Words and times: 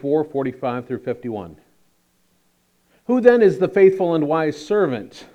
24, 0.00 0.24
45 0.24 0.86
through 0.86 0.98
51. 1.00 1.56
Who 3.06 3.20
then 3.20 3.42
is 3.42 3.58
the 3.58 3.68
faithful 3.68 4.14
and 4.14 4.26
wise 4.26 4.56
servant? 4.56 5.26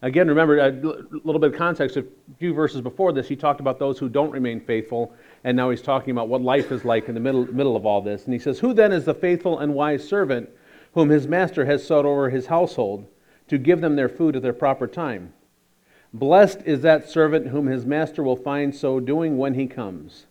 Again, 0.00 0.28
remember 0.28 0.58
a 0.58 0.70
little 0.70 1.38
bit 1.38 1.52
of 1.52 1.58
context. 1.58 1.96
A 1.96 2.06
few 2.38 2.54
verses 2.54 2.80
before 2.80 3.12
this, 3.12 3.28
he 3.28 3.36
talked 3.36 3.60
about 3.60 3.78
those 3.78 3.98
who 3.98 4.08
don't 4.08 4.30
remain 4.30 4.60
faithful, 4.60 5.14
and 5.44 5.56
now 5.56 5.68
he's 5.70 5.82
talking 5.82 6.10
about 6.10 6.28
what 6.28 6.40
life 6.40 6.72
is 6.72 6.84
like 6.84 7.08
in 7.08 7.14
the 7.14 7.20
middle, 7.20 7.46
middle 7.52 7.76
of 7.76 7.84
all 7.84 8.00
this. 8.00 8.24
And 8.24 8.32
he 8.32 8.40
says, 8.40 8.58
Who 8.58 8.72
then 8.72 8.92
is 8.92 9.04
the 9.04 9.14
faithful 9.14 9.58
and 9.58 9.74
wise 9.74 10.08
servant 10.08 10.48
whom 10.94 11.10
his 11.10 11.28
master 11.28 11.66
has 11.66 11.86
set 11.86 12.04
over 12.04 12.30
his 12.30 12.46
household 12.46 13.06
to 13.48 13.58
give 13.58 13.80
them 13.80 13.96
their 13.96 14.08
food 14.08 14.36
at 14.36 14.42
their 14.42 14.52
proper 14.52 14.86
time? 14.86 15.34
Blessed 16.14 16.62
is 16.64 16.80
that 16.80 17.10
servant 17.10 17.48
whom 17.48 17.66
his 17.66 17.84
master 17.84 18.22
will 18.22 18.36
find 18.36 18.74
so 18.74 19.00
doing 19.00 19.36
when 19.36 19.54
he 19.54 19.66
comes. 19.66 20.26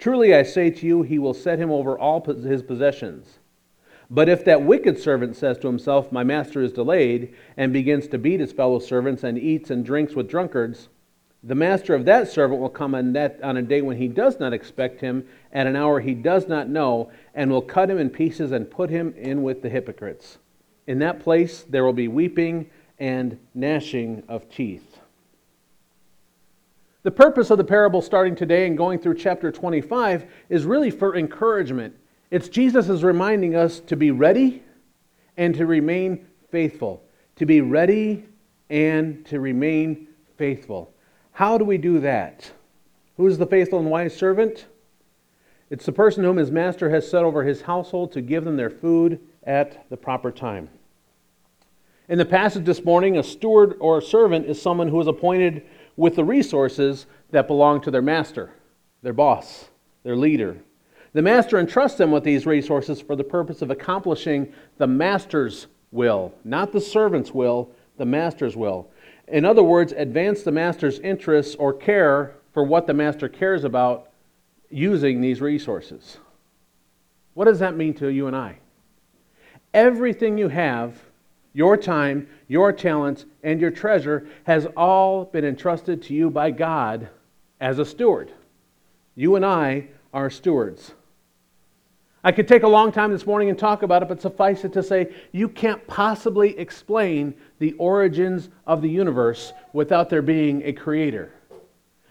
Truly 0.00 0.34
I 0.34 0.42
say 0.44 0.70
to 0.70 0.86
you, 0.86 1.02
he 1.02 1.18
will 1.18 1.34
set 1.34 1.58
him 1.58 1.70
over 1.70 1.96
all 1.96 2.24
his 2.24 2.62
possessions. 2.62 3.38
But 4.08 4.30
if 4.30 4.44
that 4.46 4.62
wicked 4.62 4.98
servant 4.98 5.36
says 5.36 5.58
to 5.58 5.66
himself, 5.66 6.10
My 6.10 6.24
master 6.24 6.62
is 6.62 6.72
delayed, 6.72 7.34
and 7.58 7.70
begins 7.70 8.08
to 8.08 8.18
beat 8.18 8.40
his 8.40 8.50
fellow 8.50 8.78
servants 8.78 9.22
and 9.22 9.38
eats 9.38 9.70
and 9.70 9.84
drinks 9.84 10.14
with 10.14 10.28
drunkards, 10.28 10.88
the 11.42 11.54
master 11.54 11.94
of 11.94 12.06
that 12.06 12.28
servant 12.28 12.60
will 12.60 12.70
come 12.70 12.94
on, 12.94 13.12
that, 13.12 13.40
on 13.42 13.58
a 13.58 13.62
day 13.62 13.82
when 13.82 13.98
he 13.98 14.08
does 14.08 14.40
not 14.40 14.52
expect 14.54 15.00
him, 15.00 15.26
at 15.52 15.66
an 15.66 15.76
hour 15.76 16.00
he 16.00 16.14
does 16.14 16.48
not 16.48 16.68
know, 16.68 17.10
and 17.34 17.50
will 17.50 17.62
cut 17.62 17.90
him 17.90 17.98
in 17.98 18.10
pieces 18.10 18.52
and 18.52 18.70
put 18.70 18.90
him 18.90 19.14
in 19.16 19.42
with 19.42 19.62
the 19.62 19.68
hypocrites. 19.68 20.38
In 20.86 20.98
that 21.00 21.20
place 21.20 21.62
there 21.62 21.84
will 21.84 21.92
be 21.92 22.08
weeping 22.08 22.68
and 22.98 23.38
gnashing 23.54 24.22
of 24.28 24.50
teeth. 24.50 24.89
The 27.02 27.10
purpose 27.10 27.50
of 27.50 27.58
the 27.58 27.64
parable 27.64 28.02
starting 28.02 28.34
today 28.34 28.66
and 28.66 28.76
going 28.76 28.98
through 28.98 29.14
chapter 29.14 29.50
25 29.50 30.26
is 30.48 30.64
really 30.64 30.90
for 30.90 31.16
encouragement 31.16 31.94
it's 32.30 32.48
Jesus 32.48 32.88
is 32.88 33.02
reminding 33.02 33.56
us 33.56 33.80
to 33.80 33.96
be 33.96 34.12
ready 34.12 34.62
and 35.36 35.54
to 35.56 35.66
remain 35.66 36.26
faithful. 36.50 37.02
To 37.36 37.46
be 37.46 37.60
ready 37.60 38.24
and 38.68 39.26
to 39.26 39.40
remain 39.40 40.06
faithful. 40.36 40.94
How 41.32 41.58
do 41.58 41.64
we 41.64 41.76
do 41.76 41.98
that? 42.00 42.52
Who 43.16 43.26
is 43.26 43.38
the 43.38 43.46
faithful 43.46 43.80
and 43.80 43.90
wise 43.90 44.16
servant? 44.16 44.66
It's 45.70 45.86
the 45.86 45.92
person 45.92 46.22
whom 46.22 46.36
his 46.36 46.50
master 46.50 46.90
has 46.90 47.08
set 47.08 47.24
over 47.24 47.42
his 47.42 47.62
household 47.62 48.12
to 48.12 48.20
give 48.20 48.44
them 48.44 48.56
their 48.56 48.70
food 48.70 49.20
at 49.44 49.88
the 49.90 49.96
proper 49.96 50.30
time. 50.30 50.68
In 52.08 52.18
the 52.18 52.24
passage 52.24 52.64
this 52.64 52.84
morning, 52.84 53.18
a 53.18 53.22
steward 53.22 53.76
or 53.80 53.98
a 53.98 54.02
servant 54.02 54.46
is 54.46 54.60
someone 54.60 54.88
who 54.88 55.00
is 55.00 55.06
appointed 55.06 55.64
with 55.96 56.16
the 56.16 56.24
resources 56.24 57.06
that 57.30 57.46
belong 57.46 57.80
to 57.82 57.90
their 57.90 58.02
master, 58.02 58.50
their 59.02 59.12
boss, 59.12 59.70
their 60.02 60.16
leader, 60.16 60.56
the 61.12 61.22
master 61.22 61.58
entrusts 61.58 61.98
them 61.98 62.10
with 62.10 62.24
these 62.24 62.46
resources 62.46 63.00
for 63.00 63.16
the 63.16 63.24
purpose 63.24 63.62
of 63.62 63.70
accomplishing 63.70 64.52
the 64.78 64.86
master's 64.86 65.66
will, 65.90 66.32
not 66.44 66.72
the 66.72 66.80
servant's 66.80 67.32
will, 67.32 67.70
the 67.96 68.06
master's 68.06 68.56
will. 68.56 68.88
In 69.28 69.44
other 69.44 69.62
words, 69.62 69.92
advance 69.92 70.42
the 70.42 70.52
master's 70.52 71.00
interests 71.00 71.54
or 71.56 71.72
care 71.72 72.36
for 72.52 72.64
what 72.64 72.86
the 72.86 72.94
master 72.94 73.28
cares 73.28 73.64
about 73.64 74.10
using 74.70 75.20
these 75.20 75.40
resources. 75.40 76.18
What 77.34 77.46
does 77.46 77.58
that 77.58 77.76
mean 77.76 77.94
to 77.94 78.08
you 78.08 78.26
and 78.26 78.36
I? 78.36 78.58
Everything 79.74 80.38
you 80.38 80.48
have, 80.48 80.98
your 81.52 81.76
time, 81.76 82.28
your 82.48 82.72
talents, 82.72 83.24
and 83.42 83.60
your 83.60 83.70
treasure 83.70 84.26
has 84.44 84.66
all 84.76 85.24
been 85.24 85.44
entrusted 85.44 86.02
to 86.02 86.14
you 86.14 86.30
by 86.30 86.50
God 86.50 87.08
as 87.60 87.78
a 87.78 87.84
steward. 87.84 88.32
You 89.14 89.36
and 89.36 89.44
I 89.44 89.88
are 90.12 90.30
stewards. 90.30 90.92
I 92.22 92.32
could 92.32 92.46
take 92.46 92.64
a 92.64 92.68
long 92.68 92.92
time 92.92 93.12
this 93.12 93.26
morning 93.26 93.48
and 93.48 93.58
talk 93.58 93.82
about 93.82 94.02
it, 94.02 94.08
but 94.08 94.20
suffice 94.20 94.64
it 94.64 94.74
to 94.74 94.82
say, 94.82 95.12
you 95.32 95.48
can't 95.48 95.86
possibly 95.86 96.58
explain 96.58 97.34
the 97.58 97.72
origins 97.74 98.50
of 98.66 98.82
the 98.82 98.90
universe 98.90 99.52
without 99.72 100.10
there 100.10 100.20
being 100.20 100.62
a 100.64 100.72
creator. 100.72 101.32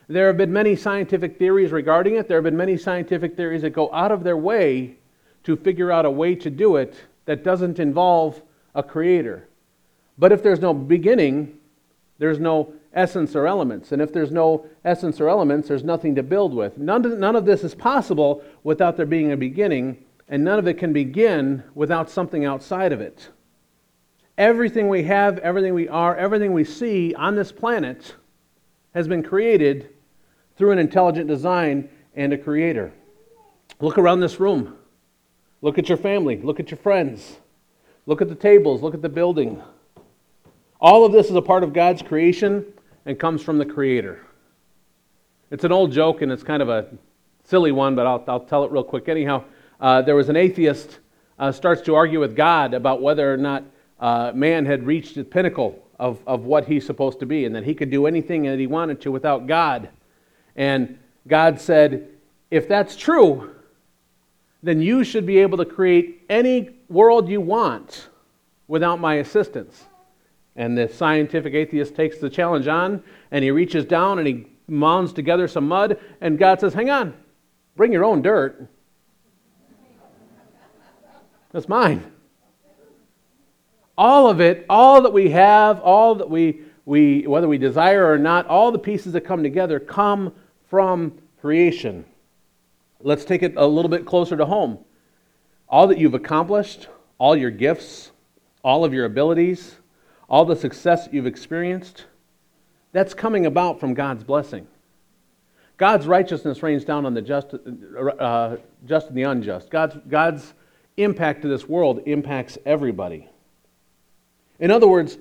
There 0.07 0.25
have 0.25 0.37
been 0.37 0.51
many 0.51 0.75
scientific 0.75 1.37
theories 1.37 1.71
regarding 1.71 2.15
it. 2.15 2.27
There 2.27 2.37
have 2.37 2.43
been 2.43 2.57
many 2.57 2.75
scientific 2.75 3.37
theories 3.37 3.61
that 3.61 3.69
go 3.69 3.93
out 3.93 4.11
of 4.11 4.23
their 4.23 4.37
way 4.37 4.95
to 5.43 5.55
figure 5.55 5.91
out 5.91 6.05
a 6.05 6.11
way 6.11 6.33
to 6.33 6.49
do 6.49 6.77
it 6.77 6.95
that 7.25 7.43
doesn't 7.43 7.77
involve 7.77 8.41
a 8.79 8.83
creator. 8.83 9.47
But 10.17 10.31
if 10.31 10.41
there's 10.43 10.59
no 10.59 10.73
beginning, 10.73 11.57
there's 12.17 12.39
no 12.39 12.73
essence 12.93 13.35
or 13.35 13.47
elements. 13.47 13.91
And 13.91 14.01
if 14.01 14.11
there's 14.11 14.31
no 14.31 14.65
essence 14.83 15.21
or 15.21 15.29
elements, 15.29 15.67
there's 15.67 15.83
nothing 15.83 16.15
to 16.15 16.23
build 16.23 16.53
with. 16.53 16.77
None 16.77 17.05
of, 17.05 17.17
none 17.19 17.35
of 17.35 17.45
this 17.45 17.63
is 17.63 17.75
possible 17.75 18.43
without 18.63 18.97
there 18.97 19.05
being 19.05 19.31
a 19.31 19.37
beginning, 19.37 20.03
and 20.27 20.43
none 20.43 20.59
of 20.59 20.67
it 20.67 20.77
can 20.77 20.91
begin 20.91 21.63
without 21.75 22.09
something 22.09 22.45
outside 22.45 22.91
of 22.91 23.01
it. 23.01 23.29
Everything 24.37 24.87
we 24.87 25.03
have, 25.03 25.37
everything 25.39 25.73
we 25.73 25.87
are, 25.89 26.15
everything 26.15 26.53
we 26.53 26.63
see 26.63 27.13
on 27.13 27.35
this 27.35 27.51
planet 27.51 28.15
has 28.93 29.07
been 29.07 29.21
created 29.21 29.89
through 30.57 30.71
an 30.71 30.79
intelligent 30.79 31.27
design 31.27 31.89
and 32.15 32.33
a 32.33 32.37
creator. 32.37 32.91
Look 33.79 33.97
around 33.97 34.19
this 34.19 34.39
room. 34.39 34.77
Look 35.61 35.77
at 35.77 35.89
your 35.89 35.97
family. 35.97 36.37
Look 36.41 36.59
at 36.59 36.71
your 36.71 36.77
friends. 36.77 37.37
Look 38.09 38.23
at 38.23 38.27
the 38.27 38.33
tables. 38.33 38.81
Look 38.81 38.95
at 38.95 39.03
the 39.03 39.07
building. 39.07 39.61
All 40.81 41.05
of 41.05 41.11
this 41.11 41.29
is 41.29 41.35
a 41.35 41.43
part 41.43 41.63
of 41.63 41.73
God's 41.73 42.01
creation 42.01 42.65
and 43.05 43.19
comes 43.19 43.43
from 43.43 43.59
the 43.59 43.65
Creator. 43.67 44.25
It's 45.51 45.63
an 45.63 45.71
old 45.71 45.91
joke 45.91 46.23
and 46.23 46.31
it's 46.31 46.41
kind 46.41 46.63
of 46.63 46.69
a 46.69 46.87
silly 47.43 47.71
one, 47.71 47.95
but 47.95 48.07
I'll, 48.07 48.23
I'll 48.27 48.39
tell 48.39 48.63
it 48.63 48.71
real 48.71 48.83
quick. 48.83 49.09
Anyhow, 49.09 49.43
uh, 49.79 50.01
there 50.01 50.15
was 50.15 50.27
an 50.27 50.37
atheist 50.37 50.97
uh, 51.37 51.51
starts 51.51 51.83
to 51.83 51.93
argue 51.93 52.19
with 52.19 52.35
God 52.35 52.73
about 52.73 52.99
whether 52.99 53.31
or 53.31 53.37
not 53.37 53.63
uh, 53.99 54.31
man 54.33 54.65
had 54.65 54.87
reached 54.87 55.13
the 55.13 55.23
pinnacle 55.23 55.79
of, 55.99 56.19
of 56.25 56.45
what 56.45 56.65
he's 56.65 56.87
supposed 56.87 57.19
to 57.19 57.27
be 57.27 57.45
and 57.45 57.53
that 57.53 57.63
he 57.63 57.75
could 57.75 57.91
do 57.91 58.07
anything 58.07 58.41
that 58.41 58.57
he 58.57 58.65
wanted 58.65 59.01
to 59.01 59.11
without 59.11 59.45
God. 59.45 59.87
And 60.55 60.97
God 61.27 61.61
said, 61.61 62.07
if 62.49 62.67
that's 62.67 62.95
true, 62.95 63.53
then 64.63 64.81
you 64.81 65.03
should 65.03 65.27
be 65.27 65.37
able 65.37 65.59
to 65.59 65.65
create 65.65 66.25
any 66.27 66.71
world 66.89 67.29
you 67.29 67.39
want 67.39 68.09
without 68.67 68.99
my 68.99 69.15
assistance. 69.15 69.85
And 70.55 70.77
the 70.77 70.89
scientific 70.89 71.53
atheist 71.53 71.95
takes 71.95 72.17
the 72.17 72.29
challenge 72.29 72.67
on 72.67 73.03
and 73.31 73.43
he 73.43 73.51
reaches 73.51 73.85
down 73.85 74.19
and 74.19 74.27
he 74.27 74.47
mounds 74.67 75.13
together 75.13 75.47
some 75.47 75.67
mud. 75.67 75.99
And 76.21 76.37
God 76.37 76.59
says, 76.59 76.73
Hang 76.73 76.89
on, 76.89 77.13
bring 77.75 77.93
your 77.93 78.03
own 78.03 78.21
dirt. 78.21 78.67
That's 81.51 81.69
mine. 81.69 82.11
All 83.97 84.29
of 84.29 84.39
it, 84.39 84.65
all 84.69 85.01
that 85.01 85.11
we 85.11 85.29
have, 85.31 85.79
all 85.81 86.15
that 86.15 86.29
we, 86.29 86.61
we, 86.85 87.27
whether 87.27 87.47
we 87.47 87.57
desire 87.57 88.09
or 88.09 88.17
not, 88.17 88.45
all 88.47 88.71
the 88.71 88.79
pieces 88.79 89.13
that 89.13 89.21
come 89.21 89.43
together 89.43 89.79
come 89.79 90.33
from 90.69 91.17
creation. 91.41 92.05
Let's 93.01 93.25
take 93.25 93.43
it 93.43 93.53
a 93.57 93.65
little 93.65 93.89
bit 93.89 94.05
closer 94.05 94.37
to 94.37 94.45
home. 94.45 94.79
All 95.69 95.87
that 95.87 95.97
you've 95.97 96.13
accomplished, 96.13 96.87
all 97.17 97.35
your 97.35 97.51
gifts, 97.51 98.11
all 98.63 98.83
of 98.83 98.93
your 98.93 99.05
abilities, 99.05 99.75
all 100.29 100.45
the 100.45 100.55
success 100.55 101.07
you've 101.11 101.25
experienced, 101.25 102.05
that's 102.91 103.13
coming 103.13 103.45
about 103.45 103.79
from 103.79 103.93
God's 103.93 104.23
blessing. 104.23 104.67
God's 105.77 106.07
righteousness 106.07 106.61
rains 106.61 106.83
down 106.83 107.05
on 107.05 107.13
the 107.13 107.21
just, 107.21 107.53
uh, 108.19 108.57
just 108.85 109.07
and 109.07 109.17
the 109.17 109.23
unjust. 109.23 109.69
God's, 109.69 109.95
God's 110.09 110.53
impact 110.97 111.43
to 111.43 111.47
this 111.47 111.67
world 111.67 112.01
impacts 112.05 112.57
everybody. 112.65 113.29
In 114.59 114.71
other 114.71 114.87
words, 114.87 115.17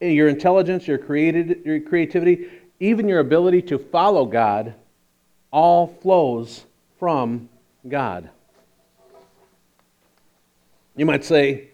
your 0.00 0.28
intelligence, 0.28 0.86
your, 0.86 0.98
created, 0.98 1.62
your 1.64 1.80
creativity, 1.80 2.48
even 2.80 3.08
your 3.08 3.20
ability 3.20 3.62
to 3.62 3.78
follow 3.78 4.26
God, 4.26 4.74
all 5.50 5.86
flows 5.86 6.64
from 6.98 7.48
God. 7.88 8.28
You 10.98 11.06
might 11.06 11.24
say, 11.24 11.68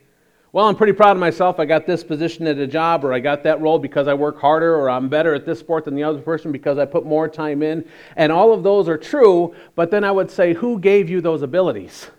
well, 0.53 0.69
I'm 0.69 0.76
pretty 0.76 0.93
proud 0.93 1.17
of 1.17 1.19
myself. 1.19 1.59
I 1.59 1.65
got 1.65 1.87
this 1.87 2.05
position 2.05 2.47
at 2.47 2.59
a 2.59 2.67
job, 2.67 3.05
or 3.05 3.12
I 3.15 3.21
got 3.21 3.43
that 3.43 3.61
role 3.61 3.79
because 3.79 4.06
I 4.06 4.12
work 4.12 4.38
harder, 4.38 4.76
or 4.76 4.91
I'm 4.91 5.09
better 5.09 5.35
at 5.35 5.47
this 5.47 5.59
sport 5.59 5.87
than 5.87 5.94
the 5.94 6.05
other 6.05 6.21
person 6.21 6.53
because 6.53 6.76
I 6.76 6.85
put 6.85 7.06
more 7.06 7.26
time 7.26 7.62
in. 7.62 7.88
And 8.17 8.31
all 8.31 8.53
of 8.53 8.62
those 8.62 8.87
are 8.87 8.99
true, 8.99 9.55
but 9.75 9.91
then 9.91 10.05
I 10.05 10.12
would 10.12 10.31
say, 10.31 10.53
who 10.53 10.79
gave 10.79 11.09
you 11.09 11.23
those 11.23 11.41
abilities? 11.41 12.11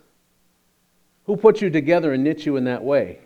Who 1.25 1.37
put 1.37 1.61
you 1.61 1.69
together 1.69 2.11
and 2.11 2.23
knit 2.23 2.45
you 2.45 2.57
in 2.57 2.63
that 2.63 2.83
way? 2.83 3.19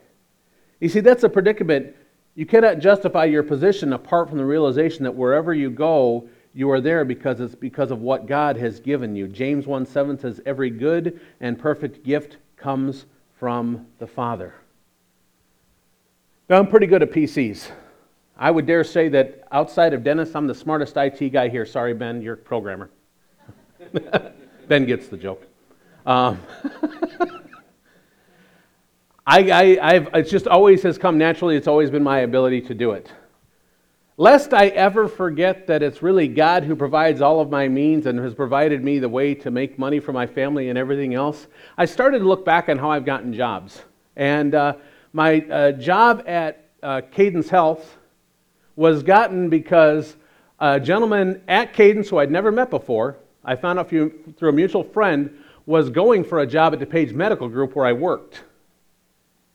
You 0.82 0.90
see, 0.90 1.00
that's 1.00 1.24
a 1.24 1.30
predicament. 1.30 1.96
You 2.36 2.46
cannot 2.46 2.80
justify 2.80 3.26
your 3.26 3.44
position 3.44 3.94
apart 3.94 4.28
from 4.28 4.38
the 4.38 4.46
realization 4.46 5.06
that 5.06 5.16
wherever 5.16 5.54
you 5.54 5.70
go, 5.70 6.28
you 6.54 6.70
are 6.70 6.82
there 6.82 7.06
because 7.06 7.40
it's 7.40 7.56
because 7.56 7.92
of 7.92 8.02
what 8.02 8.28
God 8.28 8.58
has 8.58 8.82
given 8.82 9.16
you. 9.16 9.30
James 9.30 9.66
1 9.66 9.86
7 9.86 10.20
says, 10.20 10.42
Every 10.46 10.70
good 10.70 11.22
and 11.40 11.58
perfect 11.58 12.04
gift 12.04 12.38
comes 12.58 13.06
from 13.40 13.88
the 14.00 14.06
Father. 14.08 14.54
Now, 16.50 16.58
I'm 16.60 16.68
pretty 16.68 16.88
good 16.88 17.02
at 17.02 17.12
PCs. 17.12 17.72
I 18.38 18.52
would 18.52 18.66
dare 18.66 18.84
say 18.84 19.08
that 19.10 19.48
outside 19.52 19.94
of 19.94 20.04
Dennis, 20.04 20.36
I'm 20.36 20.46
the 20.46 20.56
smartest 20.56 20.98
IT 20.98 21.30
guy 21.30 21.48
here. 21.48 21.66
Sorry, 21.66 21.94
Ben, 21.94 22.22
you're 22.22 22.34
a 22.34 22.38
programmer. 22.38 22.90
ben 24.68 24.86
gets 24.86 25.08
the 25.08 25.18
joke. 25.18 25.46
Um, 26.06 26.40
I, 29.28 29.78
I, 29.82 29.94
have 29.94 30.10
it's 30.16 30.32
just 30.32 30.48
always 30.48 30.82
has 30.84 30.98
come 30.98 31.18
naturally. 31.18 31.56
It's 31.56 31.68
always 31.68 31.90
been 31.92 32.04
my 32.04 32.20
ability 32.20 32.62
to 32.62 32.74
do 32.74 32.92
it. 32.92 33.12
Lest 34.20 34.54
I 34.54 34.68
ever 34.68 35.08
forget 35.08 35.66
that 35.68 35.82
it's 35.82 36.04
really 36.04 36.28
God 36.28 36.66
who 36.66 36.76
provides 36.76 37.22
all 37.22 37.40
of 37.40 37.50
my 37.50 37.70
means 37.70 38.06
and 38.06 38.20
has 38.20 38.34
provided 38.34 38.84
me 38.84 39.00
the 39.00 39.08
way 39.08 39.34
to 39.36 39.50
make 39.50 39.80
money 39.80 40.02
for 40.02 40.12
my 40.12 40.28
family 40.28 40.68
and 40.68 40.78
everything 40.78 41.14
else, 41.14 41.48
I 41.78 41.86
started 41.86 42.20
to 42.20 42.26
look 42.26 42.44
back 42.44 42.68
on 42.68 42.78
how 42.78 42.92
I've 42.92 43.06
gotten 43.06 43.32
jobs. 43.32 43.82
And 44.18 44.54
uh, 44.56 44.74
my 45.14 45.40
uh, 45.50 45.72
job 45.72 46.24
at 46.28 46.66
uh, 46.84 47.00
Cadence 47.10 47.48
Health 47.48 47.98
was 48.76 49.04
gotten 49.04 49.48
because 49.48 50.18
a 50.60 50.82
gentleman 50.82 51.42
at 51.48 51.72
Cadence 51.72 52.10
who 52.10 52.18
I'd 52.18 52.30
never 52.30 52.52
met 52.52 52.70
before, 52.70 53.16
I 53.46 53.56
found 53.56 53.80
out 53.80 53.88
through 53.88 54.12
a 54.42 54.52
mutual 54.52 54.84
friend, 54.84 55.34
was 55.66 55.90
going 55.90 56.26
for 56.26 56.40
a 56.40 56.46
job 56.46 56.74
at 56.74 56.82
DuPage 56.82 57.14
Medical 57.14 57.48
Group 57.48 57.74
where 57.74 57.86
I 57.86 57.94
worked. 57.94 58.44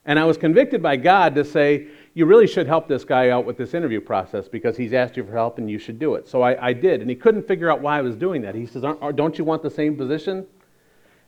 And 0.06 0.18
I 0.18 0.24
was 0.24 0.38
convicted 0.38 0.82
by 0.82 0.96
God 0.96 1.34
to 1.34 1.44
say, 1.44 1.88
you 2.14 2.26
really 2.26 2.46
should 2.46 2.68
help 2.68 2.86
this 2.86 3.04
guy 3.04 3.30
out 3.30 3.44
with 3.44 3.56
this 3.56 3.74
interview 3.74 4.00
process 4.00 4.48
because 4.48 4.76
he's 4.76 4.92
asked 4.92 5.16
you 5.16 5.24
for 5.24 5.32
help 5.32 5.58
and 5.58 5.68
you 5.68 5.78
should 5.80 5.98
do 5.98 6.14
it. 6.14 6.28
So 6.28 6.42
I, 6.42 6.68
I 6.68 6.72
did. 6.72 7.00
And 7.00 7.10
he 7.10 7.16
couldn't 7.16 7.46
figure 7.46 7.70
out 7.70 7.80
why 7.80 7.98
I 7.98 8.02
was 8.02 8.14
doing 8.14 8.42
that. 8.42 8.54
He 8.54 8.66
says, 8.66 8.82
Don't 8.82 9.36
you 9.36 9.44
want 9.44 9.62
the 9.62 9.70
same 9.70 9.96
position? 9.96 10.46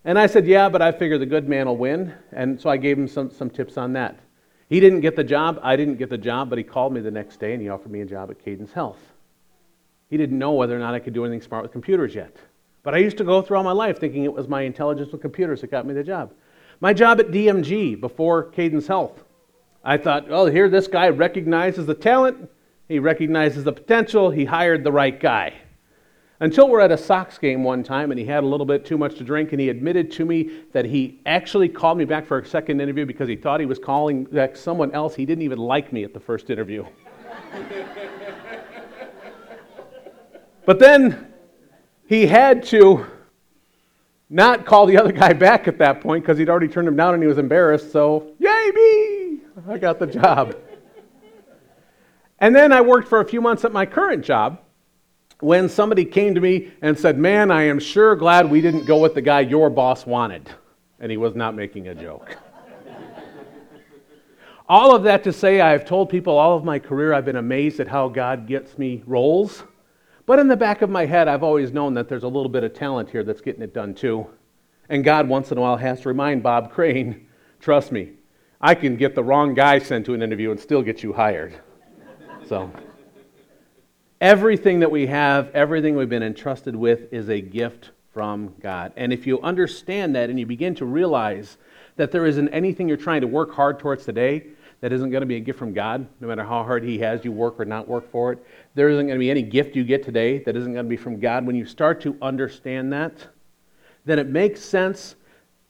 And 0.04 0.16
I 0.16 0.26
said, 0.26 0.46
Yeah, 0.46 0.68
but 0.68 0.80
I 0.80 0.92
figure 0.92 1.18
the 1.18 1.26
good 1.26 1.48
man 1.48 1.66
will 1.66 1.76
win. 1.76 2.14
And 2.32 2.60
so 2.60 2.70
I 2.70 2.76
gave 2.76 2.96
him 2.96 3.08
some, 3.08 3.32
some 3.32 3.50
tips 3.50 3.76
on 3.76 3.92
that. 3.94 4.20
He 4.68 4.78
didn't 4.78 5.00
get 5.00 5.16
the 5.16 5.24
job. 5.24 5.58
I 5.62 5.74
didn't 5.74 5.96
get 5.96 6.08
the 6.08 6.18
job, 6.18 6.50
but 6.50 6.58
he 6.58 6.64
called 6.64 6.92
me 6.92 7.00
the 7.00 7.10
next 7.10 7.40
day 7.40 7.52
and 7.52 7.60
he 7.60 7.68
offered 7.68 7.90
me 7.90 8.00
a 8.00 8.06
job 8.06 8.30
at 8.30 8.38
Cadence 8.38 8.72
Health. 8.72 8.98
He 10.08 10.16
didn't 10.16 10.38
know 10.38 10.52
whether 10.52 10.76
or 10.76 10.78
not 10.78 10.94
I 10.94 11.00
could 11.00 11.14
do 11.14 11.24
anything 11.24 11.42
smart 11.42 11.64
with 11.64 11.72
computers 11.72 12.14
yet. 12.14 12.36
But 12.84 12.94
I 12.94 12.98
used 12.98 13.18
to 13.18 13.24
go 13.24 13.42
through 13.42 13.56
all 13.56 13.64
my 13.64 13.72
life 13.72 13.98
thinking 13.98 14.22
it 14.22 14.32
was 14.32 14.46
my 14.46 14.62
intelligence 14.62 15.10
with 15.10 15.20
computers 15.20 15.60
that 15.62 15.72
got 15.72 15.84
me 15.84 15.94
the 15.94 16.04
job. 16.04 16.32
My 16.78 16.92
job 16.92 17.18
at 17.18 17.32
DMG 17.32 18.00
before 18.00 18.44
Cadence 18.44 18.86
Health. 18.86 19.24
I 19.86 19.96
thought, 19.96 20.28
well, 20.28 20.46
here 20.46 20.68
this 20.68 20.88
guy 20.88 21.10
recognizes 21.10 21.86
the 21.86 21.94
talent, 21.94 22.50
he 22.88 22.98
recognizes 22.98 23.62
the 23.62 23.72
potential, 23.72 24.30
he 24.30 24.44
hired 24.44 24.82
the 24.82 24.90
right 24.90 25.18
guy. 25.18 25.54
Until 26.40 26.68
we're 26.68 26.80
at 26.80 26.90
a 26.90 26.98
Sox 26.98 27.38
game 27.38 27.62
one 27.62 27.84
time 27.84 28.10
and 28.10 28.18
he 28.18 28.26
had 28.26 28.42
a 28.42 28.46
little 28.46 28.66
bit 28.66 28.84
too 28.84 28.98
much 28.98 29.16
to 29.18 29.24
drink 29.24 29.52
and 29.52 29.60
he 29.60 29.68
admitted 29.68 30.10
to 30.12 30.24
me 30.24 30.64
that 30.72 30.86
he 30.86 31.20
actually 31.24 31.68
called 31.68 31.98
me 31.98 32.04
back 32.04 32.26
for 32.26 32.40
a 32.40 32.44
second 32.44 32.80
interview 32.80 33.06
because 33.06 33.28
he 33.28 33.36
thought 33.36 33.60
he 33.60 33.66
was 33.66 33.78
calling 33.78 34.24
back 34.24 34.56
someone 34.56 34.90
else. 34.90 35.14
He 35.14 35.24
didn't 35.24 35.42
even 35.42 35.58
like 35.58 35.92
me 35.92 36.02
at 36.02 36.12
the 36.12 36.20
first 36.20 36.50
interview. 36.50 36.84
but 40.66 40.80
then 40.80 41.32
he 42.08 42.26
had 42.26 42.64
to 42.64 43.06
not 44.28 44.66
call 44.66 44.86
the 44.86 44.98
other 44.98 45.12
guy 45.12 45.32
back 45.32 45.68
at 45.68 45.78
that 45.78 46.00
point 46.00 46.24
because 46.24 46.38
he'd 46.38 46.50
already 46.50 46.66
turned 46.66 46.88
him 46.88 46.96
down 46.96 47.14
and 47.14 47.22
he 47.22 47.28
was 47.28 47.38
embarrassed. 47.38 47.92
So, 47.92 48.32
yay 48.40 48.72
me! 48.74 49.15
I 49.68 49.78
got 49.78 49.98
the 49.98 50.06
job. 50.06 50.56
and 52.38 52.54
then 52.54 52.72
I 52.72 52.80
worked 52.80 53.08
for 53.08 53.20
a 53.20 53.24
few 53.24 53.40
months 53.40 53.64
at 53.64 53.72
my 53.72 53.86
current 53.86 54.24
job 54.24 54.60
when 55.40 55.68
somebody 55.68 56.04
came 56.04 56.34
to 56.34 56.40
me 56.40 56.72
and 56.82 56.98
said, 56.98 57.18
Man, 57.18 57.50
I 57.50 57.62
am 57.62 57.78
sure 57.78 58.16
glad 58.16 58.50
we 58.50 58.60
didn't 58.60 58.84
go 58.84 58.98
with 58.98 59.14
the 59.14 59.22
guy 59.22 59.40
your 59.40 59.70
boss 59.70 60.06
wanted. 60.06 60.50
And 60.98 61.10
he 61.10 61.16
was 61.16 61.34
not 61.34 61.54
making 61.54 61.88
a 61.88 61.94
joke. 61.94 62.36
all 64.68 64.94
of 64.94 65.02
that 65.04 65.24
to 65.24 65.32
say, 65.32 65.60
I've 65.60 65.84
told 65.84 66.08
people 66.08 66.38
all 66.38 66.56
of 66.56 66.64
my 66.64 66.78
career 66.78 67.12
I've 67.12 67.26
been 67.26 67.36
amazed 67.36 67.80
at 67.80 67.88
how 67.88 68.08
God 68.08 68.46
gets 68.46 68.78
me 68.78 69.02
roles. 69.06 69.64
But 70.24 70.38
in 70.38 70.48
the 70.48 70.56
back 70.56 70.82
of 70.82 70.90
my 70.90 71.06
head, 71.06 71.28
I've 71.28 71.42
always 71.42 71.72
known 71.72 71.94
that 71.94 72.08
there's 72.08 72.24
a 72.24 72.28
little 72.28 72.48
bit 72.48 72.64
of 72.64 72.74
talent 72.74 73.10
here 73.10 73.22
that's 73.22 73.42
getting 73.42 73.62
it 73.62 73.74
done 73.74 73.94
too. 73.94 74.26
And 74.88 75.04
God, 75.04 75.28
once 75.28 75.52
in 75.52 75.58
a 75.58 75.60
while, 75.60 75.76
has 75.76 76.00
to 76.00 76.08
remind 76.08 76.42
Bob 76.42 76.72
Crane 76.72 77.26
trust 77.60 77.92
me, 77.92 78.12
I 78.60 78.74
can 78.74 78.96
get 78.96 79.14
the 79.14 79.22
wrong 79.22 79.54
guy 79.54 79.78
sent 79.78 80.06
to 80.06 80.14
an 80.14 80.22
interview 80.22 80.50
and 80.50 80.58
still 80.58 80.82
get 80.82 81.02
you 81.02 81.12
hired. 81.12 81.54
so, 82.46 82.70
everything 84.20 84.80
that 84.80 84.90
we 84.90 85.06
have, 85.06 85.50
everything 85.54 85.96
we've 85.96 86.08
been 86.08 86.22
entrusted 86.22 86.74
with, 86.74 87.12
is 87.12 87.28
a 87.28 87.40
gift 87.40 87.90
from 88.12 88.54
God. 88.60 88.92
And 88.96 89.12
if 89.12 89.26
you 89.26 89.40
understand 89.42 90.16
that 90.16 90.30
and 90.30 90.40
you 90.40 90.46
begin 90.46 90.74
to 90.76 90.86
realize 90.86 91.58
that 91.96 92.10
there 92.10 92.24
isn't 92.24 92.48
anything 92.48 92.88
you're 92.88 92.96
trying 92.96 93.20
to 93.20 93.26
work 93.26 93.52
hard 93.52 93.78
towards 93.78 94.04
today 94.04 94.46
that 94.80 94.92
isn't 94.92 95.10
going 95.10 95.20
to 95.20 95.26
be 95.26 95.36
a 95.36 95.40
gift 95.40 95.58
from 95.58 95.72
God, 95.74 96.06
no 96.20 96.28
matter 96.28 96.42
how 96.42 96.62
hard 96.62 96.82
He 96.82 96.98
has 96.98 97.24
you 97.24 97.32
work 97.32 97.60
or 97.60 97.66
not 97.66 97.86
work 97.86 98.10
for 98.10 98.32
it. 98.32 98.44
There 98.74 98.88
isn't 98.88 99.06
going 99.06 99.18
to 99.18 99.20
be 99.20 99.30
any 99.30 99.42
gift 99.42 99.76
you 99.76 99.84
get 99.84 100.02
today 100.02 100.38
that 100.40 100.56
isn't 100.56 100.72
going 100.72 100.84
to 100.84 100.88
be 100.88 100.96
from 100.96 101.20
God. 101.20 101.46
When 101.46 101.56
you 101.56 101.66
start 101.66 102.00
to 102.02 102.16
understand 102.22 102.92
that, 102.92 103.26
then 104.06 104.18
it 104.18 104.28
makes 104.28 104.62
sense 104.62 105.16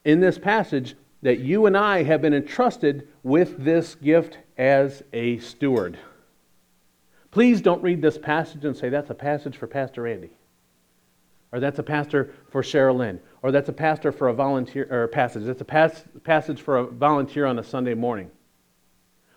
in 0.04 0.20
this 0.20 0.38
passage 0.38 0.94
that 1.26 1.40
you 1.40 1.66
and 1.66 1.76
I 1.76 2.04
have 2.04 2.22
been 2.22 2.34
entrusted 2.34 3.08
with 3.24 3.64
this 3.64 3.96
gift 3.96 4.38
as 4.56 5.02
a 5.12 5.38
steward. 5.38 5.98
Please 7.32 7.60
don't 7.60 7.82
read 7.82 8.00
this 8.00 8.16
passage 8.16 8.64
and 8.64 8.76
say 8.76 8.90
that's 8.90 9.10
a 9.10 9.14
passage 9.14 9.56
for 9.56 9.66
Pastor 9.66 10.06
Andy, 10.06 10.30
or 11.50 11.58
that's 11.58 11.80
a 11.80 11.82
pastor 11.82 12.32
for 12.48 12.62
Cheryl 12.62 12.98
Lynn, 12.98 13.18
or 13.42 13.50
that's 13.50 13.68
a 13.68 13.72
pastor 13.72 14.12
for 14.12 14.28
a 14.28 14.32
volunteer 14.32 14.86
or 14.88 15.02
a 15.02 15.08
passage. 15.08 15.42
That's 15.42 15.60
a 15.60 15.64
pas- 15.64 16.04
passage 16.22 16.60
for 16.62 16.76
a 16.76 16.86
volunteer 16.86 17.44
on 17.44 17.58
a 17.58 17.64
Sunday 17.64 17.94
morning. 17.94 18.30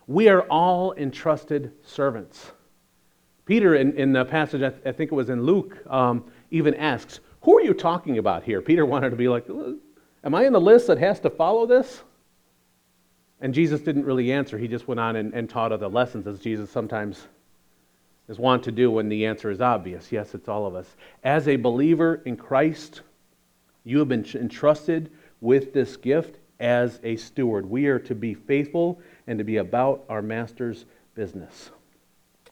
We 0.05 0.29
are 0.29 0.43
all 0.43 0.93
entrusted 0.93 1.71
servants. 1.81 2.51
Peter, 3.45 3.73
in, 3.73 3.97
in 3.97 4.13
the 4.13 4.25
passage, 4.25 4.61
I, 4.61 4.69
th- 4.69 4.83
I 4.85 4.91
think 4.91 5.11
it 5.11 5.15
was 5.15 5.31
in 5.31 5.41
Luke, 5.41 5.79
um, 5.91 6.25
even 6.51 6.75
asks, 6.75 7.19
Who 7.41 7.57
are 7.57 7.63
you 7.63 7.73
talking 7.73 8.19
about 8.19 8.43
here? 8.43 8.61
Peter 8.61 8.85
wanted 8.85 9.09
to 9.09 9.15
be 9.15 9.27
like, 9.27 9.47
Am 10.23 10.35
I 10.35 10.45
in 10.45 10.53
the 10.53 10.61
list 10.61 10.87
that 10.87 10.97
has 10.97 11.19
to 11.21 11.29
follow 11.29 11.65
this? 11.65 12.01
And 13.41 13.53
Jesus 13.53 13.81
didn't 13.81 14.05
really 14.05 14.31
answer. 14.31 14.57
He 14.57 14.67
just 14.67 14.87
went 14.87 14.99
on 14.99 15.15
and, 15.15 15.33
and 15.33 15.49
taught 15.49 15.71
other 15.71 15.87
lessons, 15.87 16.27
as 16.27 16.39
Jesus 16.39 16.69
sometimes 16.69 17.27
is 18.27 18.37
wont 18.37 18.63
to 18.63 18.71
do 18.71 18.91
when 18.91 19.09
the 19.09 19.25
answer 19.25 19.49
is 19.49 19.61
obvious. 19.61 20.11
Yes, 20.11 20.33
it's 20.35 20.49
all 20.49 20.65
of 20.65 20.75
us. 20.75 20.87
As 21.23 21.47
a 21.47 21.55
believer 21.55 22.21
in 22.25 22.35
Christ, 22.35 23.01
you 23.83 23.99
have 23.99 24.09
been 24.09 24.25
entrusted 24.35 25.09
with 25.41 25.73
this 25.73 25.95
gift 25.97 26.37
as 26.59 26.99
a 27.03 27.15
steward. 27.15 27.65
We 27.65 27.87
are 27.87 27.99
to 27.99 28.13
be 28.13 28.33
faithful 28.33 28.99
and 29.27 29.39
to 29.39 29.45
be 29.45 29.57
about 29.57 30.03
our 30.09 30.21
master's 30.21 30.85
business. 31.15 31.71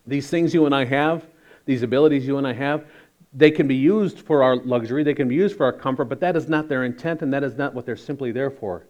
These 0.06 0.30
things 0.30 0.54
you 0.54 0.66
and 0.66 0.74
I 0.74 0.86
have, 0.86 1.26
these 1.66 1.84
abilities 1.84 2.26
you 2.26 2.38
and 2.38 2.48
I 2.48 2.54
have, 2.54 2.86
they 3.34 3.52
can 3.52 3.68
be 3.68 3.76
used 3.76 4.20
for 4.20 4.42
our 4.42 4.56
luxury, 4.56 5.04
they 5.04 5.14
can 5.14 5.28
be 5.28 5.36
used 5.36 5.58
for 5.58 5.66
our 5.66 5.74
comfort, 5.74 6.06
but 6.06 6.20
that 6.22 6.36
is 6.36 6.48
not 6.48 6.68
their 6.70 6.86
intent 6.86 7.22
and 7.22 7.34
that 7.34 7.44
is 7.44 7.56
not 7.56 7.74
what 7.74 7.86
they're 7.86 7.96
simply 7.96 8.32
there 8.32 8.50
for. 8.50 8.86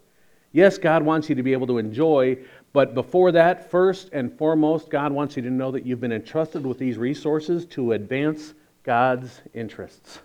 Yes, 0.52 0.78
God 0.78 1.02
wants 1.02 1.28
you 1.28 1.34
to 1.34 1.42
be 1.42 1.52
able 1.52 1.66
to 1.66 1.78
enjoy, 1.78 2.38
but 2.72 2.94
before 2.94 3.32
that, 3.32 3.70
first 3.70 4.08
and 4.12 4.32
foremost, 4.38 4.88
God 4.88 5.12
wants 5.12 5.36
you 5.36 5.42
to 5.42 5.50
know 5.50 5.70
that 5.70 5.84
you've 5.84 6.00
been 6.00 6.12
entrusted 6.12 6.64
with 6.64 6.78
these 6.78 6.96
resources 6.96 7.66
to 7.66 7.92
advance 7.92 8.54
God's 8.82 9.42
interests. 9.52 10.20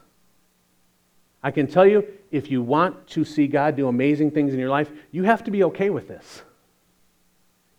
I 1.44 1.52
can 1.52 1.68
tell 1.68 1.86
you, 1.86 2.08
if 2.32 2.50
you 2.50 2.62
want 2.62 3.06
to 3.08 3.26
see 3.26 3.48
God 3.48 3.76
do 3.76 3.90
amazing 3.90 4.32
things 4.32 4.54
in 4.54 4.60
your 4.60 4.70
life, 4.70 4.90
you 5.12 5.24
have 5.24 5.44
to 5.44 5.52
be 5.52 5.66
okay 5.66 5.90
with 5.90 6.08
this. 6.08 6.44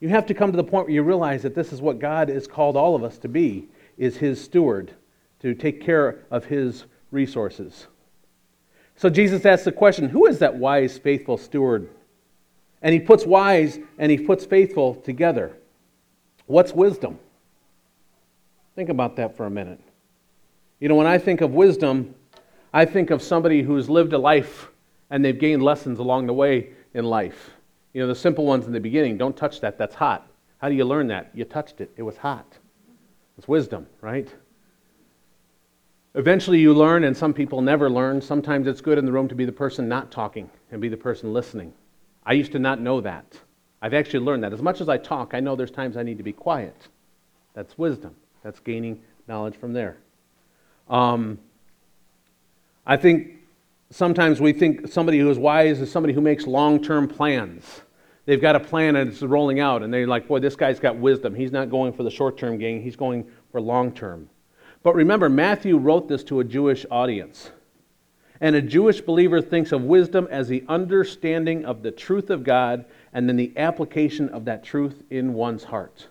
You 0.00 0.10
have 0.10 0.26
to 0.26 0.34
come 0.34 0.52
to 0.52 0.56
the 0.56 0.64
point 0.64 0.86
where 0.86 0.94
you 0.94 1.02
realize 1.02 1.42
that 1.42 1.54
this 1.54 1.72
is 1.72 1.80
what 1.80 1.98
God 1.98 2.28
has 2.28 2.46
called 2.46 2.76
all 2.76 2.94
of 2.94 3.02
us 3.02 3.16
to 3.18 3.28
be, 3.28 3.68
is 3.96 4.18
his 4.18 4.42
steward, 4.42 4.92
to 5.44 5.54
take 5.54 5.82
care 5.82 6.24
of 6.30 6.46
his 6.46 6.86
resources. 7.10 7.86
So 8.96 9.10
Jesus 9.10 9.44
asks 9.44 9.66
the 9.66 9.72
question, 9.72 10.08
who 10.08 10.24
is 10.24 10.38
that 10.38 10.56
wise, 10.56 10.96
faithful 10.96 11.36
steward? 11.36 11.90
And 12.80 12.94
he 12.94 12.98
puts 12.98 13.26
wise 13.26 13.78
and 13.98 14.10
he 14.10 14.16
puts 14.16 14.46
faithful 14.46 14.94
together. 14.94 15.54
What's 16.46 16.72
wisdom? 16.72 17.18
Think 18.74 18.88
about 18.88 19.16
that 19.16 19.36
for 19.36 19.44
a 19.44 19.50
minute. 19.50 19.80
You 20.80 20.88
know, 20.88 20.94
when 20.94 21.06
I 21.06 21.18
think 21.18 21.42
of 21.42 21.50
wisdom, 21.50 22.14
I 22.72 22.86
think 22.86 23.10
of 23.10 23.20
somebody 23.20 23.60
who's 23.60 23.90
lived 23.90 24.14
a 24.14 24.18
life 24.18 24.70
and 25.10 25.22
they've 25.22 25.38
gained 25.38 25.62
lessons 25.62 25.98
along 25.98 26.26
the 26.26 26.32
way 26.32 26.70
in 26.94 27.04
life. 27.04 27.50
You 27.92 28.00
know, 28.00 28.08
the 28.08 28.14
simple 28.14 28.46
ones 28.46 28.64
in 28.64 28.72
the 28.72 28.80
beginning 28.80 29.18
don't 29.18 29.36
touch 29.36 29.60
that, 29.60 29.76
that's 29.76 29.94
hot. 29.94 30.26
How 30.56 30.70
do 30.70 30.74
you 30.74 30.86
learn 30.86 31.08
that? 31.08 31.32
You 31.34 31.44
touched 31.44 31.82
it, 31.82 31.92
it 31.98 32.02
was 32.02 32.16
hot. 32.16 32.56
It's 33.36 33.46
wisdom, 33.46 33.86
right? 34.00 34.34
Eventually, 36.16 36.60
you 36.60 36.72
learn, 36.72 37.04
and 37.04 37.16
some 37.16 37.34
people 37.34 37.60
never 37.60 37.90
learn. 37.90 38.20
Sometimes 38.20 38.68
it's 38.68 38.80
good 38.80 38.98
in 38.98 39.04
the 39.04 39.10
room 39.10 39.28
to 39.28 39.34
be 39.34 39.44
the 39.44 39.52
person 39.52 39.88
not 39.88 40.12
talking 40.12 40.48
and 40.70 40.80
be 40.80 40.88
the 40.88 40.96
person 40.96 41.32
listening. 41.32 41.72
I 42.24 42.34
used 42.34 42.52
to 42.52 42.58
not 42.58 42.80
know 42.80 43.00
that. 43.00 43.38
I've 43.82 43.94
actually 43.94 44.20
learned 44.20 44.44
that. 44.44 44.52
As 44.52 44.62
much 44.62 44.80
as 44.80 44.88
I 44.88 44.96
talk, 44.96 45.34
I 45.34 45.40
know 45.40 45.56
there's 45.56 45.70
times 45.72 45.96
I 45.96 46.02
need 46.04 46.18
to 46.18 46.24
be 46.24 46.32
quiet. 46.32 46.88
That's 47.52 47.76
wisdom. 47.76 48.14
That's 48.42 48.60
gaining 48.60 49.02
knowledge 49.26 49.56
from 49.56 49.72
there. 49.72 49.96
Um, 50.88 51.38
I 52.86 52.96
think 52.96 53.32
sometimes 53.90 54.40
we 54.40 54.52
think 54.52 54.88
somebody 54.88 55.18
who 55.18 55.30
is 55.30 55.38
wise 55.38 55.80
is 55.80 55.90
somebody 55.90 56.14
who 56.14 56.20
makes 56.20 56.46
long 56.46 56.82
term 56.82 57.08
plans. 57.08 57.82
They've 58.26 58.40
got 58.40 58.56
a 58.56 58.60
plan 58.60 58.96
and 58.96 59.10
it's 59.10 59.20
rolling 59.20 59.60
out, 59.60 59.82
and 59.82 59.92
they're 59.92 60.06
like, 60.06 60.28
boy, 60.28 60.38
this 60.38 60.56
guy's 60.56 60.80
got 60.80 60.96
wisdom. 60.96 61.34
He's 61.34 61.52
not 61.52 61.70
going 61.70 61.92
for 61.92 62.04
the 62.04 62.10
short 62.10 62.38
term 62.38 62.56
gain, 62.58 62.80
he's 62.82 62.96
going 62.96 63.26
for 63.50 63.60
long 63.60 63.92
term. 63.92 64.28
But 64.84 64.94
remember, 64.94 65.30
Matthew 65.30 65.78
wrote 65.78 66.08
this 66.08 66.22
to 66.24 66.40
a 66.40 66.44
Jewish 66.44 66.84
audience. 66.90 67.50
And 68.40 68.54
a 68.54 68.60
Jewish 68.60 69.00
believer 69.00 69.40
thinks 69.40 69.72
of 69.72 69.82
wisdom 69.82 70.28
as 70.30 70.46
the 70.46 70.62
understanding 70.68 71.64
of 71.64 71.82
the 71.82 71.90
truth 71.90 72.28
of 72.28 72.44
God 72.44 72.84
and 73.14 73.26
then 73.26 73.36
the 73.36 73.54
application 73.56 74.28
of 74.28 74.44
that 74.44 74.62
truth 74.62 75.02
in 75.08 75.32
one's 75.32 75.64
heart. 75.64 76.08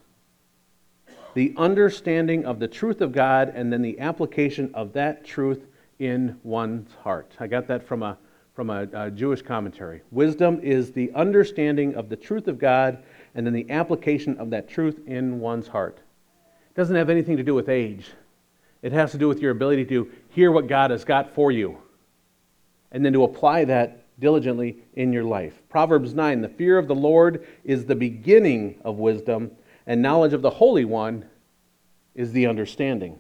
The 1.36 1.54
understanding 1.56 2.46
of 2.46 2.60
the 2.60 2.68
truth 2.68 3.02
of 3.02 3.12
God 3.12 3.52
and 3.54 3.72
then 3.72 3.84
the 3.84 4.00
application 4.00 4.72
of 4.74 4.94
that 4.94 5.24
truth 5.24 5.68
in 6.00 6.40
one's 6.42 6.96
heart. 7.04 7.34
I 7.40 7.46
got 7.46 7.68
that 7.68 7.84
from 7.84 8.02
a, 8.02 8.18
from 8.56 8.72
a, 8.72 8.88
a 8.94 9.12
Jewish 9.12 9.44
commentary. 9.44 10.02
Wisdom 10.10 10.60
is 10.64 10.92
the 10.92 11.12
understanding 11.14 11.94
of 11.94 12.10
the 12.10 12.16
truth 12.16 12.48
of 12.48 12.58
God 12.58 13.04
and 13.36 13.46
then 13.46 13.54
the 13.54 13.70
application 13.70 14.36
of 14.38 14.50
that 14.50 14.68
truth 14.68 15.00
in 15.06 15.40
one's 15.40 15.68
heart. 15.68 16.00
It 16.72 16.76
doesn't 16.76 16.96
have 16.96 17.12
anything 17.12 17.38
to 17.38 17.44
do 17.44 17.54
with 17.54 17.70
age, 17.70 18.12
it 18.84 18.92
has 18.92 19.12
to 19.12 19.18
do 19.18 19.28
with 19.28 19.40
your 19.40 19.52
ability 19.52 19.86
to 19.86 20.12
hear 20.30 20.52
what 20.52 20.68
God 20.68 20.92
has 20.92 21.04
got 21.04 21.34
for 21.34 21.52
you 21.52 21.80
and 22.92 23.04
then 23.04 23.14
to 23.14 23.24
apply 23.24 23.66
that 23.66 24.04
diligently 24.20 24.78
in 24.94 25.12
your 25.12 25.24
life. 25.24 25.62
Proverbs 25.70 26.14
9 26.14 26.42
The 26.42 26.50
fear 26.50 26.78
of 26.78 26.88
the 26.88 26.96
Lord 26.96 27.48
is 27.64 27.86
the 27.86 27.96
beginning 27.96 28.80
of 28.84 28.98
wisdom, 28.98 29.52
and 29.88 30.02
knowledge 30.02 30.34
of 30.34 30.42
the 30.42 30.50
Holy 30.50 30.86
One 30.86 31.26
is 32.14 32.32
the 32.32 32.46
understanding. 32.46 33.20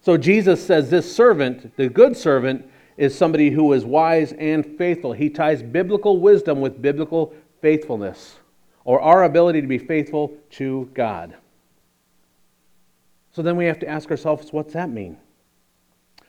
So 0.00 0.16
Jesus 0.16 0.64
says 0.64 0.88
this 0.88 1.14
servant, 1.14 1.76
the 1.76 1.88
good 1.88 2.16
servant, 2.16 2.70
is 2.96 3.16
somebody 3.16 3.50
who 3.50 3.72
is 3.72 3.84
wise 3.84 4.32
and 4.32 4.64
faithful. 4.78 5.12
He 5.12 5.28
ties 5.28 5.62
biblical 5.62 6.20
wisdom 6.20 6.60
with 6.60 6.80
biblical 6.80 7.34
faithfulness, 7.60 8.38
or 8.84 9.00
our 9.00 9.24
ability 9.24 9.60
to 9.60 9.66
be 9.66 9.78
faithful 9.78 10.34
to 10.50 10.90
God. 10.94 11.34
So 13.32 13.42
then 13.42 13.56
we 13.56 13.66
have 13.66 13.78
to 13.80 13.88
ask 13.88 14.10
ourselves 14.10 14.52
what's 14.52 14.72
that 14.74 14.90
mean? 14.90 15.16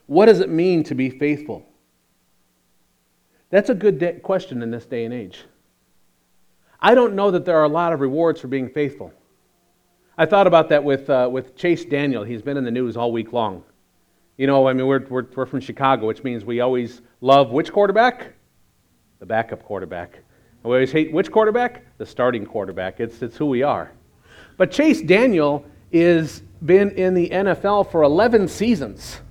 What 0.05 0.25
does 0.25 0.39
it 0.39 0.49
mean 0.49 0.83
to 0.85 0.95
be 0.95 1.09
faithful? 1.09 1.65
That's 3.49 3.69
a 3.69 3.75
good 3.75 3.99
de- 3.99 4.19
question 4.19 4.61
in 4.61 4.71
this 4.71 4.85
day 4.85 5.05
and 5.05 5.13
age. 5.13 5.45
I 6.79 6.95
don't 6.95 7.13
know 7.13 7.31
that 7.31 7.45
there 7.45 7.57
are 7.57 7.63
a 7.63 7.69
lot 7.69 7.93
of 7.93 7.99
rewards 7.99 8.41
for 8.41 8.47
being 8.47 8.69
faithful. 8.69 9.13
I 10.17 10.25
thought 10.25 10.47
about 10.47 10.69
that 10.69 10.83
with, 10.83 11.09
uh, 11.09 11.29
with 11.31 11.55
Chase 11.55 11.85
Daniel. 11.85 12.23
He's 12.23 12.41
been 12.41 12.57
in 12.57 12.63
the 12.63 12.71
news 12.71 12.97
all 12.97 13.11
week 13.11 13.33
long. 13.33 13.63
You 14.37 14.47
know, 14.47 14.67
I 14.67 14.73
mean, 14.73 14.87
we're, 14.87 15.05
we're, 15.07 15.27
we're 15.35 15.45
from 15.45 15.59
Chicago, 15.59 16.07
which 16.07 16.23
means 16.23 16.43
we 16.43 16.61
always 16.61 17.01
love 17.21 17.51
which 17.51 17.71
quarterback? 17.71 18.33
The 19.19 19.25
backup 19.25 19.63
quarterback. 19.63 20.15
And 20.15 20.71
we 20.71 20.77
always 20.77 20.91
hate 20.91 21.11
which 21.11 21.31
quarterback? 21.31 21.85
The 21.97 22.05
starting 22.05 22.45
quarterback. 22.45 22.99
It's, 22.99 23.21
it's 23.21 23.37
who 23.37 23.45
we 23.45 23.63
are. 23.63 23.91
But 24.57 24.71
Chase 24.71 25.01
Daniel 25.01 25.65
is 25.91 26.43
been 26.65 26.91
in 26.91 27.13
the 27.13 27.29
NFL 27.29 27.91
for 27.91 28.03
11 28.03 28.47
seasons. 28.47 29.21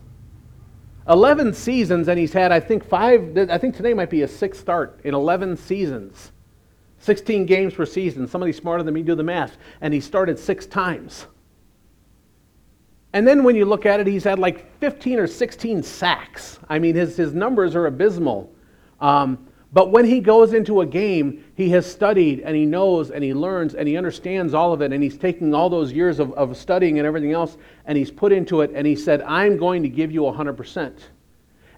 11 1.08 1.54
seasons, 1.54 2.08
and 2.08 2.18
he's 2.18 2.32
had, 2.32 2.52
I 2.52 2.60
think, 2.60 2.84
five, 2.84 3.37
I 3.50 3.58
think 3.58 3.76
today 3.76 3.94
might 3.94 4.10
be 4.10 4.22
a 4.22 4.28
sixth 4.28 4.60
start 4.60 5.00
in 5.04 5.14
11 5.14 5.56
seasons. 5.56 6.32
16 7.00 7.46
games 7.46 7.75
per 7.75 7.87
season. 7.87 8.28
Somebody 8.28 8.52
smarter 8.52 8.82
than 8.82 8.94
me 8.94 9.02
do 9.02 9.14
the 9.14 9.22
math. 9.22 9.56
And 9.80 9.92
he 9.92 10.00
started 10.00 10.38
six 10.38 10.66
times. 10.66 11.26
And 13.12 13.26
then 13.26 13.42
when 13.42 13.56
you 13.56 13.64
look 13.64 13.87
at 13.87 13.99
it, 14.00 14.06
he's 14.06 14.22
had 14.22 14.38
like 14.38 14.78
15 14.78 15.18
or 15.18 15.26
16 15.26 15.82
sacks. 15.82 16.60
I 16.68 16.78
mean, 16.78 16.94
his, 16.94 17.16
his 17.16 17.34
numbers 17.34 17.75
are 17.75 17.87
abysmal. 17.87 18.52
Um, 19.00 19.46
but 19.72 19.92
when 19.92 20.04
he 20.04 20.20
goes 20.20 20.52
into 20.52 20.80
a 20.80 20.86
game, 20.86 21.44
he 21.54 21.68
has 21.70 21.90
studied 21.90 22.40
and 22.40 22.56
he 22.56 22.66
knows 22.66 23.12
and 23.12 23.22
he 23.22 23.32
learns 23.32 23.74
and 23.74 23.86
he 23.86 23.96
understands 23.96 24.52
all 24.52 24.72
of 24.72 24.82
it. 24.82 24.92
And 24.92 25.02
he's 25.02 25.16
taking 25.16 25.54
all 25.54 25.70
those 25.70 25.92
years 25.92 26.18
of, 26.18 26.32
of 26.32 26.56
studying 26.56 26.98
and 26.98 27.06
everything 27.06 27.32
else 27.32 27.56
and 27.86 27.96
he's 27.96 28.10
put 28.10 28.32
into 28.32 28.62
it 28.62 28.72
and 28.74 28.84
he 28.86 28.96
said, 28.96 29.22
I'm 29.22 29.56
going 29.56 29.82
to 29.84 29.88
give 29.88 30.10
you 30.10 30.22
100%. 30.22 30.92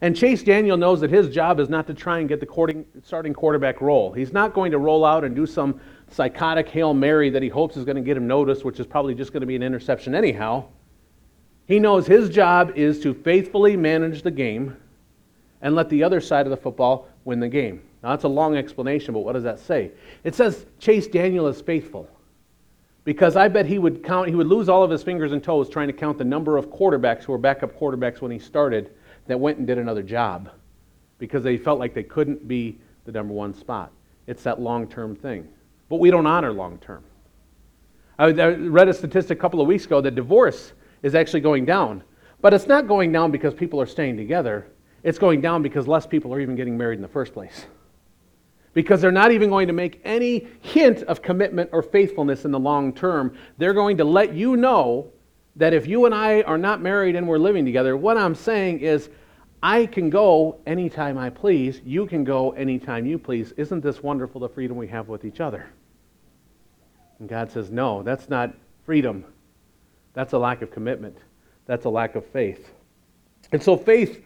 And 0.00 0.16
Chase 0.16 0.42
Daniel 0.42 0.76
knows 0.76 1.00
that 1.02 1.10
his 1.10 1.28
job 1.28 1.60
is 1.60 1.68
not 1.68 1.86
to 1.86 1.94
try 1.94 2.18
and 2.18 2.28
get 2.28 2.40
the 2.40 2.84
starting 3.04 3.34
quarterback 3.34 3.80
role. 3.80 4.12
He's 4.12 4.32
not 4.32 4.54
going 4.54 4.72
to 4.72 4.78
roll 4.78 5.04
out 5.04 5.22
and 5.22 5.36
do 5.36 5.46
some 5.46 5.78
psychotic 6.10 6.68
Hail 6.68 6.92
Mary 6.94 7.30
that 7.30 7.42
he 7.42 7.48
hopes 7.48 7.76
is 7.76 7.84
going 7.84 7.96
to 7.96 8.02
get 8.02 8.16
him 8.16 8.26
noticed, 8.26 8.64
which 8.64 8.80
is 8.80 8.86
probably 8.86 9.14
just 9.14 9.32
going 9.32 9.42
to 9.42 9.46
be 9.46 9.54
an 9.54 9.62
interception 9.62 10.14
anyhow. 10.14 10.64
He 11.66 11.78
knows 11.78 12.06
his 12.06 12.30
job 12.30 12.72
is 12.74 13.00
to 13.00 13.14
faithfully 13.14 13.76
manage 13.76 14.22
the 14.22 14.30
game 14.30 14.76
and 15.60 15.76
let 15.76 15.88
the 15.88 16.02
other 16.02 16.20
side 16.20 16.46
of 16.46 16.50
the 16.50 16.56
football 16.56 17.08
win 17.24 17.40
the 17.40 17.48
game. 17.48 17.82
Now, 18.02 18.10
that's 18.10 18.24
a 18.24 18.28
long 18.28 18.56
explanation, 18.56 19.14
but 19.14 19.20
what 19.20 19.32
does 19.32 19.44
that 19.44 19.60
say? 19.60 19.92
It 20.24 20.34
says 20.34 20.66
Chase 20.78 21.06
Daniel 21.06 21.46
is 21.46 21.60
faithful. 21.60 22.08
Because 23.04 23.36
I 23.36 23.48
bet 23.48 23.66
he 23.66 23.78
would 23.78 24.04
count, 24.04 24.28
he 24.28 24.34
would 24.34 24.46
lose 24.46 24.68
all 24.68 24.84
of 24.84 24.90
his 24.90 25.02
fingers 25.02 25.32
and 25.32 25.42
toes 25.42 25.68
trying 25.68 25.88
to 25.88 25.92
count 25.92 26.18
the 26.18 26.24
number 26.24 26.56
of 26.56 26.70
quarterbacks 26.70 27.24
who 27.24 27.32
were 27.32 27.38
backup 27.38 27.76
quarterbacks 27.78 28.20
when 28.20 28.30
he 28.30 28.38
started 28.38 28.92
that 29.26 29.38
went 29.38 29.58
and 29.58 29.66
did 29.66 29.78
another 29.78 30.02
job 30.02 30.50
because 31.18 31.42
they 31.42 31.56
felt 31.56 31.78
like 31.78 31.94
they 31.94 32.02
couldn't 32.02 32.46
be 32.46 32.78
the 33.04 33.12
number 33.12 33.34
one 33.34 33.54
spot. 33.54 33.92
It's 34.26 34.42
that 34.44 34.60
long 34.60 34.86
term 34.86 35.16
thing. 35.16 35.48
But 35.88 35.96
we 35.96 36.10
don't 36.10 36.26
honor 36.26 36.52
long 36.52 36.78
term. 36.78 37.04
I 38.18 38.30
read 38.30 38.88
a 38.88 38.94
statistic 38.94 39.38
a 39.38 39.40
couple 39.40 39.60
of 39.60 39.66
weeks 39.66 39.84
ago 39.84 40.00
that 40.00 40.14
divorce 40.14 40.72
is 41.02 41.14
actually 41.14 41.40
going 41.40 41.64
down. 41.64 42.04
But 42.40 42.54
it's 42.54 42.66
not 42.66 42.86
going 42.86 43.10
down 43.10 43.30
because 43.30 43.54
people 43.54 43.80
are 43.80 43.86
staying 43.86 44.16
together. 44.16 44.66
It's 45.02 45.18
going 45.18 45.40
down 45.40 45.62
because 45.62 45.88
less 45.88 46.06
people 46.06 46.32
are 46.32 46.40
even 46.40 46.54
getting 46.54 46.76
married 46.76 46.96
in 46.96 47.02
the 47.02 47.08
first 47.08 47.32
place. 47.32 47.66
Because 48.74 49.00
they're 49.00 49.12
not 49.12 49.32
even 49.32 49.50
going 49.50 49.66
to 49.66 49.72
make 49.72 50.00
any 50.04 50.46
hint 50.60 51.02
of 51.02 51.20
commitment 51.20 51.70
or 51.72 51.82
faithfulness 51.82 52.44
in 52.44 52.50
the 52.50 52.58
long 52.58 52.92
term. 52.92 53.36
They're 53.58 53.74
going 53.74 53.98
to 53.98 54.04
let 54.04 54.32
you 54.32 54.56
know 54.56 55.10
that 55.56 55.74
if 55.74 55.86
you 55.86 56.06
and 56.06 56.14
I 56.14 56.42
are 56.42 56.56
not 56.56 56.80
married 56.80 57.14
and 57.16 57.28
we're 57.28 57.38
living 57.38 57.64
together, 57.64 57.96
what 57.96 58.16
I'm 58.16 58.34
saying 58.34 58.80
is, 58.80 59.10
I 59.62 59.86
can 59.86 60.10
go 60.10 60.58
anytime 60.66 61.16
I 61.16 61.30
please. 61.30 61.80
You 61.84 62.06
can 62.06 62.24
go 62.24 62.50
anytime 62.52 63.06
you 63.06 63.18
please. 63.18 63.52
Isn't 63.52 63.80
this 63.80 64.02
wonderful, 64.02 64.40
the 64.40 64.48
freedom 64.48 64.76
we 64.76 64.88
have 64.88 65.08
with 65.08 65.24
each 65.24 65.40
other? 65.40 65.68
And 67.20 67.28
God 67.28 67.52
says, 67.52 67.70
No, 67.70 68.02
that's 68.02 68.28
not 68.28 68.54
freedom. 68.84 69.24
That's 70.14 70.32
a 70.32 70.38
lack 70.38 70.62
of 70.62 70.72
commitment. 70.72 71.16
That's 71.66 71.84
a 71.84 71.88
lack 71.88 72.16
of 72.16 72.26
faith. 72.26 72.70
And 73.52 73.62
so, 73.62 73.76
faith 73.76 74.24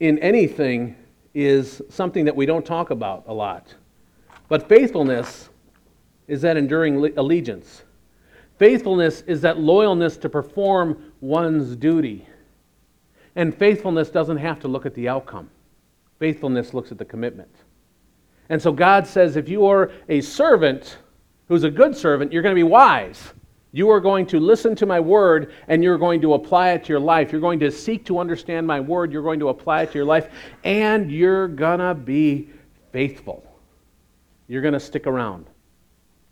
in 0.00 0.18
anything 0.18 0.96
is 1.34 1.82
something 1.88 2.24
that 2.24 2.36
we 2.36 2.46
don't 2.46 2.64
talk 2.64 2.90
about 2.90 3.24
a 3.26 3.34
lot. 3.34 3.74
But 4.48 4.68
faithfulness 4.68 5.48
is 6.28 6.42
that 6.42 6.56
enduring 6.56 7.16
allegiance. 7.18 7.84
Faithfulness 8.58 9.22
is 9.22 9.40
that 9.40 9.58
loyalness 9.58 10.16
to 10.20 10.28
perform 10.28 11.12
one's 11.20 11.76
duty. 11.76 12.26
And 13.36 13.54
faithfulness 13.54 14.10
doesn't 14.10 14.36
have 14.36 14.60
to 14.60 14.68
look 14.68 14.86
at 14.86 14.94
the 14.94 15.08
outcome, 15.08 15.50
faithfulness 16.18 16.72
looks 16.72 16.92
at 16.92 16.98
the 16.98 17.04
commitment. 17.04 17.50
And 18.48 18.60
so 18.60 18.72
God 18.72 19.06
says 19.06 19.36
if 19.36 19.48
you 19.48 19.66
are 19.66 19.90
a 20.08 20.20
servant 20.20 20.98
who's 21.48 21.64
a 21.64 21.70
good 21.70 21.96
servant, 21.96 22.32
you're 22.32 22.42
going 22.42 22.54
to 22.54 22.58
be 22.58 22.62
wise. 22.62 23.32
You 23.74 23.90
are 23.90 23.98
going 23.98 24.24
to 24.26 24.38
listen 24.38 24.76
to 24.76 24.86
my 24.86 25.00
word 25.00 25.52
and 25.66 25.82
you're 25.82 25.98
going 25.98 26.20
to 26.20 26.34
apply 26.34 26.70
it 26.70 26.84
to 26.84 26.90
your 26.90 27.00
life. 27.00 27.32
You're 27.32 27.40
going 27.40 27.58
to 27.58 27.72
seek 27.72 28.04
to 28.04 28.20
understand 28.20 28.68
my 28.68 28.78
word. 28.78 29.10
You're 29.10 29.24
going 29.24 29.40
to 29.40 29.48
apply 29.48 29.82
it 29.82 29.90
to 29.90 29.98
your 29.98 30.04
life. 30.04 30.28
And 30.62 31.10
you're 31.10 31.48
going 31.48 31.80
to 31.80 31.92
be 31.92 32.50
faithful. 32.92 33.44
You're 34.46 34.62
going 34.62 34.74
to 34.74 34.80
stick 34.80 35.08
around. 35.08 35.46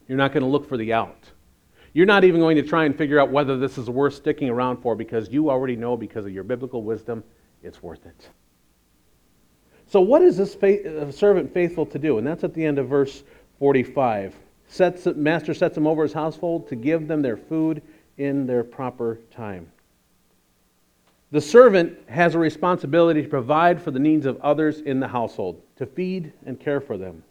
You're 0.07 0.19
not 0.19 0.33
going 0.33 0.45
to 0.45 0.49
look 0.49 0.69
for 0.69 0.77
the 0.77 0.93
out. 0.93 1.19
You're 1.95 2.07
not 2.07 2.23
even 2.23 2.41
going 2.41 2.55
to 2.59 2.63
try 2.63 2.85
and 2.85 2.97
figure 2.97 3.19
out 3.19 3.33
whether 3.33 3.59
this 3.59 3.77
is 3.77 3.91
worth 3.91 4.15
sticking 4.15 4.49
around 4.49 4.77
for 4.77 4.95
because 4.95 5.29
you 5.29 5.51
already 5.51 5.75
know 5.75 5.97
because 5.97 6.25
of 6.25 6.33
your 6.33 6.45
biblical 6.45 6.85
wisdom 6.85 7.25
it's 7.65 7.83
worth 7.83 8.07
it. 8.07 8.29
So, 9.89 10.01
what 10.01 10.23
is 10.23 10.37
this 10.37 10.55
faith, 10.55 10.87
uh, 10.87 11.11
servant 11.11 11.53
faithful 11.53 11.87
to 11.87 11.99
do? 11.99 12.19
And 12.19 12.27
that's 12.27 12.45
at 12.45 12.55
the 12.55 12.65
end 12.65 12.79
of 12.79 12.89
verse 12.89 13.25
45 13.59 14.33
sets, 14.73 15.07
master 15.07 15.53
sets 15.53 15.75
them 15.75 15.87
over 15.87 16.03
his 16.03 16.13
household 16.13 16.69
to 16.69 16.77
give 16.77 17.07
them 17.07 17.23
their 17.23 17.37
food 17.37 17.83
in 18.17 18.47
their 18.47 18.65
proper 18.65 19.19
time. 19.31 19.71
The 21.31 21.41
servant 21.41 21.99
has 22.09 22.35
a 22.35 22.39
responsibility 22.39 23.23
to 23.23 23.29
provide 23.29 23.81
for 23.81 23.91
the 23.91 23.99
needs 23.99 24.27
of 24.27 24.41
others 24.41 24.81
in 24.81 25.01
the 25.01 25.09
household, 25.09 25.63
to 25.77 25.87
feed 25.87 26.33
and 26.47 26.59
care 26.59 26.81
for 26.81 26.97
them. 26.97 27.23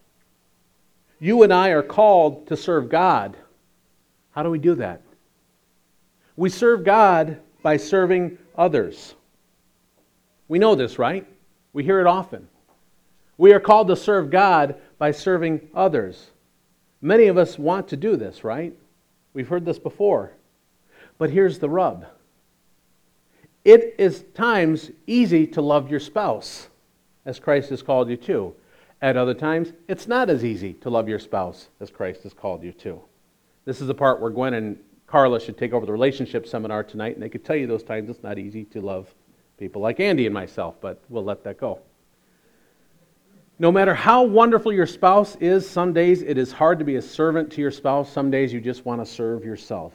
You 1.20 1.44
and 1.44 1.54
I 1.54 1.70
are 1.70 1.84
called 1.84 2.48
to 2.48 2.58
serve 2.58 2.90
God. 2.90 3.38
How 4.32 4.44
do 4.44 4.50
we 4.50 4.60
do 4.60 4.76
that? 4.76 5.02
We 6.36 6.50
serve 6.50 6.84
God 6.84 7.40
by 7.62 7.78
serving 7.78 8.38
others. 8.58 9.16
We 10.48 10.58
know 10.58 10.74
this, 10.74 10.98
right? 10.98 11.28
We 11.74 11.84
hear 11.84 12.00
it 12.00 12.08
often. 12.08 12.48
We 13.38 13.54
are 13.54 13.60
called 13.60 13.88
to 13.88 13.96
serve 13.96 14.30
God 14.30 14.76
by 14.98 15.12
serving 15.12 15.70
others. 15.74 16.32
Many 17.02 17.28
of 17.28 17.38
us 17.38 17.58
want 17.58 17.88
to 17.90 17.98
do 17.98 18.16
this, 18.16 18.44
right? 18.44 18.74
We've 19.34 19.48
heard 19.48 19.66
this 19.66 19.80
before. 19.80 20.34
But 21.18 21.30
here's 21.30 21.60
the 21.60 21.70
rub 21.70 22.06
it 23.64 23.96
is 24.00 24.24
times 24.34 24.90
easy 25.06 25.46
to 25.48 25.62
love 25.62 25.92
your 25.92 26.00
spouse, 26.00 26.68
as 27.26 27.40
Christ 27.40 27.70
has 27.70 27.84
called 27.84 28.10
you 28.10 28.18
to. 28.18 28.56
At 29.04 29.18
other 29.18 29.36
times, 29.36 29.74
it's 29.88 30.08
not 30.08 30.30
as 30.30 30.44
easy 30.44 30.74
to 30.74 30.90
love 30.90 31.08
your 31.08 31.20
spouse 31.20 31.70
as 31.80 31.92
Christ 31.92 32.24
has 32.24 32.34
called 32.34 32.64
you 32.64 32.72
to. 32.74 33.02
This 33.66 33.82
is 33.82 33.88
the 33.88 33.94
part 33.94 34.20
where 34.20 34.32
Gwen 34.32 34.56
and 34.56 34.80
Carla 35.06 35.40
should 35.40 35.58
take 35.58 35.74
over 35.74 35.86
the 35.86 35.92
relationship 35.92 36.48
seminar 36.48 36.84
tonight, 36.84 37.14
and 37.14 37.22
they 37.22 37.30
could 37.30 37.46
tell 37.46 37.56
you 37.56 37.68
those 37.68 37.84
times 37.84 38.10
it's 38.10 38.24
not 38.24 38.40
easy 38.40 38.64
to 38.66 38.82
love 38.82 39.14
people 39.58 39.82
like 39.82 40.00
Andy 40.00 40.26
and 40.26 40.34
myself, 40.34 40.76
but 40.82 41.04
we'll 41.10 41.24
let 41.24 41.44
that 41.44 41.60
go. 41.60 41.80
No 43.62 43.72
matter 43.72 43.94
how 43.94 44.24
wonderful 44.24 44.74
your 44.74 44.88
spouse 44.88 45.36
is, 45.36 45.70
some 45.70 45.94
days 45.94 46.24
it 46.24 46.40
is 46.40 46.52
hard 46.52 46.80
to 46.80 46.84
be 46.84 46.96
a 46.96 47.02
servant 47.02 47.52
to 47.52 47.62
your 47.62 47.70
spouse. 47.70 48.12
Some 48.12 48.32
days 48.32 48.52
you 48.52 48.60
just 48.60 48.88
want 48.88 49.06
to 49.06 49.06
serve 49.06 49.46
yourself. 49.46 49.94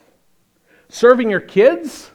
Serving 0.89 1.29
your 1.29 1.41
kids? 1.41 2.13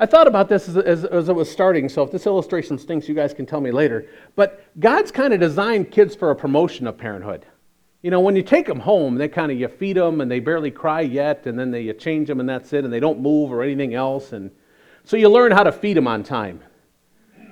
I 0.00 0.06
thought 0.06 0.26
about 0.26 0.48
this 0.48 0.68
as, 0.68 0.76
as, 0.76 1.04
as, 1.04 1.28
it 1.28 1.32
was 1.32 1.48
starting, 1.48 1.88
so 1.88 2.02
if 2.02 2.10
this 2.10 2.26
illustration 2.26 2.76
stinks, 2.76 3.08
you 3.08 3.14
guys 3.14 3.32
can 3.32 3.46
tell 3.46 3.60
me 3.60 3.70
later. 3.70 4.08
But 4.34 4.64
God's 4.80 5.12
kind 5.12 5.32
of 5.32 5.38
designed 5.38 5.92
kids 5.92 6.16
for 6.16 6.32
a 6.32 6.34
promotion 6.34 6.88
of 6.88 6.98
parenthood. 6.98 7.46
You 8.02 8.10
know, 8.10 8.18
when 8.18 8.34
you 8.34 8.42
take 8.42 8.66
them 8.66 8.80
home, 8.80 9.14
they 9.14 9.28
kind 9.28 9.52
of, 9.52 9.60
you 9.60 9.68
feed 9.68 9.96
them 9.96 10.20
and 10.20 10.28
they 10.28 10.40
barely 10.40 10.72
cry 10.72 11.02
yet, 11.02 11.46
and 11.46 11.56
then 11.56 11.70
they, 11.70 11.82
you 11.82 11.92
change 11.92 12.26
them 12.26 12.40
and 12.40 12.48
that's 12.48 12.72
it, 12.72 12.82
and 12.82 12.92
they 12.92 12.98
don't 12.98 13.20
move 13.20 13.52
or 13.52 13.62
anything 13.62 13.94
else. 13.94 14.32
And 14.32 14.50
so 15.04 15.16
you 15.16 15.28
learn 15.28 15.52
how 15.52 15.62
to 15.62 15.70
feed 15.70 15.96
them 15.96 16.08
on 16.08 16.24
time 16.24 16.62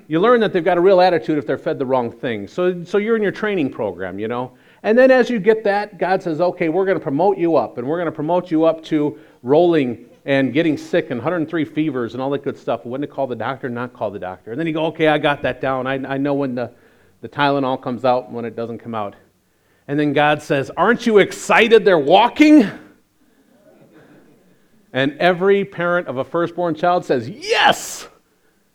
you 0.08 0.20
learn 0.20 0.40
that 0.40 0.52
they've 0.52 0.64
got 0.64 0.78
a 0.78 0.80
real 0.80 1.00
attitude 1.00 1.38
if 1.38 1.46
they're 1.46 1.58
fed 1.58 1.78
the 1.78 1.86
wrong 1.86 2.10
thing. 2.12 2.46
So, 2.46 2.84
so 2.84 2.98
you're 2.98 3.16
in 3.16 3.22
your 3.22 3.32
training 3.32 3.70
program, 3.70 4.18
you 4.18 4.28
know. 4.28 4.52
And 4.82 4.96
then 4.96 5.10
as 5.10 5.28
you 5.28 5.40
get 5.40 5.64
that, 5.64 5.98
God 5.98 6.22
says, 6.22 6.40
okay, 6.40 6.68
we're 6.68 6.84
going 6.84 6.98
to 6.98 7.02
promote 7.02 7.38
you 7.38 7.56
up, 7.56 7.78
and 7.78 7.86
we're 7.86 7.96
going 7.96 8.06
to 8.06 8.12
promote 8.12 8.50
you 8.50 8.64
up 8.64 8.84
to 8.84 9.18
rolling 9.42 10.08
and 10.24 10.52
getting 10.52 10.76
sick 10.76 11.10
and 11.10 11.18
103 11.18 11.64
fevers 11.64 12.14
and 12.14 12.22
all 12.22 12.30
that 12.30 12.42
good 12.42 12.58
stuff. 12.58 12.84
When 12.84 13.00
to 13.00 13.06
call 13.06 13.26
the 13.26 13.36
doctor, 13.36 13.68
not 13.68 13.92
call 13.92 14.10
the 14.10 14.18
doctor. 14.18 14.50
And 14.50 14.60
then 14.60 14.66
you 14.66 14.72
go, 14.72 14.86
okay, 14.86 15.08
I 15.08 15.18
got 15.18 15.42
that 15.42 15.60
down. 15.60 15.86
I, 15.86 15.94
I 15.94 16.18
know 16.18 16.34
when 16.34 16.54
the, 16.54 16.72
the 17.20 17.28
Tylenol 17.28 17.80
comes 17.80 18.04
out 18.04 18.26
and 18.26 18.34
when 18.34 18.44
it 18.44 18.56
doesn't 18.56 18.78
come 18.78 18.94
out. 18.94 19.14
And 19.88 19.98
then 19.98 20.12
God 20.12 20.42
says, 20.42 20.70
aren't 20.76 21.06
you 21.06 21.18
excited 21.18 21.84
they're 21.84 21.98
walking? 21.98 22.68
And 24.92 25.16
every 25.18 25.64
parent 25.64 26.08
of 26.08 26.16
a 26.16 26.24
firstborn 26.24 26.74
child 26.74 27.04
says, 27.04 27.28
yes! 27.28 28.08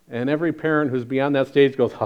And 0.08 0.28
every 0.28 0.52
parent 0.52 0.90
who's 0.90 1.04
beyond 1.04 1.34
that 1.36 1.48
stage 1.48 1.76
goes, 1.76 1.92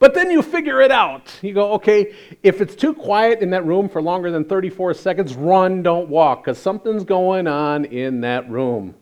But 0.00 0.14
then 0.14 0.30
you 0.30 0.40
figure 0.40 0.80
it 0.80 0.90
out. 0.90 1.30
You 1.42 1.52
go, 1.52 1.72
okay, 1.74 2.14
if 2.42 2.62
it's 2.62 2.74
too 2.74 2.94
quiet 2.94 3.40
in 3.40 3.50
that 3.50 3.66
room 3.66 3.86
for 3.86 4.00
longer 4.00 4.30
than 4.30 4.46
34 4.46 4.94
seconds, 4.94 5.34
run, 5.34 5.82
don't 5.82 6.08
walk, 6.08 6.42
because 6.42 6.56
something's 6.56 7.04
going 7.04 7.46
on 7.46 7.84
in 7.84 8.22
that 8.22 8.50
room. 8.50 8.94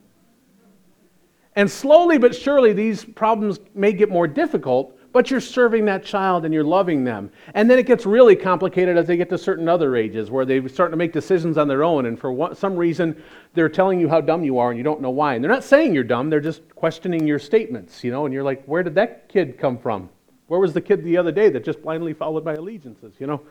And 1.54 1.70
slowly 1.70 2.18
but 2.18 2.34
surely, 2.34 2.72
these 2.72 3.04
problems 3.04 3.60
may 3.74 3.92
get 3.92 4.10
more 4.10 4.26
difficult 4.26 4.97
but 5.12 5.30
you're 5.30 5.40
serving 5.40 5.86
that 5.86 6.04
child 6.04 6.44
and 6.44 6.52
you're 6.52 6.64
loving 6.64 7.04
them. 7.04 7.30
And 7.54 7.70
then 7.70 7.78
it 7.78 7.86
gets 7.86 8.04
really 8.04 8.36
complicated 8.36 8.96
as 8.96 9.06
they 9.06 9.16
get 9.16 9.30
to 9.30 9.38
certain 9.38 9.68
other 9.68 9.96
ages 9.96 10.30
where 10.30 10.44
they 10.44 10.66
start 10.68 10.90
to 10.90 10.96
make 10.96 11.12
decisions 11.12 11.56
on 11.56 11.68
their 11.68 11.82
own, 11.82 12.06
and 12.06 12.18
for 12.18 12.54
some 12.54 12.76
reason, 12.76 13.20
they're 13.54 13.68
telling 13.68 13.98
you 14.00 14.08
how 14.08 14.20
dumb 14.20 14.44
you 14.44 14.58
are 14.58 14.70
and 14.70 14.78
you 14.78 14.84
don't 14.84 15.00
know 15.00 15.10
why. 15.10 15.34
And 15.34 15.42
they're 15.42 15.50
not 15.50 15.64
saying 15.64 15.94
you're 15.94 16.04
dumb, 16.04 16.30
they're 16.30 16.40
just 16.40 16.62
questioning 16.74 17.26
your 17.26 17.38
statements, 17.38 18.04
you 18.04 18.10
know, 18.10 18.26
and 18.26 18.34
you're 18.34 18.42
like, 18.42 18.64
where 18.64 18.82
did 18.82 18.94
that 18.96 19.28
kid 19.28 19.58
come 19.58 19.78
from? 19.78 20.10
Where 20.48 20.60
was 20.60 20.72
the 20.72 20.80
kid 20.80 21.04
the 21.04 21.16
other 21.16 21.32
day 21.32 21.50
that 21.50 21.64
just 21.64 21.82
blindly 21.82 22.14
followed 22.14 22.44
my 22.44 22.54
allegiances, 22.54 23.14
you 23.18 23.26
know? 23.26 23.42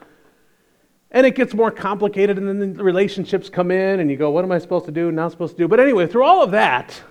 And 1.11 1.25
it 1.25 1.35
gets 1.35 1.53
more 1.53 1.71
complicated, 1.71 2.37
and 2.37 2.47
then 2.47 2.73
the 2.73 2.83
relationships 2.83 3.49
come 3.49 3.71
in, 3.71 4.01
and 4.01 4.11
you 4.11 4.17
go, 4.17 4.29
What 4.29 4.43
am 4.43 4.51
I 4.51 4.57
supposed 4.57 4.85
to 4.87 4.91
do? 4.91 5.11
Not 5.11 5.31
supposed 5.31 5.55
to 5.55 5.63
do. 5.63 5.67
But 5.67 5.79
anyway, 5.79 6.05
through 6.05 6.23
all 6.23 6.43
of 6.43 6.51
that, 6.51 7.01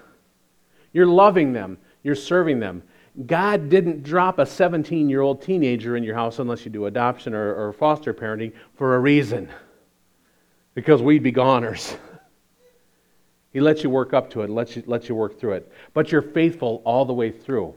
you're 0.92 1.06
loving 1.06 1.52
them, 1.52 1.78
you're 2.02 2.14
serving 2.14 2.60
them, 2.60 2.82
God 3.24 3.70
didn't 3.70 4.02
drop 4.02 4.38
a 4.38 4.44
17 4.44 5.08
year 5.08 5.22
old 5.22 5.40
teenager 5.40 5.96
in 5.96 6.04
your 6.04 6.14
house 6.14 6.38
unless 6.38 6.64
you 6.66 6.70
do 6.70 6.86
adoption 6.86 7.34
or, 7.34 7.54
or, 7.54 7.72
foster 7.72 8.12
parenting 8.12 8.52
for 8.74 8.96
a 8.96 8.98
reason. 8.98 9.48
Because 10.74 11.00
we'd 11.00 11.22
be 11.22 11.30
goners. 11.30 11.96
He 13.52 13.60
lets 13.60 13.82
you 13.82 13.88
work 13.88 14.12
up 14.12 14.28
to 14.32 14.42
it, 14.42 14.50
lets 14.50 14.76
you, 14.76 14.82
lets 14.86 15.08
you 15.08 15.14
work 15.14 15.40
through 15.40 15.52
it. 15.52 15.72
But 15.94 16.12
you're 16.12 16.20
faithful 16.20 16.82
all 16.84 17.06
the 17.06 17.14
way 17.14 17.30
through. 17.30 17.74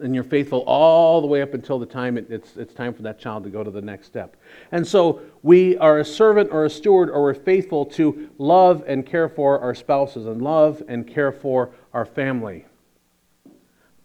And 0.00 0.12
you're 0.12 0.24
faithful 0.24 0.64
all 0.66 1.20
the 1.20 1.28
way 1.28 1.40
up 1.40 1.54
until 1.54 1.78
the 1.78 1.86
time 1.86 2.18
it, 2.18 2.26
it's, 2.28 2.56
it's 2.56 2.74
time 2.74 2.92
for 2.92 3.02
that 3.02 3.20
child 3.20 3.44
to 3.44 3.50
go 3.50 3.62
to 3.62 3.70
the 3.70 3.80
next 3.80 4.08
step. 4.08 4.36
And 4.72 4.84
so 4.84 5.20
we 5.44 5.78
are 5.78 6.00
a 6.00 6.04
servant 6.04 6.50
or 6.50 6.64
a 6.64 6.70
steward 6.70 7.10
or 7.10 7.22
we're 7.22 7.34
faithful 7.34 7.86
to 7.86 8.28
love 8.38 8.82
and 8.88 9.06
care 9.06 9.28
for 9.28 9.60
our 9.60 9.74
spouses 9.74 10.26
and 10.26 10.42
love 10.42 10.82
and 10.88 11.06
care 11.06 11.30
for 11.30 11.70
our 11.94 12.04
family. 12.04 12.66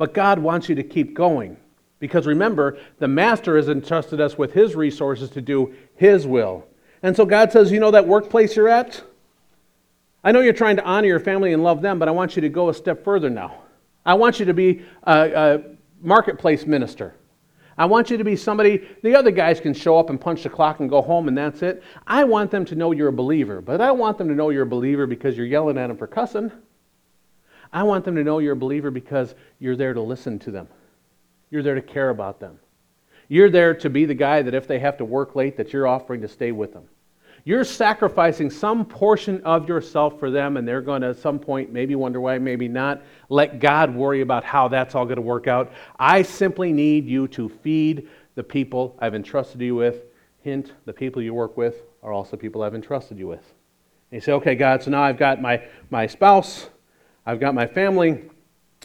But 0.02 0.16
God 0.16 0.40
wants 0.40 0.68
you 0.68 0.74
to 0.74 0.84
keep 0.84 1.14
going. 1.14 1.58
Because 2.00 2.26
remember, 2.26 2.80
the 2.98 3.08
Master 3.08 3.56
has 3.56 3.70
entrusted 3.70 4.20
us 4.20 4.36
with 4.36 4.52
His 4.52 4.74
resources 4.74 5.30
to 5.30 5.42
do 5.42 5.76
His 5.96 6.26
will. 6.26 6.66
And 7.04 7.16
so 7.16 7.24
God 7.24 7.52
says, 7.52 7.72
You 7.72 7.80
know 7.80 7.92
that 7.92 8.08
workplace 8.08 8.56
you're 8.56 8.68
at? 8.68 9.04
I 10.24 10.32
know 10.32 10.40
you're 10.40 10.54
trying 10.54 10.78
to 10.78 10.84
honor 10.84 11.06
your 11.06 11.20
family 11.20 11.54
and 11.54 11.62
love 11.62 11.84
them, 11.84 12.00
but 12.00 12.08
I 12.08 12.12
want 12.14 12.36
you 12.36 12.42
to 12.42 12.50
go 12.50 12.70
a 12.70 12.74
step 12.74 13.04
further 13.04 13.30
now. 13.30 13.62
I 14.04 14.16
want 14.16 14.40
you 14.40 14.46
to 14.48 14.56
be 14.56 14.84
a, 15.04 15.34
a 15.34 15.62
marketplace 16.02 16.66
minister. 16.66 17.14
I 17.78 17.86
want 17.86 18.10
you 18.10 18.18
to 18.18 18.24
be 18.24 18.36
somebody, 18.36 18.88
the 19.04 19.14
other 19.16 19.30
guys 19.30 19.60
can 19.60 19.76
show 19.76 20.00
up 20.00 20.10
and 20.10 20.20
punch 20.20 20.42
the 20.42 20.50
clock 20.50 20.80
and 20.80 20.90
go 20.90 21.04
home 21.04 21.28
and 21.28 21.38
that's 21.38 21.62
it. 21.62 21.84
I 22.08 22.24
want 22.24 22.50
them 22.50 22.66
to 22.66 22.74
know 22.74 22.92
you're 22.92 23.10
a 23.10 23.14
believer, 23.14 23.62
but 23.62 23.82
I 23.82 23.92
want 23.92 24.18
them 24.18 24.30
to 24.30 24.34
know 24.34 24.50
you're 24.50 24.64
a 24.64 24.66
believer 24.66 25.06
because 25.06 25.38
you're 25.38 25.46
yelling 25.46 25.78
at 25.78 25.90
them 25.90 25.98
for 25.98 26.08
cussing. 26.08 26.52
I 27.74 27.84
want 27.84 28.06
them 28.06 28.16
to 28.16 28.24
know 28.24 28.40
you're 28.40 28.54
a 28.54 28.58
believer 28.58 28.92
because 28.92 29.36
you're 29.60 29.76
there 29.76 29.94
to 29.94 30.02
listen 30.02 30.40
to 30.40 30.52
them. 30.52 30.68
You're 31.50 31.64
there 31.64 31.76
to 31.76 31.82
care 31.82 32.10
about 32.10 32.40
them. 32.40 32.60
You're 33.28 33.50
there 33.50 33.74
to 33.76 33.90
be 33.90 34.06
the 34.06 34.14
guy 34.14 34.42
that 34.42 34.54
if 34.54 34.68
they 34.68 34.80
have 34.80 34.98
to 34.98 35.06
work 35.06 35.36
late, 35.36 35.56
that 35.58 35.72
you're 35.72 35.88
offering 35.88 36.22
to 36.22 36.28
stay 36.28 36.52
with 36.52 36.74
them. 36.74 36.84
You're 37.44 37.64
sacrificing 37.64 38.50
some 38.50 38.86
portion 38.86 39.42
of 39.44 39.68
yourself 39.68 40.20
for 40.20 40.30
them, 40.30 40.58
and 40.58 40.68
they're 40.68 40.82
going 40.82 41.02
to, 41.02 41.10
at 41.10 41.18
some 41.18 41.40
point, 41.40 41.72
maybe 41.72 41.96
wonder 41.96 42.22
why, 42.22 42.38
maybe 42.38 42.68
not. 42.68 43.02
Let 43.30 43.60
God 43.60 43.96
worry 43.96 44.22
about 44.22 44.44
how 44.44 44.68
that's 44.68 44.94
all 44.94 45.06
going 45.06 45.16
to 45.16 45.24
work 45.24 45.48
out. 45.48 45.72
I 45.98 46.22
simply 46.22 46.72
need 46.72 47.08
you 47.08 47.28
to 47.30 47.50
feed 47.50 48.08
the 48.36 48.44
people 48.44 48.96
I've 49.00 49.16
entrusted 49.16 49.62
you 49.62 49.76
with. 49.76 50.04
Hint, 50.42 50.74
the 50.86 50.94
people 50.94 51.22
you 51.22 51.34
work 51.34 51.58
with 51.58 51.84
are 52.04 52.12
also 52.12 52.38
people 52.38 52.64
I've 52.64 52.76
entrusted 52.76 53.18
you 53.18 53.28
with. 53.28 53.54
And 54.12 54.18
you 54.18 54.22
say, 54.22 54.34
okay, 54.34 54.56
God, 54.56 54.84
so 54.84 54.92
now 54.92 55.02
I've 55.02 55.18
got 55.18 55.42
my, 55.42 55.64
my 55.90 56.08
spouse, 56.08 56.70
I've 57.32 57.40
got 57.40 57.56
my 57.56 57.66
family. 57.66 58.26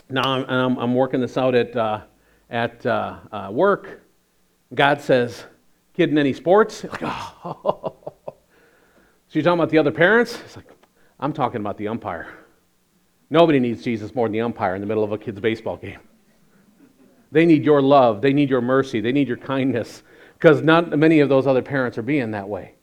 Now 0.08 0.22
I'm, 0.22 0.44
I'm, 0.44 0.78
I'm 0.78 0.94
working 0.94 1.20
this 1.20 1.36
out 1.36 1.56
at, 1.56 1.74
uh, 1.74 2.02
at 2.48 2.86
uh, 2.86 3.18
uh, 3.32 3.48
work. 3.50 4.02
God 4.72 5.00
says, 5.00 5.46
kid 5.94 6.10
in 6.10 6.18
any 6.18 6.32
sports? 6.32 6.84
Like, 6.84 7.02
oh. 7.02 7.96
So 8.28 8.32
you're 9.32 9.42
talking 9.42 9.58
about 9.58 9.70
the 9.70 9.78
other 9.78 9.90
parents? 9.90 10.38
It's 10.44 10.54
like, 10.54 10.70
I'm 11.18 11.32
talking 11.32 11.60
about 11.60 11.76
the 11.76 11.88
umpire. 11.88 12.28
Nobody 13.30 13.58
needs 13.58 13.82
Jesus 13.82 14.14
more 14.14 14.28
than 14.28 14.32
the 14.34 14.42
umpire 14.42 14.76
in 14.76 14.80
the 14.80 14.86
middle 14.86 15.02
of 15.02 15.10
a 15.10 15.18
kid's 15.18 15.40
baseball 15.40 15.76
game. 15.76 15.98
They 17.32 17.46
need 17.46 17.64
your 17.64 17.82
love. 17.82 18.22
They 18.22 18.32
need 18.32 18.48
your 18.48 18.60
mercy. 18.60 19.00
They 19.00 19.10
need 19.10 19.26
your 19.26 19.38
kindness 19.38 20.04
because 20.34 20.62
not 20.62 20.96
many 20.96 21.18
of 21.18 21.28
those 21.28 21.48
other 21.48 21.62
parents 21.62 21.98
are 21.98 22.02
being 22.02 22.30
that 22.30 22.48
way. 22.48 22.76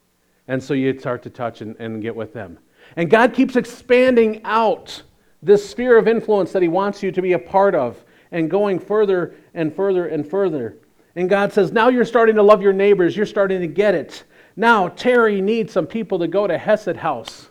And 0.50 0.62
so 0.62 0.74
you 0.74 1.00
start 1.00 1.24
to 1.24 1.30
touch 1.30 1.62
and, 1.62 1.78
and 1.80 2.02
get 2.02 2.18
with 2.18 2.34
them. 2.34 2.60
And 2.98 3.10
God 3.10 3.34
keeps 3.34 3.56
expanding 3.56 4.42
out 4.44 5.04
this 5.44 5.70
sphere 5.70 5.98
of 5.98 6.08
influence 6.08 6.52
that 6.54 6.62
He 6.62 6.68
wants 6.68 7.04
you 7.04 7.12
to 7.12 7.22
be 7.22 7.34
a 7.34 7.40
part 7.40 7.76
of 7.76 8.04
and 8.32 8.50
going 8.50 8.80
further 8.80 9.36
and 9.54 9.76
further 9.76 10.08
and 10.08 10.28
further. 10.28 10.78
And 11.16 11.30
God 11.30 11.54
says, 11.54 11.72
now 11.72 11.90
you're 11.90 12.06
starting 12.06 12.36
to 12.36 12.44
love 12.44 12.62
your 12.62 12.74
neighbors, 12.74 13.16
you're 13.16 13.26
starting 13.26 13.62
to 13.62 13.68
get 13.68 13.94
it. 13.94 14.24
Now, 14.56 14.88
Terry 14.88 15.42
needs 15.42 15.74
some 15.74 15.86
people 15.86 16.20
to 16.20 16.28
go 16.28 16.48
to 16.48 16.58
Hesed 16.58 16.96
House 16.96 17.50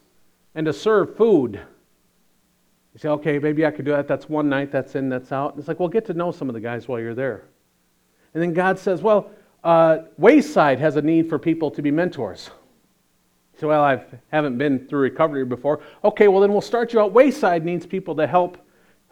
and 0.55 0.66
to 0.66 0.72
serve 0.72 1.16
food. 1.16 1.61
You 2.94 2.98
say, 2.98 3.09
okay, 3.09 3.38
maybe 3.38 3.64
I 3.64 3.70
could 3.70 3.85
do 3.85 3.92
that. 3.92 4.09
That's 4.09 4.28
one 4.28 4.48
night, 4.48 4.70
that's 4.70 4.94
in, 4.94 5.09
that's 5.09 5.33
out. 5.33 5.52
And 5.52 5.59
it's 5.59 5.68
like, 5.68 5.81
well, 5.81 5.88
get 5.88 6.05
to 6.07 6.14
know 6.14 6.31
some 6.31 6.48
of 6.48 6.55
the 6.55 6.61
guys 6.61 6.88
while 6.88 7.00
you're 7.00 7.14
there. 7.14 7.44
And 8.35 8.42
then 8.42 8.52
God 8.52 8.78
says, 8.78 9.02
well, 9.02 9.31
uh, 9.64 9.98
Wayside 10.18 10.78
has 10.81 10.96
a 10.96 11.02
need 11.02 11.28
for 11.28 11.38
people 11.38 11.70
to 11.70 11.83
be 11.83 11.90
mentors. 11.90 12.50
Well, 13.62 13.83
I 13.83 14.05
haven't 14.31 14.59
been 14.59 14.87
through 14.87 15.01
recovery 15.01 15.44
before. 15.44 15.81
Okay, 16.05 16.29
well, 16.29 16.40
then 16.40 16.53
we'll 16.53 16.61
start 16.61 16.92
you 16.92 17.01
out. 17.01 17.12
Wayside 17.12 17.64
needs 17.64 17.87
people 17.87 18.14
to 18.16 18.27
help 18.27 18.59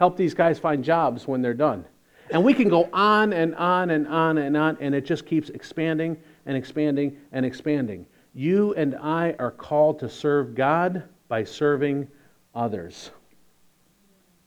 help 0.01 0.17
these 0.17 0.33
guys 0.35 0.59
find 0.59 0.83
jobs 0.83 1.29
when 1.29 1.43
they're 1.43 1.55
done. 1.55 1.85
And 2.31 2.43
we 2.43 2.55
can 2.55 2.69
go 2.69 2.89
on 2.93 3.33
and 3.33 3.55
on 3.57 3.91
and 3.91 4.09
on 4.09 4.39
and 4.39 4.57
on, 4.57 4.79
and 4.81 4.95
it 4.95 5.05
just 5.05 5.27
keeps 5.27 5.51
expanding 5.51 6.17
and 6.47 6.57
expanding 6.57 7.19
and 7.33 7.45
expanding. 7.45 8.07
You 8.33 8.73
and 8.75 8.97
I 8.97 9.35
are 9.39 9.51
called 9.51 9.99
to 10.01 10.09
serve 10.09 10.55
God 10.55 11.03
by 11.29 11.45
serving 11.45 12.09
others. 12.55 13.11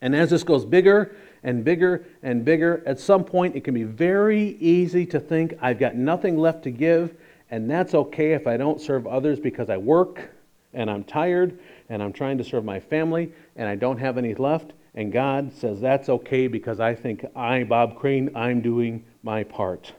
And 0.02 0.16
as 0.16 0.32
this 0.32 0.44
goes 0.44 0.66
bigger 0.66 1.16
and 1.44 1.64
bigger 1.64 2.06
and 2.24 2.44
bigger, 2.44 2.82
at 2.86 3.00
some 3.00 3.24
point 3.24 3.56
it 3.56 3.64
can 3.64 3.74
be 3.74 3.84
very 3.84 4.58
easy 4.60 5.06
to 5.08 5.20
think, 5.20 5.58
I've 5.62 5.80
got 5.80 5.96
nothing 5.96 6.38
left 6.38 6.64
to 6.64 6.72
give 6.72 7.16
and 7.54 7.70
that's 7.70 7.94
okay 7.94 8.34
if 8.34 8.48
I 8.48 8.58
don't 8.58 8.82
serve 8.82 9.06
others 9.06 9.40
because 9.40 9.70
I 9.70 9.78
work 9.78 10.32
and 10.74 10.90
I'm 10.90 11.04
tired 11.04 11.60
and 11.88 12.02
I'm 12.02 12.12
trying 12.12 12.40
to 12.40 12.44
serve 12.44 12.66
my 12.66 12.80
family 12.80 13.32
and 13.56 13.70
I 13.70 13.76
don't 13.76 14.00
have 14.00 14.18
any 14.18 14.34
left. 14.34 14.74
And 14.96 15.12
God 15.12 15.54
says 15.54 15.80
that's 15.80 16.10
okay 16.10 16.48
because 16.48 16.80
I 16.80 16.96
think 16.96 17.24
I, 17.36 17.64
Bob 17.64 18.00
Crane, 18.00 18.32
I'm 18.34 18.62
doing 18.62 19.06
my 19.22 19.44
part. 19.44 19.94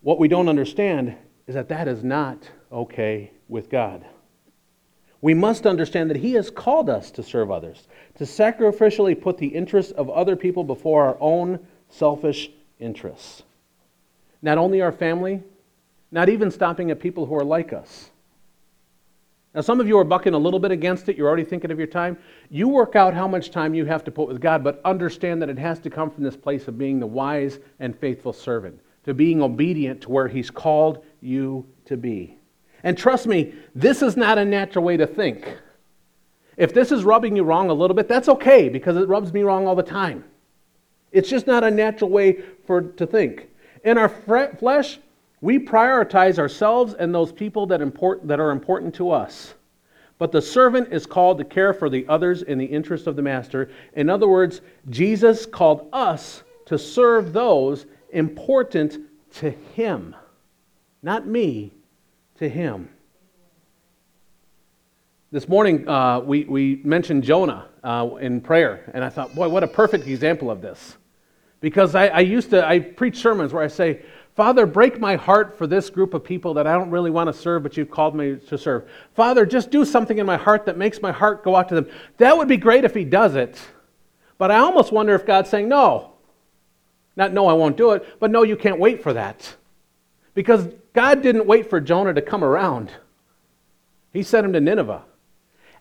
What 0.00 0.18
we 0.18 0.26
don't 0.26 0.48
understand 0.48 1.14
is 1.46 1.54
that 1.54 1.68
that 1.68 1.86
is 1.86 2.02
not 2.02 2.50
okay 2.72 3.30
with 3.46 3.70
God. 3.70 4.04
We 5.20 5.32
must 5.32 5.64
understand 5.64 6.10
that 6.10 6.16
He 6.16 6.32
has 6.32 6.50
called 6.50 6.90
us 6.90 7.12
to 7.12 7.22
serve 7.22 7.52
others, 7.52 7.86
to 8.16 8.24
sacrificially 8.24 9.20
put 9.20 9.38
the 9.38 9.46
interests 9.46 9.92
of 9.92 10.10
other 10.10 10.34
people 10.34 10.64
before 10.64 11.04
our 11.04 11.16
own 11.20 11.64
selfish 11.88 12.50
interests. 12.80 13.44
Not 14.42 14.58
only 14.58 14.80
our 14.80 14.92
family, 14.92 15.44
not 16.10 16.28
even 16.28 16.50
stopping 16.50 16.90
at 16.90 17.00
people 17.00 17.26
who 17.26 17.34
are 17.34 17.44
like 17.44 17.72
us. 17.72 18.10
Now, 19.54 19.62
some 19.62 19.80
of 19.80 19.88
you 19.88 19.98
are 19.98 20.04
bucking 20.04 20.34
a 20.34 20.38
little 20.38 20.60
bit 20.60 20.70
against 20.70 21.08
it. 21.08 21.16
You're 21.16 21.26
already 21.26 21.44
thinking 21.44 21.70
of 21.70 21.78
your 21.78 21.86
time. 21.86 22.18
You 22.50 22.68
work 22.68 22.96
out 22.96 23.14
how 23.14 23.26
much 23.26 23.50
time 23.50 23.74
you 23.74 23.86
have 23.86 24.04
to 24.04 24.10
put 24.10 24.28
with 24.28 24.40
God, 24.40 24.62
but 24.62 24.80
understand 24.84 25.42
that 25.42 25.48
it 25.48 25.58
has 25.58 25.80
to 25.80 25.90
come 25.90 26.10
from 26.10 26.22
this 26.22 26.36
place 26.36 26.68
of 26.68 26.78
being 26.78 27.00
the 27.00 27.06
wise 27.06 27.58
and 27.80 27.98
faithful 27.98 28.32
servant, 28.32 28.78
to 29.04 29.14
being 29.14 29.42
obedient 29.42 30.02
to 30.02 30.10
where 30.10 30.28
He's 30.28 30.50
called 30.50 31.04
you 31.20 31.66
to 31.86 31.96
be. 31.96 32.36
And 32.84 32.96
trust 32.96 33.26
me, 33.26 33.54
this 33.74 34.02
is 34.02 34.16
not 34.16 34.38
a 34.38 34.44
natural 34.44 34.84
way 34.84 34.96
to 34.96 35.06
think. 35.06 35.58
If 36.56 36.74
this 36.74 36.92
is 36.92 37.04
rubbing 37.04 37.34
you 37.34 37.44
wrong 37.44 37.70
a 37.70 37.74
little 37.74 37.96
bit, 37.96 38.08
that's 38.08 38.28
okay 38.28 38.68
because 38.68 38.96
it 38.96 39.08
rubs 39.08 39.32
me 39.32 39.42
wrong 39.42 39.66
all 39.66 39.76
the 39.76 39.82
time. 39.82 40.24
It's 41.10 41.28
just 41.28 41.46
not 41.46 41.64
a 41.64 41.70
natural 41.70 42.10
way 42.10 42.42
for 42.66 42.82
to 42.82 43.06
think. 43.06 43.48
In 43.84 43.96
our 43.96 44.08
flesh, 44.08 44.98
we 45.40 45.58
prioritize 45.58 46.38
ourselves 46.38 46.94
and 46.94 47.14
those 47.14 47.32
people 47.32 47.66
that, 47.66 47.80
import, 47.80 48.26
that 48.26 48.40
are 48.40 48.50
important 48.50 48.94
to 48.96 49.10
us. 49.10 49.54
But 50.18 50.32
the 50.32 50.42
servant 50.42 50.92
is 50.92 51.06
called 51.06 51.38
to 51.38 51.44
care 51.44 51.72
for 51.72 51.88
the 51.88 52.04
others 52.08 52.42
in 52.42 52.58
the 52.58 52.64
interest 52.64 53.06
of 53.06 53.14
the 53.14 53.22
master. 53.22 53.70
In 53.94 54.10
other 54.10 54.26
words, 54.28 54.60
Jesus 54.90 55.46
called 55.46 55.88
us 55.92 56.42
to 56.66 56.76
serve 56.76 57.32
those 57.32 57.86
important 58.10 58.98
to 59.34 59.50
him. 59.50 60.16
Not 61.02 61.26
me, 61.26 61.72
to 62.38 62.48
him. 62.48 62.88
This 65.30 65.48
morning, 65.48 65.86
uh, 65.88 66.20
we, 66.20 66.44
we 66.44 66.80
mentioned 66.84 67.22
Jonah 67.22 67.68
uh, 67.84 68.08
in 68.20 68.40
prayer, 68.40 68.90
and 68.94 69.04
I 69.04 69.10
thought, 69.10 69.34
boy, 69.34 69.48
what 69.48 69.62
a 69.62 69.68
perfect 69.68 70.06
example 70.06 70.50
of 70.50 70.60
this. 70.60 70.96
Because 71.60 71.94
I, 71.94 72.08
I 72.08 72.20
used 72.20 72.50
to, 72.50 72.66
I 72.66 72.78
preach 72.80 73.18
sermons 73.18 73.52
where 73.52 73.62
I 73.62 73.68
say, 73.68 74.02
Father, 74.38 74.66
break 74.66 75.00
my 75.00 75.16
heart 75.16 75.58
for 75.58 75.66
this 75.66 75.90
group 75.90 76.14
of 76.14 76.22
people 76.22 76.54
that 76.54 76.66
I 76.68 76.74
don't 76.74 76.90
really 76.90 77.10
want 77.10 77.26
to 77.26 77.32
serve, 77.32 77.64
but 77.64 77.76
you've 77.76 77.90
called 77.90 78.14
me 78.14 78.36
to 78.36 78.56
serve. 78.56 78.88
Father, 79.16 79.44
just 79.44 79.72
do 79.72 79.84
something 79.84 80.18
in 80.18 80.26
my 80.26 80.36
heart 80.36 80.64
that 80.66 80.78
makes 80.78 81.02
my 81.02 81.10
heart 81.10 81.42
go 81.42 81.56
out 81.56 81.68
to 81.70 81.74
them. 81.74 81.88
That 82.18 82.36
would 82.36 82.46
be 82.46 82.56
great 82.56 82.84
if 82.84 82.94
He 82.94 83.02
does 83.04 83.34
it. 83.34 83.60
But 84.38 84.52
I 84.52 84.58
almost 84.58 84.92
wonder 84.92 85.12
if 85.16 85.26
God's 85.26 85.50
saying, 85.50 85.68
no. 85.68 86.12
Not, 87.16 87.32
no, 87.32 87.48
I 87.48 87.52
won't 87.54 87.76
do 87.76 87.90
it, 87.90 88.20
but 88.20 88.30
no, 88.30 88.44
you 88.44 88.54
can't 88.54 88.78
wait 88.78 89.02
for 89.02 89.12
that. 89.12 89.56
Because 90.34 90.68
God 90.92 91.20
didn't 91.20 91.48
wait 91.48 91.68
for 91.68 91.80
Jonah 91.80 92.14
to 92.14 92.22
come 92.22 92.44
around, 92.44 92.92
He 94.12 94.22
sent 94.22 94.46
him 94.46 94.52
to 94.52 94.60
Nineveh. 94.60 95.02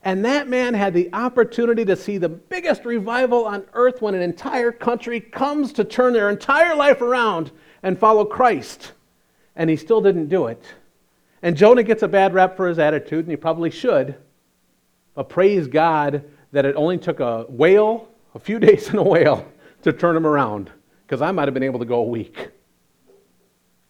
And 0.04 0.26
that 0.26 0.48
man 0.48 0.74
had 0.74 0.96
the 0.96 1.12
opportunity 1.14 1.86
to 1.86 1.96
see 1.96 2.18
the 2.18 2.30
biggest 2.30 2.86
revival 2.86 3.46
on 3.46 3.68
earth 3.74 4.02
when 4.02 4.16
an 4.16 4.24
entire 4.24 4.72
country 4.72 5.20
comes 5.20 5.74
to 5.74 5.84
turn 5.84 6.14
their 6.14 6.32
entire 6.32 6.76
life 6.76 7.02
around 7.02 7.52
and 7.84 7.98
follow 7.98 8.26
Christ. 8.26 8.92
And 9.56 9.70
he 9.70 9.76
still 9.76 10.02
didn't 10.02 10.28
do 10.28 10.48
it. 10.48 10.62
And 11.42 11.56
Jonah 11.56 11.84
gets 11.84 12.04
a 12.04 12.08
bad 12.08 12.34
rap 12.34 12.56
for 12.56 12.68
his 12.68 12.80
attitude, 12.80 13.26
and 13.26 13.30
he 13.30 13.38
probably 13.38 13.70
should. 13.70 14.16
But 15.14 15.30
praise 15.30 15.68
God 15.68 16.24
that 16.52 16.66
it 16.66 16.76
only 16.76 16.98
took 16.98 17.20
a 17.20 17.46
whale, 17.50 18.10
a 18.34 18.40
few 18.40 18.60
days 18.60 18.90
in 18.90 18.98
a 18.98 19.04
whale, 19.04 19.48
to 19.84 19.94
turn 19.94 20.16
him 20.16 20.26
around. 20.26 20.72
Because 21.06 21.22
I 21.22 21.32
might 21.32 21.48
have 21.48 21.54
been 21.54 21.64
able 21.64 21.80
to 21.80 21.86
go 21.86 22.00
a 22.00 22.04
week. 22.04 22.50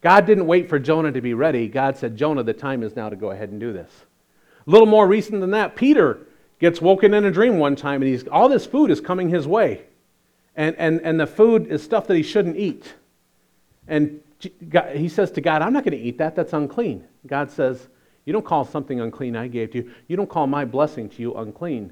God 0.02 0.26
didn't 0.26 0.46
wait 0.46 0.70
for 0.70 0.78
Jonah 0.78 1.12
to 1.12 1.22
be 1.22 1.34
ready. 1.34 1.68
God 1.68 1.98
said, 1.98 2.16
Jonah, 2.16 2.44
the 2.44 2.54
time 2.54 2.84
is 2.84 2.96
now 2.96 3.10
to 3.10 3.16
go 3.16 3.32
ahead 3.32 3.50
and 3.50 3.60
do 3.60 3.74
this. 3.74 3.92
A 4.66 4.70
little 4.70 4.86
more 4.86 5.08
recent 5.08 5.42
than 5.42 5.52
that, 5.52 5.76
Peter 5.76 6.20
gets 6.60 6.82
woken 6.82 7.14
in 7.14 7.26
a 7.26 7.32
dream 7.32 7.58
one 7.58 7.76
time, 7.76 8.02
and 8.02 8.12
he's, 8.12 8.28
all 8.28 8.50
this 8.50 8.66
food 8.66 8.92
is 8.92 9.02
coming 9.02 9.30
his 9.30 9.48
way. 9.48 9.84
And, 10.56 10.76
and, 10.78 11.02
and 11.02 11.20
the 11.20 11.28
food 11.28 11.68
is 11.68 11.84
stuff 11.84 12.08
that 12.08 12.16
he 12.16 12.24
shouldn't 12.24 12.58
eat. 12.58 12.94
And 13.88 14.22
he 14.94 15.10
says 15.10 15.32
to 15.32 15.42
God, 15.42 15.62
I'm 15.62 15.74
not 15.74 15.84
going 15.84 15.98
to 15.98 16.04
eat 16.04 16.18
that. 16.20 16.36
That's 16.36 16.54
unclean. 16.54 17.04
God 17.26 17.50
says, 17.50 17.88
You 18.26 18.34
don't 18.34 18.46
call 18.46 18.66
something 18.66 19.00
unclean 19.00 19.36
I 19.36 19.48
gave 19.48 19.72
to 19.72 19.80
you. 19.80 19.92
You 20.08 20.16
don't 20.16 20.30
call 20.30 20.48
my 20.48 20.66
blessing 20.66 21.10
to 21.10 21.22
you 21.22 21.34
unclean. 21.36 21.92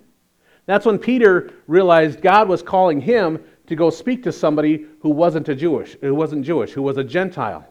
That's 0.65 0.86
when 0.86 0.97
Peter 0.97 1.53
realized 1.67 2.21
God 2.21 2.47
was 2.47 2.62
calling 2.63 2.99
him 2.99 3.43
to 3.67 3.75
go 3.75 3.89
speak 3.89 4.23
to 4.23 4.31
somebody 4.31 4.86
who 4.99 5.10
wasn't 5.10 5.49
a 5.49 5.55
Jewish, 5.55 5.97
who 6.01 6.13
wasn't 6.13 6.45
Jewish, 6.45 6.71
who 6.71 6.81
was 6.81 6.97
a 6.97 7.03
Gentile, 7.03 7.67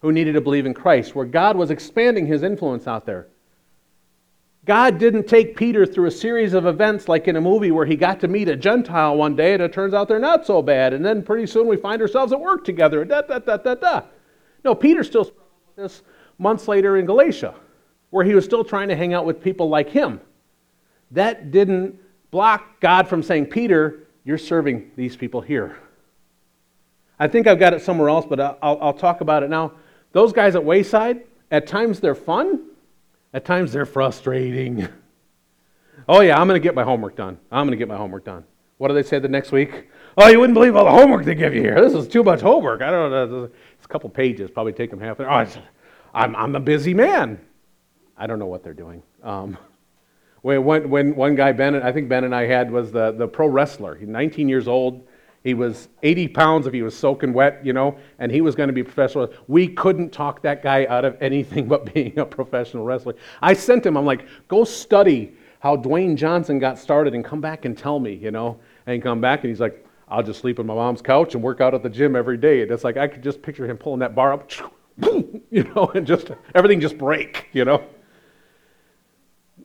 who 0.00 0.12
needed 0.12 0.32
to 0.32 0.40
believe 0.40 0.66
in 0.66 0.74
Christ, 0.74 1.14
where 1.14 1.26
God 1.26 1.56
was 1.56 1.70
expanding 1.70 2.26
his 2.26 2.42
influence 2.42 2.86
out 2.86 3.06
there. 3.06 3.28
God 4.66 4.98
didn't 4.98 5.28
take 5.28 5.56
Peter 5.56 5.86
through 5.86 6.06
a 6.06 6.10
series 6.10 6.52
of 6.52 6.66
events 6.66 7.08
like 7.08 7.28
in 7.28 7.36
a 7.36 7.40
movie 7.40 7.70
where 7.70 7.86
he 7.86 7.94
got 7.94 8.18
to 8.20 8.28
meet 8.28 8.48
a 8.48 8.56
Gentile 8.56 9.16
one 9.16 9.36
day 9.36 9.54
and 9.54 9.62
it 9.62 9.72
turns 9.72 9.94
out 9.94 10.08
they're 10.08 10.18
not 10.18 10.44
so 10.44 10.60
bad. 10.60 10.92
And 10.92 11.04
then 11.04 11.22
pretty 11.22 11.46
soon 11.46 11.68
we 11.68 11.76
find 11.76 12.02
ourselves 12.02 12.32
at 12.32 12.40
work 12.40 12.64
together. 12.64 13.04
Da, 13.04 13.22
da, 13.22 13.38
da, 13.38 13.58
da, 13.58 13.76
da. 13.76 14.02
No, 14.64 14.74
Peter 14.74 15.04
still 15.04 15.24
struggled 15.24 15.46
with 15.68 15.76
this 15.76 16.02
months 16.38 16.66
later 16.66 16.96
in 16.96 17.06
Galatia, 17.06 17.54
where 18.10 18.24
he 18.24 18.34
was 18.34 18.44
still 18.44 18.64
trying 18.64 18.88
to 18.88 18.96
hang 18.96 19.14
out 19.14 19.24
with 19.24 19.40
people 19.40 19.68
like 19.68 19.88
him. 19.88 20.20
That 21.12 21.52
didn't 21.52 22.00
block 22.32 22.80
God 22.80 23.06
from 23.06 23.22
saying, 23.22 23.46
Peter, 23.46 24.08
you're 24.24 24.36
serving 24.36 24.90
these 24.96 25.14
people 25.14 25.40
here. 25.40 25.78
I 27.20 27.28
think 27.28 27.46
I've 27.46 27.60
got 27.60 27.72
it 27.72 27.82
somewhere 27.82 28.08
else, 28.08 28.26
but 28.28 28.40
I'll, 28.40 28.58
I'll 28.60 28.92
talk 28.92 29.20
about 29.20 29.44
it 29.44 29.48
now. 29.48 29.74
Those 30.10 30.32
guys 30.32 30.56
at 30.56 30.64
Wayside, 30.64 31.22
at 31.52 31.68
times 31.68 32.00
they're 32.00 32.16
fun 32.16 32.64
at 33.36 33.44
times 33.44 33.70
they're 33.70 33.86
frustrating. 33.86 34.88
Oh, 36.08 36.20
yeah, 36.20 36.38
I'm 36.38 36.46
going 36.46 36.60
to 36.60 36.62
get 36.62 36.76
my 36.76 36.84
homework 36.84 37.16
done. 37.16 37.36
I'm 37.50 37.66
going 37.66 37.76
to 37.76 37.76
get 37.76 37.88
my 37.88 37.96
homework 37.96 38.24
done. 38.24 38.44
What 38.76 38.88
do 38.88 38.94
they 38.94 39.02
say 39.02 39.18
the 39.18 39.28
next 39.28 39.50
week? 39.50 39.88
Oh, 40.16 40.28
you 40.28 40.38
wouldn't 40.38 40.54
believe 40.54 40.76
all 40.76 40.84
the 40.84 40.90
homework 40.90 41.24
they 41.24 41.34
give 41.34 41.52
you 41.52 41.62
here. 41.62 41.80
This 41.80 41.94
is 41.94 42.06
too 42.06 42.22
much 42.22 42.42
homework. 42.42 42.80
I 42.80 42.92
don't 42.92 43.10
know. 43.10 43.44
It's 43.76 43.84
a 43.84 43.88
couple 43.88 44.08
pages, 44.10 44.48
probably 44.48 44.72
take 44.72 44.90
them 44.90 45.00
half 45.00 45.18
an 45.18 45.26
hour. 45.26 45.48
Oh, 45.48 45.62
I'm, 46.14 46.36
I'm 46.36 46.54
a 46.54 46.60
busy 46.60 46.94
man. 46.94 47.40
I 48.16 48.28
don't 48.28 48.38
know 48.38 48.46
what 48.46 48.62
they're 48.62 48.72
doing. 48.72 49.02
Um, 49.24 49.58
when, 50.42 50.88
when 50.90 51.16
one 51.16 51.34
guy, 51.34 51.50
Ben, 51.50 51.74
I 51.82 51.90
think 51.90 52.08
Ben 52.08 52.22
and 52.22 52.34
I 52.34 52.46
had, 52.46 52.70
was 52.70 52.92
the, 52.92 53.10
the 53.10 53.26
pro 53.26 53.48
wrestler. 53.48 53.96
He's 53.96 54.06
19 54.06 54.48
years 54.48 54.68
old. 54.68 55.08
He 55.46 55.54
was 55.54 55.90
80 56.02 56.26
pounds 56.26 56.66
if 56.66 56.72
he 56.72 56.82
was 56.82 56.98
soaking 56.98 57.32
wet, 57.32 57.64
you 57.64 57.72
know, 57.72 57.96
and 58.18 58.32
he 58.32 58.40
was 58.40 58.56
going 58.56 58.66
to 58.66 58.72
be 58.72 58.80
a 58.80 58.84
professional. 58.84 59.32
We 59.46 59.68
couldn't 59.68 60.10
talk 60.10 60.42
that 60.42 60.60
guy 60.60 60.86
out 60.86 61.04
of 61.04 61.16
anything 61.22 61.68
but 61.68 61.94
being 61.94 62.18
a 62.18 62.26
professional 62.26 62.84
wrestler. 62.84 63.14
I 63.40 63.52
sent 63.52 63.86
him, 63.86 63.96
I'm 63.96 64.04
like, 64.04 64.26
go 64.48 64.64
study 64.64 65.36
how 65.60 65.76
Dwayne 65.76 66.16
Johnson 66.16 66.58
got 66.58 66.80
started 66.80 67.14
and 67.14 67.24
come 67.24 67.40
back 67.40 67.64
and 67.64 67.78
tell 67.78 68.00
me, 68.00 68.14
you 68.14 68.32
know. 68.32 68.58
And 68.86 69.00
come 69.00 69.20
back 69.20 69.44
and 69.44 69.48
he's 69.48 69.60
like, 69.60 69.86
I'll 70.08 70.24
just 70.24 70.40
sleep 70.40 70.58
on 70.58 70.66
my 70.66 70.74
mom's 70.74 71.00
couch 71.00 71.36
and 71.36 71.44
work 71.44 71.60
out 71.60 71.74
at 71.74 71.82
the 71.84 71.90
gym 71.90 72.16
every 72.16 72.38
day. 72.38 72.62
And 72.62 72.70
it's 72.72 72.82
like 72.82 72.96
I 72.96 73.06
could 73.06 73.22
just 73.22 73.40
picture 73.40 73.70
him 73.70 73.76
pulling 73.76 74.00
that 74.00 74.16
bar 74.16 74.32
up, 74.32 74.50
you 75.00 75.62
know, 75.76 75.86
and 75.94 76.04
just 76.04 76.32
everything 76.56 76.80
just 76.80 76.98
break, 76.98 77.46
you 77.52 77.64
know. 77.64 77.84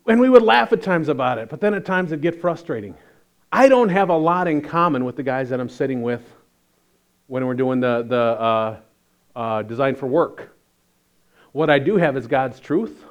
And 0.06 0.22
we 0.22 0.30
would 0.30 0.44
laugh 0.44 0.74
at 0.74 0.84
times 0.84 1.10
about 1.10 1.40
it, 1.40 1.50
but 1.50 1.60
then 1.60 1.74
at 1.74 1.86
times 1.86 2.12
it'd 2.12 2.22
get 2.22 2.40
frustrating. 2.40 2.94
I 3.52 3.68
don't 3.68 3.90
have 3.90 4.10
a 4.10 4.16
lot 4.16 4.48
in 4.48 4.62
common 4.62 5.04
with 5.04 5.18
the 5.18 5.24
guys 5.24 5.50
that 5.50 5.60
I'm 5.60 5.70
sitting 5.70 6.02
with 6.02 6.22
when 7.28 7.46
we're 7.46 7.54
doing 7.54 7.82
the, 7.82 8.04
the 8.08 8.16
uh, 8.16 8.80
uh, 9.36 9.62
design 9.64 9.96
for 9.96 10.08
work. 10.08 10.56
What 11.52 11.70
I 11.70 11.80
do 11.80 11.98
have 11.98 12.16
is 12.16 12.28
God's 12.28 12.62
truth. 12.62 13.04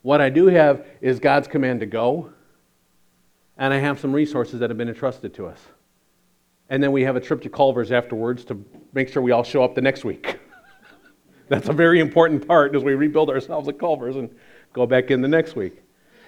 What 0.00 0.22
I 0.22 0.30
do 0.30 0.46
have 0.46 0.86
is 1.02 1.20
God's 1.20 1.48
command 1.48 1.80
to 1.80 1.86
go. 1.86 2.32
And 3.58 3.74
I 3.74 3.78
have 3.78 4.00
some 4.00 4.12
resources 4.12 4.60
that 4.60 4.70
have 4.70 4.78
been 4.78 4.88
entrusted 4.88 5.34
to 5.34 5.46
us. 5.46 5.60
And 6.70 6.82
then 6.82 6.92
we 6.92 7.02
have 7.02 7.14
a 7.14 7.20
trip 7.20 7.42
to 7.42 7.50
Culver's 7.50 7.92
afterwards 7.92 8.44
to 8.46 8.64
make 8.94 9.10
sure 9.10 9.22
we 9.22 9.32
all 9.32 9.44
show 9.44 9.62
up 9.62 9.74
the 9.74 9.82
next 9.82 10.04
week. 10.04 10.38
That's 11.48 11.68
a 11.68 11.74
very 11.74 12.00
important 12.00 12.48
part 12.48 12.74
as 12.74 12.82
we 12.82 12.94
rebuild 12.94 13.28
ourselves 13.28 13.68
at 13.68 13.78
Culver's 13.78 14.16
and 14.16 14.34
go 14.72 14.86
back 14.86 15.10
in 15.10 15.20
the 15.20 15.28
next 15.28 15.56
week. 15.56 15.82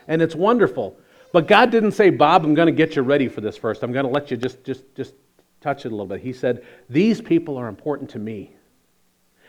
And 0.09 0.21
it's 0.21 0.35
wonderful. 0.35 0.99
But 1.37 1.49
God 1.49 1.71
didn't 1.71 1.93
say, 1.93 2.09
Bob, 2.09 2.47
I'm 2.47 2.55
going 2.55 2.65
to 2.65 2.73
get 2.73 2.97
you 2.97 3.03
ready 3.03 3.29
for 3.29 3.43
this 3.43 3.59
first. 3.59 3.83
I'm 3.83 3.93
going 3.93 4.07
to 4.07 4.11
let 4.11 4.31
you 4.31 4.39
just, 4.39 4.65
just, 4.65 4.85
just 4.95 5.13
touch 5.61 5.85
it 5.85 5.89
a 5.89 5.91
little 5.91 6.07
bit. 6.07 6.23
He 6.23 6.33
said, 6.33 6.65
These 6.89 7.21
people 7.21 7.59
are 7.59 7.69
important 7.69 8.09
to 8.13 8.19
me. 8.19 8.57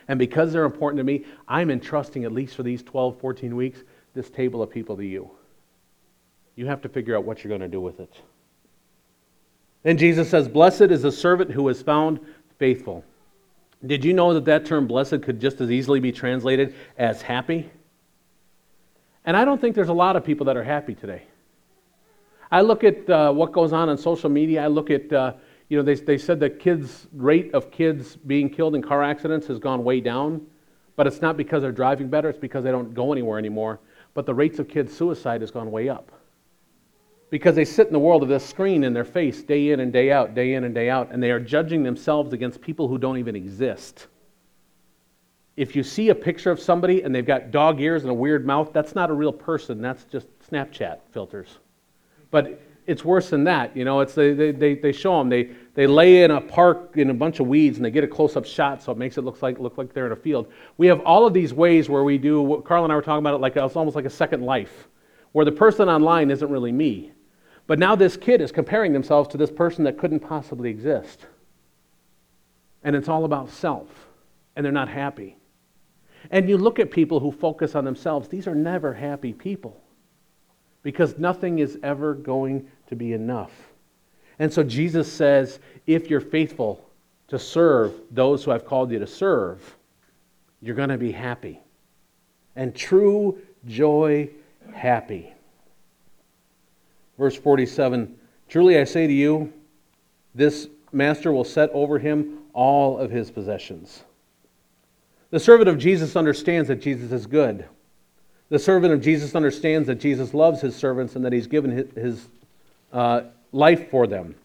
And 0.09 0.19
because 0.19 0.51
they're 0.51 0.65
important 0.65 0.99
to 0.99 1.05
me, 1.05 1.23
I'm 1.47 1.71
entrusting, 1.71 2.25
at 2.25 2.33
least 2.33 2.57
for 2.57 2.63
these 2.63 2.83
12, 2.83 3.21
14 3.21 3.55
weeks, 3.55 3.83
this 4.13 4.29
table 4.29 4.61
of 4.61 4.69
people 4.69 4.97
to 4.97 5.05
you. 5.05 5.31
You 6.57 6.65
have 6.65 6.81
to 6.81 6.89
figure 6.89 7.15
out 7.15 7.23
what 7.23 7.41
you're 7.41 7.57
going 7.57 7.61
to 7.61 7.69
do 7.69 7.79
with 7.79 8.01
it. 8.01 8.13
Then 9.83 9.97
Jesus 9.97 10.29
says, 10.29 10.49
Blessed 10.49 10.91
is 10.91 11.03
the 11.03 11.11
servant 11.13 11.51
who 11.51 11.69
is 11.69 11.81
found 11.81 12.19
faithful. 12.59 13.05
Did 13.85 14.03
you 14.03 14.11
know 14.11 14.33
that 14.33 14.43
that 14.43 14.65
term 14.65 14.87
blessed 14.87 15.21
could 15.21 15.39
just 15.39 15.61
as 15.61 15.71
easily 15.71 16.01
be 16.01 16.11
translated 16.11 16.75
as 16.97 17.21
happy? 17.21 17.69
And 19.23 19.37
I 19.37 19.45
don't 19.45 19.61
think 19.61 19.73
there's 19.73 19.87
a 19.87 19.93
lot 19.93 20.17
of 20.17 20.25
people 20.25 20.47
that 20.47 20.57
are 20.57 20.65
happy 20.65 20.93
today. 20.93 21.23
I 22.51 22.61
look 22.61 22.83
at 22.83 23.09
uh, 23.09 23.31
what 23.31 23.51
goes 23.51 23.73
on 23.73 23.89
on 23.89 23.97
social 23.97 24.29
media. 24.29 24.63
I 24.63 24.67
look 24.67 24.89
at, 24.89 25.11
uh, 25.11 25.33
you 25.69 25.77
know, 25.77 25.83
they, 25.83 25.95
they 25.95 26.17
said 26.17 26.39
the 26.39 26.49
kids' 26.49 27.07
rate 27.13 27.53
of 27.53 27.71
kids 27.71 28.15
being 28.15 28.49
killed 28.49 28.75
in 28.75 28.81
car 28.81 29.03
accidents 29.03 29.47
has 29.47 29.59
gone 29.59 29.83
way 29.83 29.99
down, 29.99 30.45
but 30.95 31.07
it's 31.07 31.21
not 31.21 31.35
because 31.37 31.61
they're 31.61 31.71
driving 31.71 32.09
better, 32.09 32.29
it's 32.29 32.39
because 32.39 32.63
they 32.63 32.71
don't 32.71 32.93
go 32.93 33.11
anywhere 33.11 33.37
anymore. 33.37 33.79
But 34.13 34.25
the 34.25 34.33
rates 34.33 34.59
of 34.59 34.67
kids' 34.67 34.95
suicide 34.95 35.41
has 35.41 35.51
gone 35.51 35.71
way 35.71 35.89
up. 35.89 36.11
because 37.29 37.55
they 37.55 37.65
sit 37.65 37.87
in 37.87 37.93
the 37.93 37.99
world 37.99 38.23
of 38.23 38.29
this 38.29 38.45
screen 38.45 38.83
in 38.83 38.93
their 38.93 39.03
face 39.03 39.43
day 39.43 39.71
in 39.71 39.79
and 39.81 39.91
day 39.91 40.11
out, 40.11 40.33
day 40.33 40.53
in 40.53 40.63
and 40.63 40.73
day 40.73 40.89
out, 40.89 41.11
and 41.11 41.21
they 41.21 41.31
are 41.31 41.39
judging 41.39 41.83
themselves 41.83 42.33
against 42.33 42.61
people 42.61 42.87
who 42.87 42.97
don't 42.97 43.17
even 43.17 43.35
exist. 43.35 44.07
If 45.57 45.75
you 45.75 45.83
see 45.83 46.09
a 46.09 46.15
picture 46.15 46.51
of 46.51 46.59
somebody 46.59 47.01
and 47.01 47.13
they've 47.13 47.25
got 47.25 47.51
dog 47.51 47.81
ears 47.81 48.03
and 48.03 48.11
a 48.11 48.13
weird 48.13 48.45
mouth, 48.45 48.71
that's 48.73 48.95
not 48.95 49.09
a 49.09 49.13
real 49.13 49.33
person. 49.33 49.81
That's 49.81 50.03
just 50.05 50.27
Snapchat 50.49 50.99
filters. 51.11 51.57
But 52.31 52.61
it's 52.87 53.03
worse 53.03 53.29
than 53.29 53.43
that. 53.43 53.75
You 53.75 53.83
know, 53.83 53.99
it's 53.99 54.15
they, 54.15 54.33
they, 54.33 54.75
they 54.75 54.91
show 54.93 55.19
them. 55.19 55.29
They, 55.29 55.51
they 55.75 55.85
lay 55.85 56.23
in 56.23 56.31
a 56.31 56.39
park 56.39 56.93
in 56.95 57.09
a 57.09 57.13
bunch 57.13 57.41
of 57.41 57.47
weeds 57.47 57.77
and 57.77 57.85
they 57.85 57.91
get 57.91 58.05
a 58.05 58.07
close-up 58.07 58.45
shot 58.45 58.81
so 58.81 58.93
it 58.93 58.97
makes 58.97 59.17
it 59.17 59.23
look 59.23 59.41
like, 59.41 59.59
look 59.59 59.77
like 59.77 59.93
they're 59.93 60.05
in 60.07 60.13
a 60.13 60.15
field. 60.15 60.47
We 60.77 60.87
have 60.87 61.01
all 61.01 61.27
of 61.27 61.33
these 61.33 61.53
ways 61.53 61.89
where 61.89 62.05
we 62.05 62.17
do, 62.17 62.41
what 62.41 62.63
Carl 62.63 62.85
and 62.85 62.91
I 62.91 62.95
were 62.95 63.01
talking 63.01 63.19
about 63.19 63.35
it 63.35 63.41
like 63.41 63.57
it's 63.57 63.75
almost 63.75 63.95
like 63.95 64.05
a 64.05 64.09
second 64.09 64.41
life, 64.41 64.87
where 65.33 65.43
the 65.43 65.51
person 65.51 65.89
online 65.89 66.31
isn't 66.31 66.49
really 66.49 66.71
me. 66.71 67.11
But 67.67 67.77
now 67.77 67.95
this 67.95 68.15
kid 68.15 68.39
is 68.39 68.53
comparing 68.53 68.93
themselves 68.93 69.27
to 69.29 69.37
this 69.37 69.51
person 69.51 69.83
that 69.83 69.97
couldn't 69.97 70.21
possibly 70.21 70.69
exist. 70.69 71.27
And 72.83 72.95
it's 72.95 73.09
all 73.09 73.25
about 73.25 73.49
self, 73.49 73.89
and 74.55 74.65
they're 74.65 74.71
not 74.71 74.87
happy. 74.87 75.35
And 76.31 76.47
you 76.47 76.57
look 76.57 76.79
at 76.79 76.89
people 76.89 77.19
who 77.19 77.33
focus 77.33 77.75
on 77.75 77.83
themselves, 77.83 78.29
these 78.29 78.47
are 78.47 78.55
never 78.55 78.93
happy 78.93 79.33
people 79.33 79.81
because 80.87 81.17
nothing 81.17 81.59
is 81.59 81.77
ever 81.83 82.13
going 82.13 82.65
to 82.87 82.95
be 82.95 83.11
enough. 83.11 83.51
And 84.39 84.53
so 84.53 84.63
Jesus 84.63 85.11
says, 85.11 85.59
if 85.85 86.09
you're 86.09 86.21
faithful 86.21 86.89
to 87.27 87.37
serve 87.37 87.93
those 88.09 88.45
who 88.45 88.51
I've 88.51 88.63
called 88.63 88.89
you 88.91 88.99
to 88.99 89.05
serve, 89.05 89.75
you're 90.61 90.77
going 90.77 90.87
to 90.87 90.97
be 90.97 91.11
happy. 91.11 91.59
And 92.55 92.73
true 92.73 93.37
joy, 93.65 94.29
happy. 94.73 95.33
Verse 97.17 97.35
47 97.35 98.17
Truly 98.47 98.79
I 98.79 98.85
say 98.85 99.07
to 99.07 99.13
you, 99.13 99.51
this 100.35 100.69
master 100.93 101.33
will 101.33 101.43
set 101.43 101.69
over 101.71 101.99
him 101.99 102.43
all 102.53 102.97
of 102.97 103.11
his 103.11 103.29
possessions. 103.29 104.05
The 105.31 105.39
servant 105.41 105.67
of 105.67 105.79
Jesus 105.79 106.15
understands 106.15 106.69
that 106.69 106.79
Jesus 106.79 107.11
is 107.11 107.25
good. 107.25 107.65
The 108.49 108.59
servant 108.59 108.93
of 108.93 109.01
Jesus 109.01 109.35
understands 109.35 109.87
that 109.87 109.95
Jesus 109.95 110.33
loves 110.33 110.61
his 110.61 110.75
servants 110.75 111.15
and 111.15 111.25
that 111.25 111.33
he's 111.33 111.47
given 111.47 111.71
his, 111.71 111.91
his 111.95 112.27
uh, 112.93 113.21
life 113.51 113.89
for 113.89 114.07
them. 114.07 114.35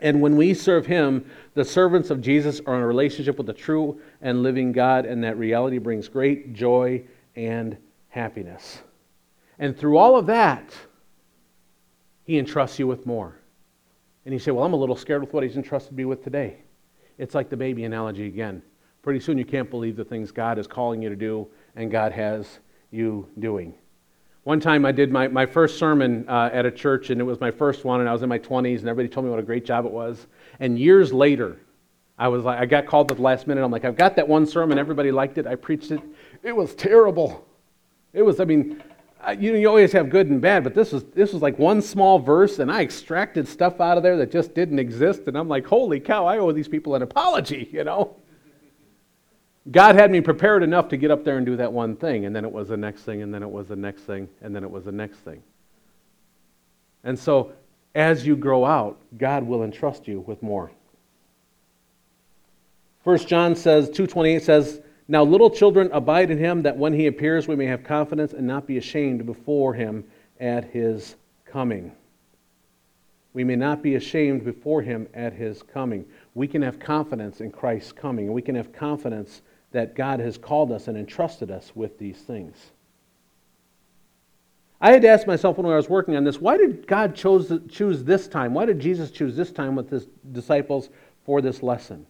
And 0.00 0.20
when 0.20 0.36
we 0.36 0.52
serve 0.54 0.86
him, 0.86 1.28
the 1.54 1.64
servants 1.64 2.10
of 2.10 2.20
Jesus 2.20 2.60
are 2.66 2.76
in 2.76 2.82
a 2.82 2.86
relationship 2.86 3.38
with 3.38 3.46
the 3.46 3.52
true 3.52 4.00
and 4.20 4.42
living 4.42 4.72
God, 4.72 5.06
and 5.06 5.24
that 5.24 5.38
reality 5.38 5.78
brings 5.78 6.06
great 6.06 6.52
joy 6.52 7.02
and 7.34 7.76
happiness. 8.08 8.80
And 9.58 9.76
through 9.76 9.96
all 9.96 10.16
of 10.16 10.26
that, 10.26 10.74
he 12.24 12.38
entrusts 12.38 12.78
you 12.78 12.86
with 12.86 13.06
more. 13.06 13.36
And 14.24 14.34
you 14.34 14.38
say, 14.38 14.50
Well, 14.50 14.64
I'm 14.64 14.74
a 14.74 14.76
little 14.76 14.96
scared 14.96 15.22
with 15.22 15.32
what 15.32 15.44
he's 15.44 15.56
entrusted 15.56 15.96
me 15.96 16.04
with 16.04 16.22
today. 16.22 16.58
It's 17.16 17.34
like 17.34 17.48
the 17.48 17.56
baby 17.56 17.84
analogy 17.84 18.26
again. 18.26 18.62
Pretty 19.02 19.20
soon 19.20 19.38
you 19.38 19.44
can't 19.44 19.70
believe 19.70 19.96
the 19.96 20.04
things 20.04 20.32
God 20.32 20.58
is 20.58 20.66
calling 20.66 21.00
you 21.00 21.08
to 21.08 21.16
do 21.16 21.46
and 21.76 21.90
God 21.90 22.12
has 22.12 22.58
you 22.90 23.28
doing. 23.38 23.74
One 24.44 24.60
time 24.60 24.84
I 24.84 24.92
did 24.92 25.10
my, 25.10 25.26
my 25.28 25.44
first 25.44 25.78
sermon 25.78 26.24
uh, 26.28 26.50
at 26.52 26.66
a 26.66 26.70
church, 26.70 27.10
and 27.10 27.20
it 27.20 27.24
was 27.24 27.40
my 27.40 27.50
first 27.50 27.84
one, 27.84 28.00
and 28.00 28.08
I 28.08 28.12
was 28.12 28.22
in 28.22 28.28
my 28.28 28.38
20s, 28.38 28.78
and 28.78 28.88
everybody 28.88 29.08
told 29.12 29.26
me 29.26 29.30
what 29.30 29.40
a 29.40 29.42
great 29.42 29.64
job 29.64 29.84
it 29.86 29.90
was. 29.90 30.26
And 30.60 30.78
years 30.78 31.12
later, 31.12 31.58
I 32.18 32.28
was 32.28 32.44
like, 32.44 32.60
I 32.60 32.66
got 32.66 32.86
called 32.86 33.10
at 33.10 33.16
the 33.16 33.22
last 33.22 33.46
minute. 33.46 33.64
I'm 33.64 33.72
like, 33.72 33.84
I've 33.84 33.96
got 33.96 34.16
that 34.16 34.28
one 34.28 34.46
sermon. 34.46 34.78
Everybody 34.78 35.10
liked 35.10 35.38
it. 35.38 35.46
I 35.46 35.56
preached 35.56 35.90
it. 35.90 36.00
It 36.42 36.54
was 36.54 36.74
terrible. 36.76 37.46
It 38.12 38.22
was, 38.22 38.38
I 38.38 38.44
mean, 38.44 38.82
you 39.38 39.52
know, 39.52 39.58
you 39.58 39.68
always 39.68 39.92
have 39.92 40.08
good 40.08 40.28
and 40.28 40.40
bad, 40.40 40.62
but 40.62 40.74
this 40.74 40.92
was 40.92 41.04
this 41.06 41.32
was 41.32 41.42
like 41.42 41.58
one 41.58 41.82
small 41.82 42.18
verse, 42.18 42.60
and 42.60 42.70
I 42.70 42.82
extracted 42.82 43.48
stuff 43.48 43.80
out 43.80 43.96
of 43.96 44.02
there 44.02 44.16
that 44.18 44.30
just 44.30 44.54
didn't 44.54 44.78
exist, 44.78 45.22
and 45.26 45.36
I'm 45.36 45.48
like, 45.48 45.66
holy 45.66 45.98
cow, 45.98 46.26
I 46.26 46.38
owe 46.38 46.52
these 46.52 46.68
people 46.68 46.94
an 46.94 47.02
apology, 47.02 47.68
you 47.72 47.82
know. 47.82 48.16
God 49.70 49.96
had 49.96 50.10
me 50.10 50.20
prepared 50.20 50.62
enough 50.62 50.88
to 50.88 50.96
get 50.96 51.10
up 51.10 51.24
there 51.24 51.36
and 51.36 51.46
do 51.46 51.56
that 51.56 51.72
one 51.72 51.96
thing, 51.96 52.24
and 52.24 52.34
then 52.34 52.44
it 52.44 52.52
was 52.52 52.68
the 52.68 52.76
next 52.76 53.02
thing, 53.02 53.22
and 53.22 53.34
then 53.34 53.42
it 53.42 53.50
was 53.50 53.66
the 53.66 53.76
next 53.76 54.02
thing, 54.02 54.28
and 54.40 54.54
then 54.54 54.62
it 54.62 54.70
was 54.70 54.84
the 54.84 54.92
next 54.92 55.18
thing. 55.18 55.42
And 57.02 57.18
so, 57.18 57.52
as 57.94 58.26
you 58.26 58.36
grow 58.36 58.64
out, 58.64 58.98
God 59.16 59.44
will 59.44 59.64
entrust 59.64 60.06
you 60.06 60.20
with 60.20 60.42
more. 60.42 60.70
First 63.02 63.28
John 63.28 63.54
says, 63.56 63.86
228 63.86 64.42
says, 64.42 64.80
now, 65.08 65.22
little 65.22 65.50
children, 65.50 65.88
abide 65.92 66.32
in 66.32 66.38
him, 66.38 66.62
that 66.62 66.76
when 66.76 66.92
he 66.92 67.06
appears, 67.06 67.46
we 67.46 67.54
may 67.54 67.66
have 67.66 67.84
confidence 67.84 68.32
and 68.32 68.46
not 68.46 68.66
be 68.66 68.76
ashamed 68.76 69.24
before 69.24 69.72
him 69.72 70.04
at 70.40 70.64
his 70.64 71.14
coming. 71.44 71.92
We 73.32 73.44
may 73.44 73.54
not 73.54 73.82
be 73.82 73.94
ashamed 73.94 74.44
before 74.44 74.82
him 74.82 75.06
at 75.14 75.32
his 75.32 75.62
coming. 75.62 76.06
We 76.34 76.48
can 76.48 76.62
have 76.62 76.80
confidence 76.80 77.40
in 77.40 77.52
Christ's 77.52 77.92
coming. 77.92 78.32
We 78.32 78.42
can 78.42 78.56
have 78.56 78.72
confidence 78.72 79.42
that 79.72 79.94
God 79.94 80.20
has 80.20 80.38
called 80.38 80.72
us 80.72 80.88
and 80.88 80.96
entrusted 80.96 81.50
us 81.50 81.72
with 81.74 81.98
these 81.98 82.18
things. 82.18 82.56
I 84.80 84.92
had 84.92 85.02
to 85.02 85.08
ask 85.08 85.26
myself 85.26 85.56
when 85.56 85.66
I 85.66 85.76
was 85.76 85.88
working 85.88 86.16
on 86.16 86.24
this 86.24 86.40
why 86.40 86.56
did 86.56 86.86
God 86.86 87.14
chose, 87.14 87.52
choose 87.68 88.04
this 88.04 88.28
time? 88.28 88.54
Why 88.54 88.66
did 88.66 88.78
Jesus 88.78 89.10
choose 89.10 89.36
this 89.36 89.50
time 89.50 89.74
with 89.74 89.90
his 89.90 90.06
disciples 90.32 90.90
for 91.24 91.40
this 91.40 91.62
lesson? 91.62 92.06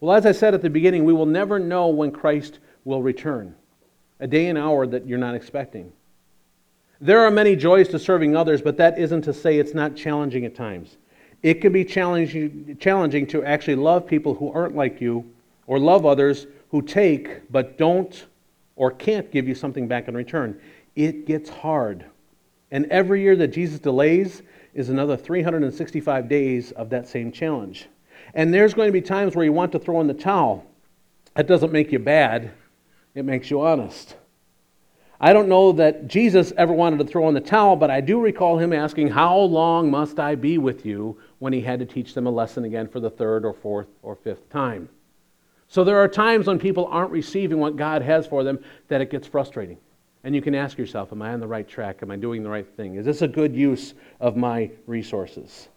Well, 0.00 0.16
as 0.16 0.24
I 0.24 0.32
said 0.32 0.54
at 0.54 0.62
the 0.62 0.70
beginning, 0.70 1.04
we 1.04 1.12
will 1.12 1.26
never 1.26 1.58
know 1.58 1.88
when 1.88 2.10
Christ 2.10 2.58
will 2.84 3.02
return, 3.02 3.54
a 4.18 4.26
day 4.26 4.46
and 4.46 4.56
hour 4.56 4.86
that 4.86 5.06
you're 5.06 5.18
not 5.18 5.34
expecting. 5.34 5.92
There 7.02 7.20
are 7.20 7.30
many 7.30 7.54
joys 7.54 7.88
to 7.88 7.98
serving 7.98 8.34
others, 8.34 8.62
but 8.62 8.78
that 8.78 8.98
isn't 8.98 9.22
to 9.22 9.34
say 9.34 9.58
it's 9.58 9.74
not 9.74 9.96
challenging 9.96 10.46
at 10.46 10.54
times. 10.54 10.96
It 11.42 11.60
can 11.60 11.72
be 11.72 11.84
challenging, 11.84 12.76
challenging 12.78 13.26
to 13.28 13.44
actually 13.44 13.76
love 13.76 14.06
people 14.06 14.34
who 14.34 14.52
aren't 14.52 14.76
like 14.76 15.00
you, 15.00 15.30
or 15.66 15.78
love 15.78 16.04
others 16.04 16.46
who 16.70 16.82
take 16.82 17.50
but 17.50 17.78
don't 17.78 18.26
or 18.76 18.90
can't 18.90 19.30
give 19.30 19.46
you 19.46 19.54
something 19.54 19.88
back 19.88 20.08
in 20.08 20.14
return. 20.14 20.60
It 20.96 21.26
gets 21.26 21.50
hard. 21.50 22.04
And 22.70 22.86
every 22.86 23.22
year 23.22 23.36
that 23.36 23.48
Jesus 23.48 23.78
delays 23.78 24.42
is 24.74 24.88
another 24.88 25.16
365 25.16 26.28
days 26.28 26.72
of 26.72 26.90
that 26.90 27.08
same 27.08 27.32
challenge. 27.32 27.88
And 28.34 28.54
there's 28.54 28.74
going 28.74 28.88
to 28.88 28.92
be 28.92 29.00
times 29.00 29.34
where 29.34 29.44
you 29.44 29.52
want 29.52 29.72
to 29.72 29.78
throw 29.78 30.00
in 30.00 30.06
the 30.06 30.14
towel. 30.14 30.64
That 31.34 31.46
doesn't 31.46 31.72
make 31.72 31.92
you 31.92 31.98
bad, 31.98 32.52
it 33.14 33.24
makes 33.24 33.50
you 33.50 33.60
honest. 33.60 34.16
I 35.20 35.32
don't 35.34 35.48
know 35.48 35.72
that 35.72 36.06
Jesus 36.06 36.52
ever 36.56 36.72
wanted 36.72 36.98
to 37.00 37.04
throw 37.04 37.28
in 37.28 37.34
the 37.34 37.40
towel, 37.40 37.76
but 37.76 37.90
I 37.90 38.00
do 38.00 38.20
recall 38.20 38.56
him 38.56 38.72
asking, 38.72 39.08
How 39.08 39.36
long 39.36 39.90
must 39.90 40.18
I 40.18 40.34
be 40.34 40.56
with 40.56 40.86
you? 40.86 41.18
when 41.40 41.52
he 41.52 41.60
had 41.62 41.80
to 41.80 41.86
teach 41.86 42.14
them 42.14 42.26
a 42.26 42.30
lesson 42.30 42.64
again 42.64 42.86
for 42.86 43.00
the 43.00 43.10
third 43.10 43.44
or 43.44 43.52
fourth 43.52 43.88
or 44.02 44.14
fifth 44.14 44.48
time. 44.50 44.88
So 45.70 45.84
there 45.84 45.98
are 45.98 46.08
times 46.08 46.48
when 46.48 46.58
people 46.58 46.86
aren't 46.86 47.12
receiving 47.12 47.58
what 47.58 47.76
God 47.76 48.02
has 48.02 48.26
for 48.26 48.42
them 48.42 48.58
that 48.88 49.00
it 49.00 49.08
gets 49.08 49.28
frustrating. 49.28 49.78
And 50.24 50.34
you 50.34 50.42
can 50.42 50.52
ask 50.52 50.76
yourself, 50.76 51.12
Am 51.12 51.22
I 51.22 51.32
on 51.32 51.38
the 51.38 51.46
right 51.46 51.66
track? 51.66 52.00
Am 52.02 52.10
I 52.10 52.16
doing 52.16 52.42
the 52.42 52.50
right 52.50 52.66
thing? 52.76 52.96
Is 52.96 53.06
this 53.06 53.22
a 53.22 53.28
good 53.28 53.54
use 53.54 53.94
of 54.18 54.36
my 54.36 54.68
resources? 54.88 55.68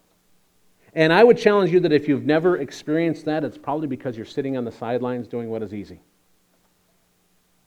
And 0.95 1.13
I 1.13 1.23
would 1.23 1.37
challenge 1.37 1.71
you 1.71 1.79
that 1.81 1.93
if 1.93 2.07
you've 2.07 2.25
never 2.25 2.57
experienced 2.57 3.25
that, 3.25 3.43
it's 3.43 3.57
probably 3.57 3.85
because 3.85 4.17
you're 4.17 4.25
sitting 4.25 4.57
on 4.57 4.65
the 4.65 4.71
sidelines 4.71 5.27
doing 5.27 5.49
what 5.49 5.61
is 5.61 5.75
easy. 5.75 5.99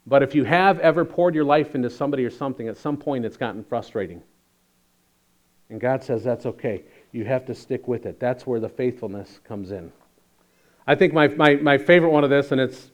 But 0.04 0.24
if 0.24 0.34
you 0.34 0.42
have 0.42 0.80
ever 0.80 1.04
poured 1.04 1.34
your 1.34 1.44
life 1.44 1.76
into 1.76 1.88
somebody 1.88 2.24
or 2.24 2.30
something, 2.30 2.66
at 2.66 2.76
some 2.76 2.96
point 2.96 3.24
it's 3.24 3.36
gotten 3.36 3.62
frustrating. 3.62 4.20
And 5.70 5.80
God 5.80 6.02
says 6.02 6.24
that's 6.24 6.46
okay. 6.46 6.82
You 7.12 7.24
have 7.24 7.46
to 7.46 7.54
stick 7.54 7.86
with 7.86 8.04
it. 8.04 8.18
That's 8.18 8.48
where 8.48 8.58
the 8.58 8.68
faithfulness 8.68 9.40
comes 9.44 9.70
in. 9.70 9.92
I 10.86 10.94
think 10.94 11.12
my, 11.12 11.28
my, 11.28 11.56
my 11.56 11.78
favorite 11.78 12.10
one 12.10 12.22
of 12.24 12.30
this, 12.30 12.52
and 12.52 12.60
it's 12.60 12.90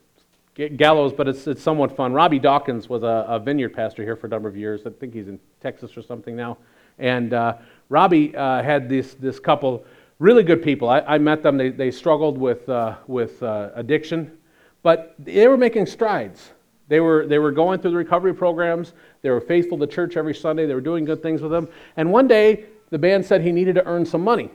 gallows, 0.77 1.13
but 1.13 1.29
it's, 1.29 1.47
it's 1.47 1.63
somewhat 1.63 1.95
fun. 1.97 2.13
Robby 2.13 2.39
Dawkins 2.39 2.89
was 2.89 3.03
a, 3.03 3.25
a 3.29 3.39
vineyard 3.39 3.71
pastor 3.71 4.03
here 4.03 4.17
for 4.17 4.27
a 4.27 4.31
number 4.31 4.49
of 4.49 4.57
years. 4.57 4.83
I 4.87 4.91
think 4.91 5.15
he's 5.15 5.29
in 5.29 5.39
Texas 5.61 5.97
or 5.97 6.03
something 6.03 6.37
now. 6.37 6.59
And 6.99 7.33
uh, 7.33 7.57
Robby 7.89 8.35
uh, 8.37 8.63
had 8.63 8.89
this, 8.89 9.15
this 9.15 9.39
couple 9.39 9.85
really 10.19 10.43
good 10.43 10.63
people. 10.63 10.89
I, 10.89 11.01
I 11.01 11.19
met 11.19 11.43
them. 11.43 11.57
They, 11.57 11.71
they 11.71 11.91
struggled 11.91 12.39
with, 12.39 12.69
uh, 12.69 12.97
with 13.07 13.43
uh, 13.43 13.71
addiction, 13.75 14.39
but 14.83 15.15
they 15.19 15.49
were 15.49 15.57
making 15.57 15.87
strides. 15.87 16.51
They 16.89 17.01
were, 17.01 17.27
they 17.27 17.39
were 17.39 17.53
going 17.53 17.81
through 17.81 17.93
the 17.93 17.97
recovery 17.97 18.35
programs. 18.35 18.93
They 19.23 19.31
were 19.31 19.41
faithful 19.41 19.79
to 19.79 19.87
church 19.87 20.17
every 20.17 20.35
Sunday. 20.35 20.67
They 20.67 20.75
were 20.75 20.81
doing 20.81 21.05
good 21.05 21.23
things 21.23 21.41
with 21.41 21.51
them. 21.51 21.69
And 21.97 22.13
one 22.13 22.29
day, 22.29 22.67
the 22.91 22.99
band 22.99 23.25
said 23.25 23.41
he 23.41 23.53
needed 23.53 23.77
to 23.77 23.87
earn 23.87 24.05
some 24.05 24.23
money. 24.23 24.51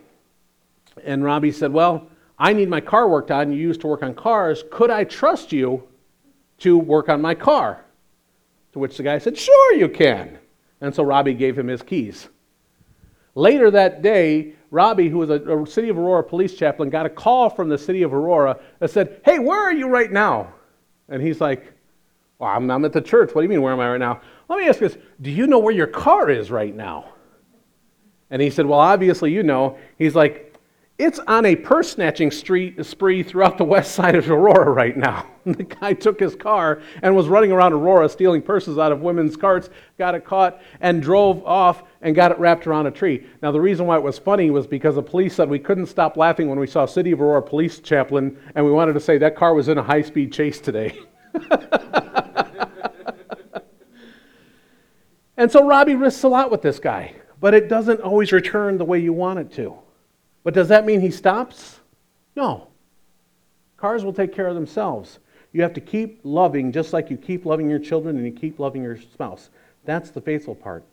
And 1.03 1.23
Robby 1.23 1.51
said, 1.51 1.73
Well, 1.73 2.07
I 2.39 2.53
need 2.53 2.69
my 2.69 2.81
car 2.81 3.07
worked 3.07 3.31
on. 3.31 3.51
You 3.51 3.57
used 3.57 3.81
to 3.81 3.87
work 3.87 4.03
on 4.03 4.13
cars. 4.13 4.63
Could 4.71 4.91
I 4.91 5.03
trust 5.03 5.51
you 5.51 5.87
to 6.59 6.77
work 6.77 7.09
on 7.09 7.21
my 7.21 7.33
car? 7.33 7.83
To 8.73 8.79
which 8.79 8.97
the 8.97 9.03
guy 9.03 9.17
said, 9.17 9.37
Sure, 9.37 9.73
you 9.73 9.89
can. 9.89 10.37
And 10.81 10.93
so 10.93 11.03
Robby 11.03 11.33
gave 11.33 11.57
him 11.57 11.67
his 11.67 11.81
keys. 11.81 12.29
Later 13.33 13.71
that 13.71 14.01
day, 14.01 14.53
Robby, 14.69 15.09
who 15.09 15.19
was 15.19 15.29
a, 15.29 15.35
a, 15.35 15.65
City 15.65 15.89
of 15.89 15.97
Aurora 15.97 16.23
police 16.23 16.55
chaplain, 16.55 16.89
got 16.89 17.05
a 17.05 17.09
call 17.09 17.49
from 17.49 17.69
the 17.69 17.77
City 17.77 18.03
of 18.03 18.13
Aurora 18.13 18.59
that 18.79 18.91
said, 18.91 19.21
Hey, 19.25 19.39
where 19.39 19.59
are 19.59 19.73
you 19.73 19.87
right 19.87 20.11
now? 20.11 20.53
And 21.09 21.21
he's 21.21 21.39
like, 21.39 21.73
well, 22.39 22.51
I'm, 22.51 22.69
I'm 22.69 22.85
at 22.85 22.93
the 22.93 23.01
church. 23.01 23.33
What 23.33 23.41
do 23.41 23.43
you 23.43 23.49
mean, 23.49 23.61
where 23.61 23.73
am 23.73 23.79
I 23.79 23.91
right 23.91 23.99
now? 23.99 24.21
Let 24.49 24.59
me 24.59 24.67
ask 24.67 24.79
you 24.79 24.89
this 24.89 24.97
Do 25.21 25.31
you 25.31 25.47
know 25.47 25.59
where 25.59 25.73
your 25.73 25.87
car 25.87 26.29
is 26.29 26.51
right 26.51 26.75
now? 26.75 27.13
And 28.29 28.41
he 28.41 28.49
said, 28.49 28.65
Well, 28.65 28.79
obviously, 28.79 29.31
you 29.31 29.43
know. 29.43 29.77
He's 29.97 30.15
like, 30.15 30.46
it's 30.97 31.19
on 31.19 31.45
a 31.45 31.55
purse 31.55 31.91
snatching 31.91 32.31
spree 32.31 33.23
throughout 33.23 33.59
the 33.59 33.63
west 33.63 33.93
side 33.93 34.15
of 34.15 34.31
Aurora 34.31 34.71
right 34.71 34.97
now. 34.97 35.27
the 35.45 35.63
guy 35.63 35.93
took 35.93 36.19
his 36.19 36.35
car 36.35 36.81
and 37.03 37.15
was 37.15 37.27
running 37.27 37.51
around 37.51 37.73
Aurora 37.73 38.09
stealing 38.09 38.41
purses 38.41 38.79
out 38.79 38.91
of 38.91 39.01
women's 39.01 39.37
carts, 39.37 39.69
got 39.99 40.15
it 40.15 40.25
caught, 40.25 40.59
and 40.81 40.99
drove 41.01 41.45
off 41.45 41.83
and 42.01 42.15
got 42.15 42.31
it 42.31 42.39
wrapped 42.39 42.65
around 42.65 42.87
a 42.87 42.91
tree. 42.91 43.27
Now, 43.43 43.51
the 43.51 43.61
reason 43.61 43.85
why 43.85 43.97
it 43.97 44.03
was 44.03 44.17
funny 44.17 44.49
was 44.49 44.65
because 44.65 44.95
the 44.95 45.03
police 45.03 45.35
said 45.35 45.49
we 45.49 45.59
couldn't 45.59 45.85
stop 45.85 46.17
laughing 46.17 46.49
when 46.49 46.59
we 46.59 46.65
saw 46.65 46.87
City 46.87 47.11
of 47.11 47.21
Aurora 47.21 47.43
police 47.43 47.79
chaplain, 47.79 48.35
and 48.55 48.65
we 48.65 48.71
wanted 48.71 48.93
to 48.93 48.99
say 48.99 49.19
that 49.19 49.35
car 49.35 49.53
was 49.53 49.67
in 49.67 49.77
a 49.77 49.83
high 49.83 50.01
speed 50.01 50.33
chase 50.33 50.59
today. 50.59 50.99
and 55.37 55.51
so 55.51 55.67
Robby 55.67 55.93
risks 55.93 56.23
a 56.23 56.27
lot 56.27 56.49
with 56.49 56.63
this 56.63 56.79
guy, 56.79 57.13
but 57.39 57.53
it 57.53 57.69
doesn't 57.69 58.01
always 58.01 58.31
return 58.31 58.79
the 58.79 58.85
way 58.85 58.97
you 58.97 59.13
want 59.13 59.37
it 59.37 59.51
to. 59.53 59.77
But 60.47 60.53
does 60.53 60.69
that 60.69 60.85
mean 60.85 61.01
he 61.01 61.11
stops? 61.11 61.81
No. 62.33 62.69
Cars 63.75 64.05
will 64.05 64.13
take 64.13 64.33
care 64.33 64.47
of 64.47 64.55
themselves. 64.55 65.19
You 65.51 65.61
have 65.61 65.73
to 65.73 65.81
keep 65.81 66.21
loving 66.23 66.71
just 66.71 66.93
like 66.93 67.09
you 67.09 67.17
keep 67.17 67.45
loving 67.45 67.69
your 67.69 67.79
children 67.79 68.15
and 68.15 68.25
you 68.25 68.31
keep 68.31 68.57
loving 68.57 68.81
your 68.81 68.95
spouse. 68.95 69.49
That's 69.83 70.09
the 70.09 70.21
faithful 70.21 70.55
part. 70.55 70.85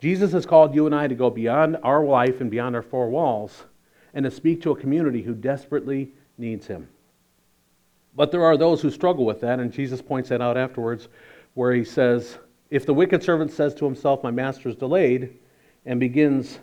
Jesus 0.00 0.32
has 0.32 0.46
called 0.46 0.74
you 0.74 0.86
and 0.86 0.94
I 0.94 1.06
to 1.06 1.14
go 1.14 1.28
beyond 1.28 1.76
our 1.82 2.02
life 2.02 2.40
and 2.40 2.50
beyond 2.50 2.74
our 2.74 2.80
four 2.80 3.10
walls 3.10 3.66
and 4.14 4.24
to 4.24 4.30
speak 4.30 4.62
to 4.62 4.70
a 4.70 4.80
community 4.80 5.20
who 5.20 5.34
desperately 5.34 6.14
needs 6.38 6.66
him. 6.66 6.88
But 8.16 8.30
there 8.30 8.42
are 8.42 8.56
those 8.56 8.80
who 8.80 8.90
struggle 8.90 9.26
with 9.26 9.42
that, 9.42 9.60
and 9.60 9.70
Jesus 9.70 10.00
points 10.00 10.30
that 10.30 10.40
out 10.40 10.56
afterwards, 10.56 11.08
where 11.52 11.74
he 11.74 11.84
says, 11.84 12.38
If 12.70 12.86
the 12.86 12.94
wicked 12.94 13.22
servant 13.22 13.50
says 13.52 13.74
to 13.74 13.84
himself, 13.84 14.22
My 14.22 14.30
master 14.30 14.70
is 14.70 14.76
delayed, 14.76 15.36
and 15.84 16.00
begins 16.00 16.58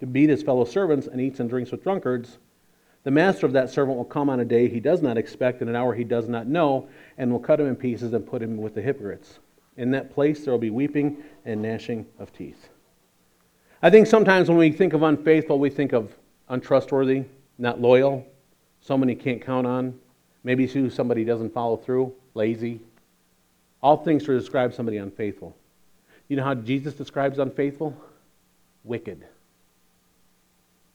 to 0.00 0.06
beat 0.06 0.30
his 0.30 0.42
fellow 0.42 0.64
servants 0.64 1.06
and 1.06 1.20
eats 1.20 1.40
and 1.40 1.48
drinks 1.48 1.70
with 1.70 1.82
drunkards, 1.82 2.38
the 3.02 3.10
master 3.10 3.46
of 3.46 3.52
that 3.52 3.70
servant 3.70 3.96
will 3.96 4.04
come 4.04 4.28
on 4.28 4.40
a 4.40 4.44
day 4.44 4.68
he 4.68 4.80
does 4.80 5.00
not 5.00 5.16
expect, 5.16 5.60
and 5.60 5.70
an 5.70 5.76
hour 5.76 5.94
he 5.94 6.04
does 6.04 6.28
not 6.28 6.46
know, 6.46 6.88
and 7.16 7.30
will 7.30 7.38
cut 7.38 7.60
him 7.60 7.66
in 7.66 7.76
pieces 7.76 8.12
and 8.12 8.26
put 8.26 8.42
him 8.42 8.58
with 8.58 8.74
the 8.74 8.82
hypocrites. 8.82 9.38
In 9.76 9.90
that 9.92 10.12
place 10.12 10.44
there 10.44 10.52
will 10.52 10.58
be 10.58 10.70
weeping 10.70 11.16
and 11.44 11.62
gnashing 11.62 12.06
of 12.18 12.32
teeth. 12.32 12.68
I 13.82 13.88
think 13.88 14.06
sometimes 14.06 14.48
when 14.48 14.58
we 14.58 14.70
think 14.70 14.92
of 14.92 15.02
unfaithful, 15.02 15.58
we 15.58 15.70
think 15.70 15.92
of 15.92 16.14
untrustworthy, 16.48 17.24
not 17.56 17.80
loyal, 17.80 18.26
someone 18.82 19.08
you 19.08 19.16
can't 19.16 19.40
count 19.40 19.66
on, 19.66 19.98
maybe 20.44 20.66
somebody 20.90 21.24
doesn't 21.24 21.54
follow 21.54 21.78
through, 21.78 22.12
lazy. 22.34 22.80
All 23.82 23.96
things 23.96 24.24
to 24.24 24.38
describe 24.38 24.74
somebody 24.74 24.98
unfaithful. 24.98 25.56
You 26.28 26.36
know 26.36 26.44
how 26.44 26.54
Jesus 26.54 26.92
describes 26.92 27.38
unfaithful? 27.38 27.96
Wicked. 28.84 29.24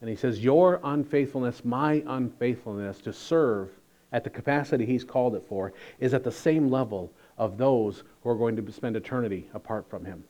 And 0.05 0.11
he 0.11 0.15
says, 0.15 0.43
Your 0.43 0.79
unfaithfulness, 0.83 1.65
my 1.65 2.03
unfaithfulness 2.05 3.01
to 3.01 3.11
serve 3.11 3.71
at 4.11 4.23
the 4.23 4.29
capacity 4.29 4.85
he's 4.85 5.03
called 5.03 5.33
it 5.33 5.43
for, 5.49 5.73
is 5.99 6.13
at 6.13 6.23
the 6.23 6.31
same 6.31 6.69
level 6.69 7.11
of 7.39 7.57
those 7.57 8.03
who 8.21 8.29
are 8.29 8.35
going 8.35 8.55
to 8.55 8.71
spend 8.71 8.95
eternity 8.95 9.49
apart 9.55 9.89
from 9.89 10.05
him. 10.05 10.23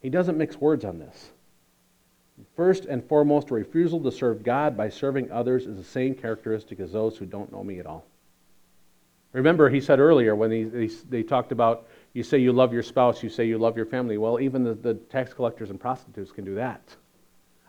He 0.00 0.08
doesn't 0.08 0.38
mix 0.38 0.56
words 0.56 0.84
on 0.84 1.00
this. 1.00 1.32
First 2.54 2.84
and 2.84 3.04
foremost, 3.08 3.50
a 3.50 3.54
refusal 3.54 3.98
to 4.04 4.12
serve 4.12 4.44
God 4.44 4.76
by 4.76 4.88
serving 4.88 5.32
others 5.32 5.66
is 5.66 5.76
the 5.76 5.82
same 5.82 6.14
characteristic 6.14 6.78
as 6.78 6.92
those 6.92 7.16
who 7.16 7.26
don't 7.26 7.50
know 7.50 7.64
me 7.64 7.80
at 7.80 7.86
all. 7.86 8.04
Remember, 9.32 9.68
he 9.68 9.80
said 9.80 9.98
earlier 9.98 10.36
when 10.36 10.52
he, 10.52 10.62
they, 10.62 10.86
they 11.08 11.22
talked 11.24 11.50
about 11.50 11.88
you 12.12 12.22
say 12.22 12.38
you 12.38 12.52
love 12.52 12.72
your 12.72 12.84
spouse, 12.84 13.20
you 13.20 13.30
say 13.30 13.46
you 13.46 13.58
love 13.58 13.76
your 13.76 13.86
family. 13.86 14.16
Well, 14.16 14.38
even 14.38 14.62
the, 14.62 14.74
the 14.74 14.94
tax 14.94 15.34
collectors 15.34 15.70
and 15.70 15.80
prostitutes 15.80 16.30
can 16.30 16.44
do 16.44 16.54
that. 16.54 16.94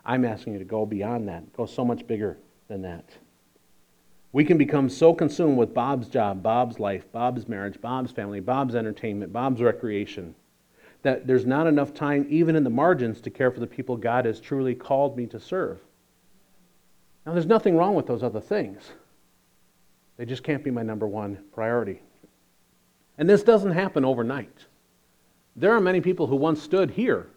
I'm 0.04 0.24
asking 0.24 0.54
you 0.54 0.58
to 0.58 0.64
go 0.64 0.84
beyond 0.84 1.28
that, 1.28 1.52
go 1.52 1.66
so 1.66 1.84
much 1.84 2.06
bigger 2.06 2.38
than 2.68 2.82
that. 2.82 3.04
We 4.32 4.44
can 4.44 4.58
become 4.58 4.88
so 4.88 5.12
consumed 5.12 5.58
with 5.58 5.74
Bob's 5.74 6.08
job, 6.08 6.42
Bob's 6.42 6.80
life, 6.80 7.10
Bob's 7.12 7.48
marriage, 7.48 7.80
Bob's 7.80 8.10
family, 8.10 8.40
Bob's 8.40 8.74
entertainment, 8.74 9.32
Bob's 9.32 9.60
recreation, 9.60 10.34
that 11.02 11.26
there's 11.26 11.44
not 11.44 11.66
enough 11.66 11.92
time, 11.92 12.26
even 12.30 12.56
in 12.56 12.64
the 12.64 12.70
margins, 12.70 13.20
to 13.20 13.30
care 13.30 13.50
for 13.50 13.60
the 13.60 13.66
people 13.66 13.96
God 13.96 14.24
has 14.24 14.40
truly 14.40 14.74
called 14.74 15.16
me 15.16 15.26
to 15.26 15.38
serve. 15.38 15.80
Now, 17.26 17.32
there's 17.32 17.46
nothing 17.46 17.76
wrong 17.76 17.94
with 17.94 18.06
those 18.06 18.22
other 18.22 18.40
things. 18.40 18.90
They 20.16 20.24
just 20.24 20.42
can't 20.42 20.64
be 20.64 20.70
my 20.70 20.82
number 20.82 21.06
one 21.06 21.38
priority. 21.52 22.00
And 23.18 23.28
this 23.28 23.42
doesn't 23.42 23.72
happen 23.72 24.04
overnight. 24.04 24.66
There 25.54 25.72
are 25.72 25.80
many 25.80 26.00
people 26.00 26.26
who 26.26 26.36
once 26.36 26.62
stood 26.62 26.90
here, 26.90 27.28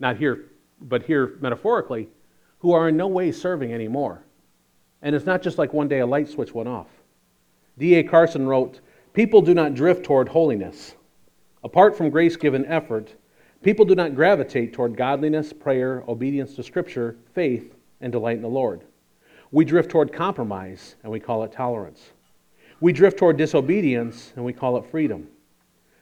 not 0.00 0.16
here 0.16 0.46
but 0.80 1.02
here 1.02 1.36
metaphorically, 1.40 2.08
who 2.58 2.72
are 2.72 2.88
in 2.88 2.96
no 2.96 3.06
way 3.06 3.30
serving 3.30 3.72
anymore. 3.72 4.24
And 5.02 5.14
it's 5.14 5.26
not 5.26 5.42
just 5.42 5.58
like 5.58 5.72
one 5.72 5.88
day 5.88 6.00
a 6.00 6.06
light 6.06 6.28
switch 6.28 6.54
went 6.54 6.68
off. 6.68 6.88
D.A. 7.78 8.04
Carson 8.04 8.46
wrote 8.46 8.80
People 9.12 9.42
do 9.42 9.54
not 9.54 9.74
drift 9.74 10.04
toward 10.04 10.28
holiness. 10.28 10.94
Apart 11.62 11.96
from 11.96 12.10
grace 12.10 12.36
given 12.36 12.66
effort, 12.66 13.14
people 13.62 13.84
do 13.84 13.94
not 13.94 14.14
gravitate 14.14 14.72
toward 14.72 14.96
godliness, 14.96 15.52
prayer, 15.52 16.02
obedience 16.08 16.56
to 16.56 16.62
Scripture, 16.62 17.16
faith, 17.32 17.74
and 18.00 18.12
delight 18.12 18.36
in 18.36 18.42
the 18.42 18.48
Lord. 18.48 18.82
We 19.50 19.64
drift 19.64 19.90
toward 19.90 20.12
compromise, 20.12 20.96
and 21.02 21.12
we 21.12 21.20
call 21.20 21.44
it 21.44 21.52
tolerance. 21.52 22.10
We 22.80 22.92
drift 22.92 23.18
toward 23.18 23.36
disobedience, 23.36 24.32
and 24.34 24.44
we 24.44 24.52
call 24.52 24.76
it 24.76 24.90
freedom. 24.90 25.28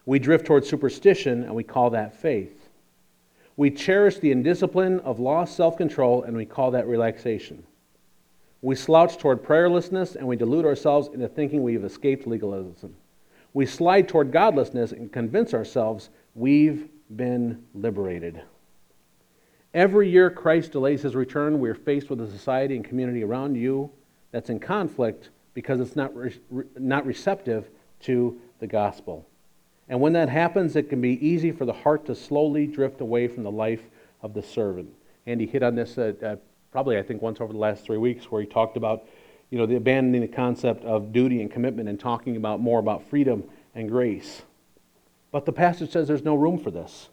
We 0.07 0.19
drift 0.19 0.47
toward 0.47 0.65
superstition, 0.65 1.45
and 1.45 1.55
we 1.55 1.63
call 1.63 1.91
that 1.91 2.17
faith. 2.17 2.62
We 3.57 3.71
cherish 3.71 4.19
the 4.19 4.33
indiscipline 4.33 5.01
of 5.01 5.21
lost 5.21 5.57
self 5.57 5.77
control, 5.77 6.23
and 6.23 6.37
we 6.37 6.47
call 6.47 6.71
that 6.71 6.87
relaxation. 6.87 7.65
We 8.63 8.75
slouch 8.77 9.19
toward 9.19 9.43
prayerlessness, 9.43 10.17
and 10.17 10.27
we 10.27 10.37
delude 10.37 10.65
ourselves 10.65 11.09
into 11.13 11.29
thinking 11.29 11.63
we 11.63 11.75
have 11.75 11.85
escaped 11.85 12.27
legalism. 12.27 12.95
We 13.55 13.67
slide 13.67 14.09
toward 14.09 14.33
godlessness 14.33 14.93
and 14.93 15.13
convince 15.13 15.53
ourselves 15.53 16.11
we've 16.35 16.89
been 17.15 17.63
liberated. 17.75 18.41
Every 19.75 20.09
year 20.09 20.31
Christ 20.31 20.73
delays 20.73 21.03
his 21.03 21.15
return, 21.15 21.59
we're 21.59 21.75
faced 21.75 22.11
with 22.11 22.21
a 22.21 22.31
society 22.31 22.77
and 22.77 22.85
community 22.85 23.25
around 23.25 23.57
you 23.57 23.91
that's 24.31 24.51
in 24.51 24.61
conflict 24.61 25.31
because 25.55 25.81
it's 25.81 25.97
not, 25.97 26.15
re- 26.15 26.35
not 26.79 27.05
receptive 27.05 27.69
to 28.01 28.39
the 28.59 28.67
gospel. 28.67 29.27
And 29.93 30.01
when 30.01 30.15
that 30.15 30.31
happens, 30.31 30.75
it 30.75 30.89
can 30.89 31.03
be 31.03 31.19
easy 31.21 31.53
for 31.53 31.67
the 31.67 31.73
heart 31.75 32.07
to 32.07 32.15
slowly 32.15 32.67
drift 32.67 33.03
away 33.03 33.29
from 33.29 33.43
the 33.43 33.51
life 33.51 33.83
of 34.23 34.33
the 34.33 34.43
servant. 34.43 34.89
Andy 35.27 35.45
hit 35.45 35.63
on 35.63 35.75
this 35.75 35.99
uh, 35.99 36.15
uh, 36.25 36.37
probably, 36.71 36.97
I 36.97 37.03
think, 37.03 37.21
once 37.21 37.43
over 37.43 37.53
the 37.53 37.59
last 37.59 37.85
three 37.85 37.99
weeks, 37.99 38.31
where 38.31 38.41
he 38.41 38.47
talked 38.47 38.79
about, 38.79 39.05
you 39.51 39.59
know, 39.59 39.67
the 39.67 39.77
abandoning 39.77 40.23
the 40.23 40.29
concept 40.29 40.83
of 40.87 41.13
duty 41.13 41.43
and 41.43 41.51
commitment 41.51 41.91
and 41.91 42.01
talking 42.01 42.37
about 42.37 42.59
more 42.59 42.79
about 42.79 43.07
freedom 43.11 43.45
and 43.75 43.87
grace. 43.91 44.41
But 45.31 45.45
the 45.45 45.53
passage 45.53 45.91
says 45.91 46.09
there's 46.09 46.25
no 46.25 46.37
room 46.37 46.59
for 46.59 46.71
this. 46.71 47.11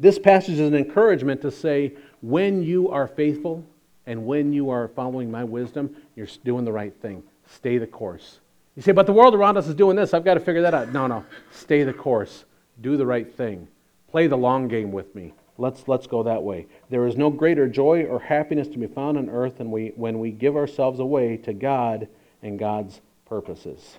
This 0.00 0.18
passage 0.18 0.54
is 0.54 0.66
an 0.66 0.74
encouragement 0.74 1.40
to 1.42 1.52
say, 1.52 1.92
when 2.20 2.64
you 2.64 2.90
are 2.90 3.06
faithful 3.06 3.64
and 4.06 4.26
when 4.26 4.52
you 4.52 4.70
are 4.70 4.88
following 4.88 5.30
my 5.30 5.44
wisdom, 5.44 5.94
you're 6.16 6.26
doing 6.44 6.64
the 6.64 6.72
right 6.72 7.00
thing. 7.00 7.22
Stay 7.46 7.78
the 7.78 7.86
course. 7.86 8.40
You 8.76 8.82
say, 8.82 8.92
but 8.92 9.06
the 9.06 9.12
world 9.12 9.34
around 9.34 9.56
us 9.56 9.66
is 9.66 9.74
doing 9.74 9.96
this. 9.96 10.12
I've 10.12 10.24
got 10.24 10.34
to 10.34 10.40
figure 10.40 10.62
that 10.62 10.74
out. 10.74 10.92
No, 10.92 11.06
no. 11.06 11.24
Stay 11.50 11.82
the 11.82 11.94
course. 11.94 12.44
Do 12.82 12.96
the 12.96 13.06
right 13.06 13.34
thing. 13.34 13.68
Play 14.10 14.26
the 14.26 14.36
long 14.36 14.68
game 14.68 14.92
with 14.92 15.14
me. 15.14 15.32
Let's, 15.58 15.88
let's 15.88 16.06
go 16.06 16.22
that 16.24 16.42
way. 16.42 16.66
There 16.90 17.06
is 17.06 17.16
no 17.16 17.30
greater 17.30 17.66
joy 17.66 18.04
or 18.04 18.20
happiness 18.20 18.68
to 18.68 18.78
be 18.78 18.86
found 18.86 19.16
on 19.16 19.30
earth 19.30 19.56
than 19.56 19.70
we, 19.70 19.92
when 19.96 20.18
we 20.18 20.30
give 20.30 20.56
ourselves 20.56 21.00
away 21.00 21.38
to 21.38 21.54
God 21.54 22.06
and 22.42 22.58
God's 22.58 23.00
purposes. 23.24 23.98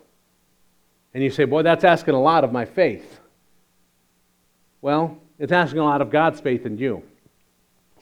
And 1.15 1.23
you 1.23 1.31
say, 1.31 1.45
boy, 1.45 1.63
that's 1.63 1.83
asking 1.83 2.13
a 2.13 2.21
lot 2.21 2.43
of 2.43 2.51
my 2.51 2.65
faith. 2.65 3.19
Well, 4.81 5.17
it's 5.39 5.51
asking 5.51 5.79
a 5.79 5.83
lot 5.83 6.01
of 6.01 6.11
God's 6.11 6.39
faith 6.39 6.67
in 6.67 6.77
you. 6.77 7.01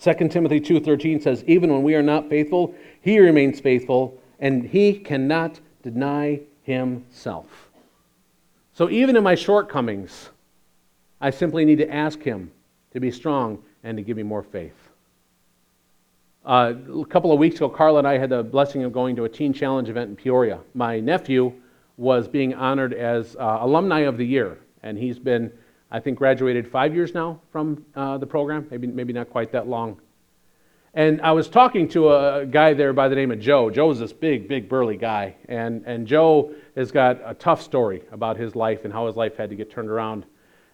2 0.01 0.13
Timothy 0.27 0.59
2:13 0.59 1.21
says, 1.21 1.41
"Even 1.47 1.71
when 1.71 1.83
we 1.83 1.95
are 1.95 2.03
not 2.03 2.29
faithful, 2.29 2.75
he 2.99 3.17
remains 3.19 3.61
faithful, 3.61 4.19
and 4.41 4.65
he 4.65 4.93
cannot 4.93 5.61
deny 5.83 6.41
himself. 6.65 7.69
So 8.73 8.89
even 8.89 9.15
in 9.15 9.23
my 9.23 9.35
shortcomings, 9.35 10.29
I 11.21 11.29
simply 11.29 11.63
need 11.63 11.77
to 11.77 11.93
ask 11.93 12.21
him 12.21 12.51
to 12.91 12.99
be 12.99 13.11
strong 13.11 13.63
and 13.83 13.95
to 13.97 14.03
give 14.03 14.17
me 14.17 14.23
more 14.23 14.43
faith. 14.43 14.73
Uh, 16.43 16.73
a 17.01 17.05
couple 17.05 17.31
of 17.31 17.39
weeks 17.39 17.55
ago, 17.57 17.69
Carla 17.69 17.99
and 17.99 18.07
I 18.07 18.17
had 18.17 18.29
the 18.29 18.43
blessing 18.43 18.83
of 18.83 18.91
going 18.91 19.15
to 19.15 19.23
a 19.23 19.29
Teen 19.29 19.53
Challenge 19.53 19.89
event 19.89 20.09
in 20.09 20.15
Peoria. 20.15 20.59
My 20.73 20.99
nephew 20.99 21.53
was 21.97 22.27
being 22.27 22.53
honored 22.53 22.93
as 22.93 23.35
uh, 23.35 23.59
Alumni 23.61 24.01
of 24.01 24.17
the 24.17 24.25
Year, 24.25 24.57
and 24.83 24.97
he's 24.97 25.17
been, 25.17 25.51
I 25.91 25.99
think, 25.99 26.17
graduated 26.17 26.67
five 26.67 26.93
years 26.93 27.13
now 27.13 27.39
from 27.51 27.85
uh, 27.95 28.17
the 28.17 28.27
program, 28.27 28.67
maybe, 28.69 28.87
maybe 28.87 29.13
not 29.13 29.29
quite 29.29 29.51
that 29.51 29.67
long. 29.67 29.99
And 30.95 31.21
I 31.21 31.33
was 31.33 31.49
talking 31.49 31.89
to 31.89 32.09
a 32.09 32.45
guy 32.45 32.73
there 32.73 32.93
by 32.93 33.09
the 33.09 33.15
name 33.15 33.29
of 33.29 33.41
Joe. 33.41 33.69
Joe 33.69 33.91
is 33.91 33.99
this 33.99 34.13
big, 34.13 34.47
big, 34.47 34.69
burly 34.69 34.95
guy. 34.95 35.35
And, 35.49 35.83
and 35.85 36.07
Joe 36.07 36.53
has 36.77 36.89
got 36.89 37.19
a 37.25 37.33
tough 37.33 37.61
story 37.61 38.03
about 38.13 38.37
his 38.37 38.55
life 38.55 38.85
and 38.85 38.93
how 38.93 39.05
his 39.05 39.17
life 39.17 39.35
had 39.35 39.49
to 39.49 39.57
get 39.57 39.69
turned 39.69 39.89
around. 39.89 40.25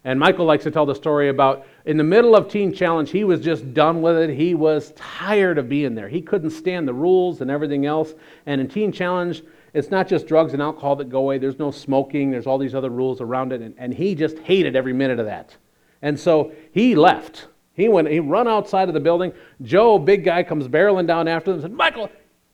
And 0.04 0.20
Michael 0.20 0.44
likes 0.44 0.62
to 0.62 0.70
tell 0.70 0.86
the 0.86 0.94
story 0.94 1.28
about 1.28 1.66
in 1.86 1.96
the 1.96 2.04
middle 2.04 2.36
of 2.36 2.48
Teen 2.48 2.72
Challenge, 2.72 3.10
he 3.10 3.24
was 3.24 3.40
just 3.40 3.74
done 3.74 4.00
with 4.00 4.16
it. 4.16 4.30
He 4.30 4.54
was 4.54 4.92
tired 4.92 5.58
of 5.58 5.68
being 5.68 5.96
there. 5.96 6.08
He 6.08 6.22
couldn't 6.22 6.50
stand 6.50 6.86
the 6.86 6.94
rules 6.94 7.40
and 7.40 7.50
everything 7.50 7.84
else. 7.84 8.14
And 8.46 8.60
in 8.60 8.68
Teen 8.68 8.92
Challenge, 8.92 9.42
it's 9.74 9.90
not 9.90 10.06
just 10.06 10.28
drugs 10.28 10.52
and 10.52 10.62
alcohol 10.62 10.94
that 10.96 11.08
go 11.08 11.18
away. 11.18 11.38
There's 11.38 11.58
no 11.58 11.72
smoking. 11.72 12.30
There's 12.30 12.46
all 12.46 12.58
these 12.58 12.76
other 12.76 12.90
rules 12.90 13.20
around 13.20 13.52
it. 13.52 13.60
And, 13.60 13.74
and 13.76 13.92
he 13.92 14.14
just 14.14 14.38
hated 14.38 14.76
every 14.76 14.92
minute 14.92 15.18
of 15.18 15.26
that. 15.26 15.56
And 16.00 16.18
so 16.18 16.52
he 16.70 16.94
left. 16.94 17.48
He 17.74 17.88
went, 17.88 18.08
he 18.08 18.20
run 18.20 18.48
outside 18.48 18.88
of 18.88 18.94
the 18.94 19.00
building. 19.00 19.32
Joe, 19.62 19.98
big 19.98 20.24
guy, 20.24 20.42
comes 20.42 20.68
barreling 20.68 21.06
down 21.06 21.26
after 21.26 21.50
them 21.50 21.60
and 21.60 21.62
said, 21.62 21.72
Michael, 21.72 22.10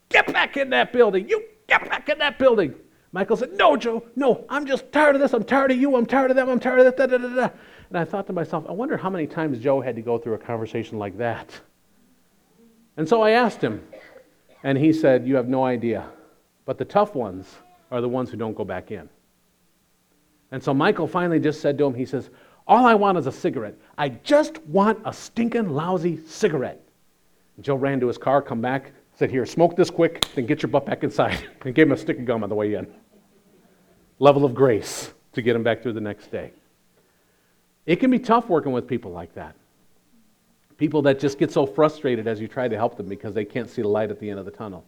get 0.09 0.33
back 0.33 0.57
in 0.57 0.71
that 0.71 0.93
building. 0.93 1.29
You 1.29 1.45
get 1.67 1.89
back 1.89 2.09
in 2.09 2.19
that 2.19 2.39
building. 2.39 2.75
Michael 3.13 3.37
said, 3.37 3.53
No, 3.55 3.77
Joe, 3.77 4.05
no, 4.17 4.45
I'm 4.49 4.67
just 4.67 4.93
tired 4.93 5.15
of 5.15 5.21
this. 5.21 5.33
I'm 5.33 5.45
tired 5.45 5.71
of 5.71 5.79
you. 5.79 5.97
I'm 5.97 6.07
tired 6.07 6.31
of 6.31 6.37
them. 6.37 6.49
I'm 6.49 6.61
tired 6.61 6.81
of 6.81 6.97
that. 6.97 6.97
Da, 6.97 7.17
da, 7.17 7.29
da. 7.29 7.49
And 7.89 7.99
I 7.99 8.05
thought 8.05 8.27
to 8.27 8.33
myself, 8.33 8.65
I 8.69 8.73
wonder 8.73 8.97
how 8.97 9.11
many 9.11 9.27
times 9.27 9.59
Joe 9.59 9.81
had 9.81 9.97
to 9.97 10.03
go 10.03 10.19
through 10.19 10.35
a 10.35 10.39
conversation 10.39 10.99
like 10.99 11.17
that. 11.19 11.59
And 12.97 13.09
so 13.09 13.23
I 13.23 13.31
asked 13.31 13.63
him, 13.63 13.83
and 14.63 14.77
he 14.77 14.93
said, 14.93 15.27
You 15.27 15.37
have 15.37 15.49
no 15.49 15.65
idea. 15.65 16.09
But 16.65 16.79
the 16.79 16.85
tough 16.85 17.15
ones 17.15 17.57
are 17.91 18.01
the 18.01 18.09
ones 18.09 18.31
who 18.31 18.37
don't 18.37 18.55
go 18.55 18.65
back 18.65 18.91
in. 18.91 19.09
And 20.51 20.63
so 20.63 20.75
Michael 20.75 21.07
finally 21.07 21.41
just 21.41 21.61
said 21.61 21.79
to 21.79 21.87
him, 21.87 21.95
He 21.95 22.05
says, 22.05 22.31
All 22.69 22.85
I 22.85 22.95
want 22.95 23.17
is 23.17 23.27
a 23.27 23.33
cigarette. 23.33 23.77
I 23.97 24.11
just 24.11 24.63
want 24.65 25.01
a 25.07 25.13
stinking 25.13 25.71
lousy 25.71 26.21
cigarette. 26.27 26.87
And 27.57 27.65
Joe 27.65 27.77
ran 27.77 27.99
to 28.01 28.07
his 28.07 28.19
car, 28.19 28.43
come 28.43 28.61
back, 28.61 28.93
said, 29.15 29.31
Here, 29.31 29.47
smoke 29.47 29.75
this 29.75 29.89
quick, 29.89 30.27
then 30.35 30.45
get 30.45 30.63
your 30.63 30.69
butt 30.69 30.85
back 30.85 31.03
inside. 31.03 31.49
And 31.65 31.75
gave 31.75 31.87
him 31.87 31.93
a 31.93 31.97
stick 31.97 32.19
of 32.19 32.27
gum 32.27 32.43
on 32.43 32.51
the 32.51 32.55
way 32.55 32.75
in. 32.75 32.87
Level 34.19 34.45
of 34.45 34.55
grace 34.55 35.13
to 35.33 35.41
get 35.41 35.57
him 35.57 35.63
back 35.63 35.83
through 35.83 35.95
the 35.95 36.01
next 36.01 36.31
day. 36.31 36.53
It 37.87 37.97
can 37.97 38.11
be 38.11 38.19
tough 38.19 38.49
working 38.49 38.73
with 38.73 38.87
people 38.87 39.13
like 39.13 39.35
that. 39.35 39.57
People 40.77 41.01
that 41.03 41.19
just 41.19 41.39
get 41.39 41.51
so 41.51 41.67
frustrated 41.67 42.29
as 42.29 42.39
you 42.39 42.49
try 42.49 42.69
to 42.69 42.77
help 42.77 42.97
them 42.97 43.09
because 43.09 43.35
they 43.35 43.45
can't 43.45 43.69
see 43.69 43.83
the 43.83 43.89
light 43.89 44.11
at 44.11 44.21
the 44.21 44.29
end 44.29 44.39
of 44.39 44.45
the 44.45 44.51
tunnel. 44.51 44.85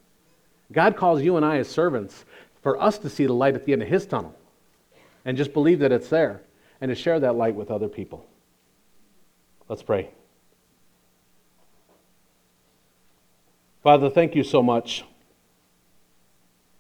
God 0.71 0.97
calls 0.97 1.23
you 1.23 1.37
and 1.37 1.47
I 1.47 1.57
as 1.57 1.69
servants 1.69 2.27
for 2.63 2.81
us 2.81 2.99
to 2.99 3.09
see 3.09 3.27
the 3.27 3.33
light 3.33 3.55
at 3.55 3.65
the 3.65 3.73
end 3.73 3.83
of 3.83 3.89
His 3.89 4.07
tunnel 4.07 4.37
and 5.25 5.37
just 5.37 5.53
believe 5.53 5.79
that 5.79 5.93
it's 5.93 6.09
there 6.09 6.43
and 6.81 6.89
to 6.89 6.95
share 6.95 7.21
that 7.21 7.35
light 7.35 7.55
with 7.55 7.71
other 7.71 7.89
people. 7.89 8.25
Let's 9.69 9.83
pray. 9.83 10.11
Father, 13.83 14.11
thank 14.11 14.35
you 14.35 14.43
so 14.43 14.63
much 14.63 15.05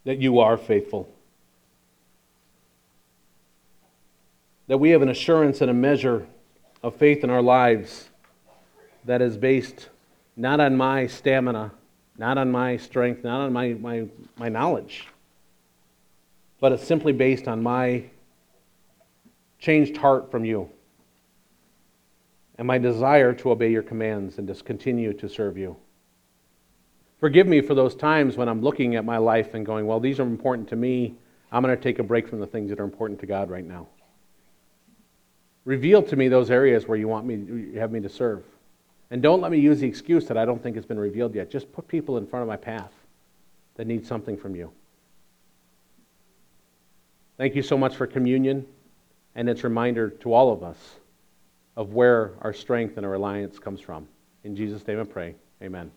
that 0.04 0.18
you 0.18 0.40
are 0.40 0.56
faithful. 0.56 1.08
That 4.66 4.78
we 4.78 4.90
have 4.90 5.02
an 5.02 5.08
assurance 5.08 5.60
and 5.60 5.70
a 5.70 5.74
measure 5.74 6.26
of 6.82 6.96
faith 6.96 7.24
in 7.24 7.30
our 7.30 7.42
lives 7.42 8.08
that 9.04 9.22
is 9.22 9.36
based 9.36 9.88
not 10.36 10.60
on 10.60 10.76
my 10.76 11.06
stamina, 11.06 11.72
not 12.16 12.38
on 12.38 12.50
my 12.50 12.76
strength, 12.76 13.24
not 13.24 13.40
on 13.40 13.52
my, 13.52 13.74
my, 13.74 14.06
my 14.36 14.48
knowledge, 14.48 15.06
but 16.60 16.72
it's 16.72 16.86
simply 16.86 17.12
based 17.12 17.48
on 17.48 17.62
my 17.62 18.04
changed 19.60 19.96
heart 19.96 20.30
from 20.30 20.44
you 20.44 20.68
and 22.60 22.66
my 22.66 22.78
desire 22.78 23.32
to 23.32 23.50
obey 23.50 23.70
your 23.70 23.82
commands 23.82 24.38
and 24.38 24.48
to 24.48 24.54
continue 24.64 25.12
to 25.12 25.28
serve 25.28 25.56
you. 25.56 25.76
Forgive 27.18 27.46
me 27.46 27.60
for 27.60 27.74
those 27.74 27.94
times 27.94 28.36
when 28.36 28.48
I'm 28.48 28.62
looking 28.62 28.96
at 28.96 29.04
my 29.04 29.18
life 29.18 29.54
and 29.54 29.64
going, 29.64 29.86
well, 29.86 30.00
these 30.00 30.18
are 30.18 30.24
important 30.24 30.68
to 30.70 30.76
me. 30.76 31.14
I'm 31.52 31.62
going 31.62 31.74
to 31.74 31.82
take 31.82 31.98
a 31.98 32.02
break 32.02 32.28
from 32.28 32.40
the 32.40 32.46
things 32.46 32.70
that 32.70 32.80
are 32.80 32.84
important 32.84 33.20
to 33.20 33.26
God 33.26 33.50
right 33.50 33.64
now. 33.64 33.86
Reveal 35.64 36.02
to 36.02 36.16
me 36.16 36.28
those 36.28 36.50
areas 36.50 36.88
where 36.88 36.96
you 36.98 37.08
want 37.08 37.26
me, 37.26 37.34
you 37.34 37.78
have 37.78 37.92
me 37.92 38.00
to 38.00 38.08
serve. 38.08 38.44
And 39.10 39.22
don't 39.22 39.40
let 39.40 39.50
me 39.50 39.58
use 39.58 39.80
the 39.80 39.86
excuse 39.86 40.26
that 40.26 40.36
I 40.36 40.44
don't 40.44 40.62
think 40.62 40.76
it's 40.76 40.86
been 40.86 40.98
revealed 40.98 41.34
yet. 41.34 41.50
Just 41.50 41.70
put 41.72 41.88
people 41.88 42.16
in 42.16 42.26
front 42.26 42.42
of 42.42 42.48
my 42.48 42.56
path 42.56 42.92
that 43.76 43.86
need 43.86 44.06
something 44.06 44.36
from 44.36 44.54
you. 44.54 44.70
Thank 47.36 47.54
you 47.54 47.62
so 47.62 47.76
much 47.76 47.96
for 47.96 48.06
communion 48.06 48.66
and 49.34 49.48
its 49.48 49.64
a 49.64 49.64
reminder 49.64 50.10
to 50.10 50.32
all 50.32 50.52
of 50.52 50.62
us 50.62 50.78
of 51.76 51.94
where 51.94 52.32
our 52.42 52.52
strength 52.52 52.96
and 52.96 53.06
our 53.06 53.12
reliance 53.12 53.58
comes 53.58 53.80
from. 53.80 54.06
In 54.44 54.56
Jesus' 54.56 54.86
name 54.86 55.00
I 55.00 55.04
pray. 55.04 55.34
Amen. 55.62 55.90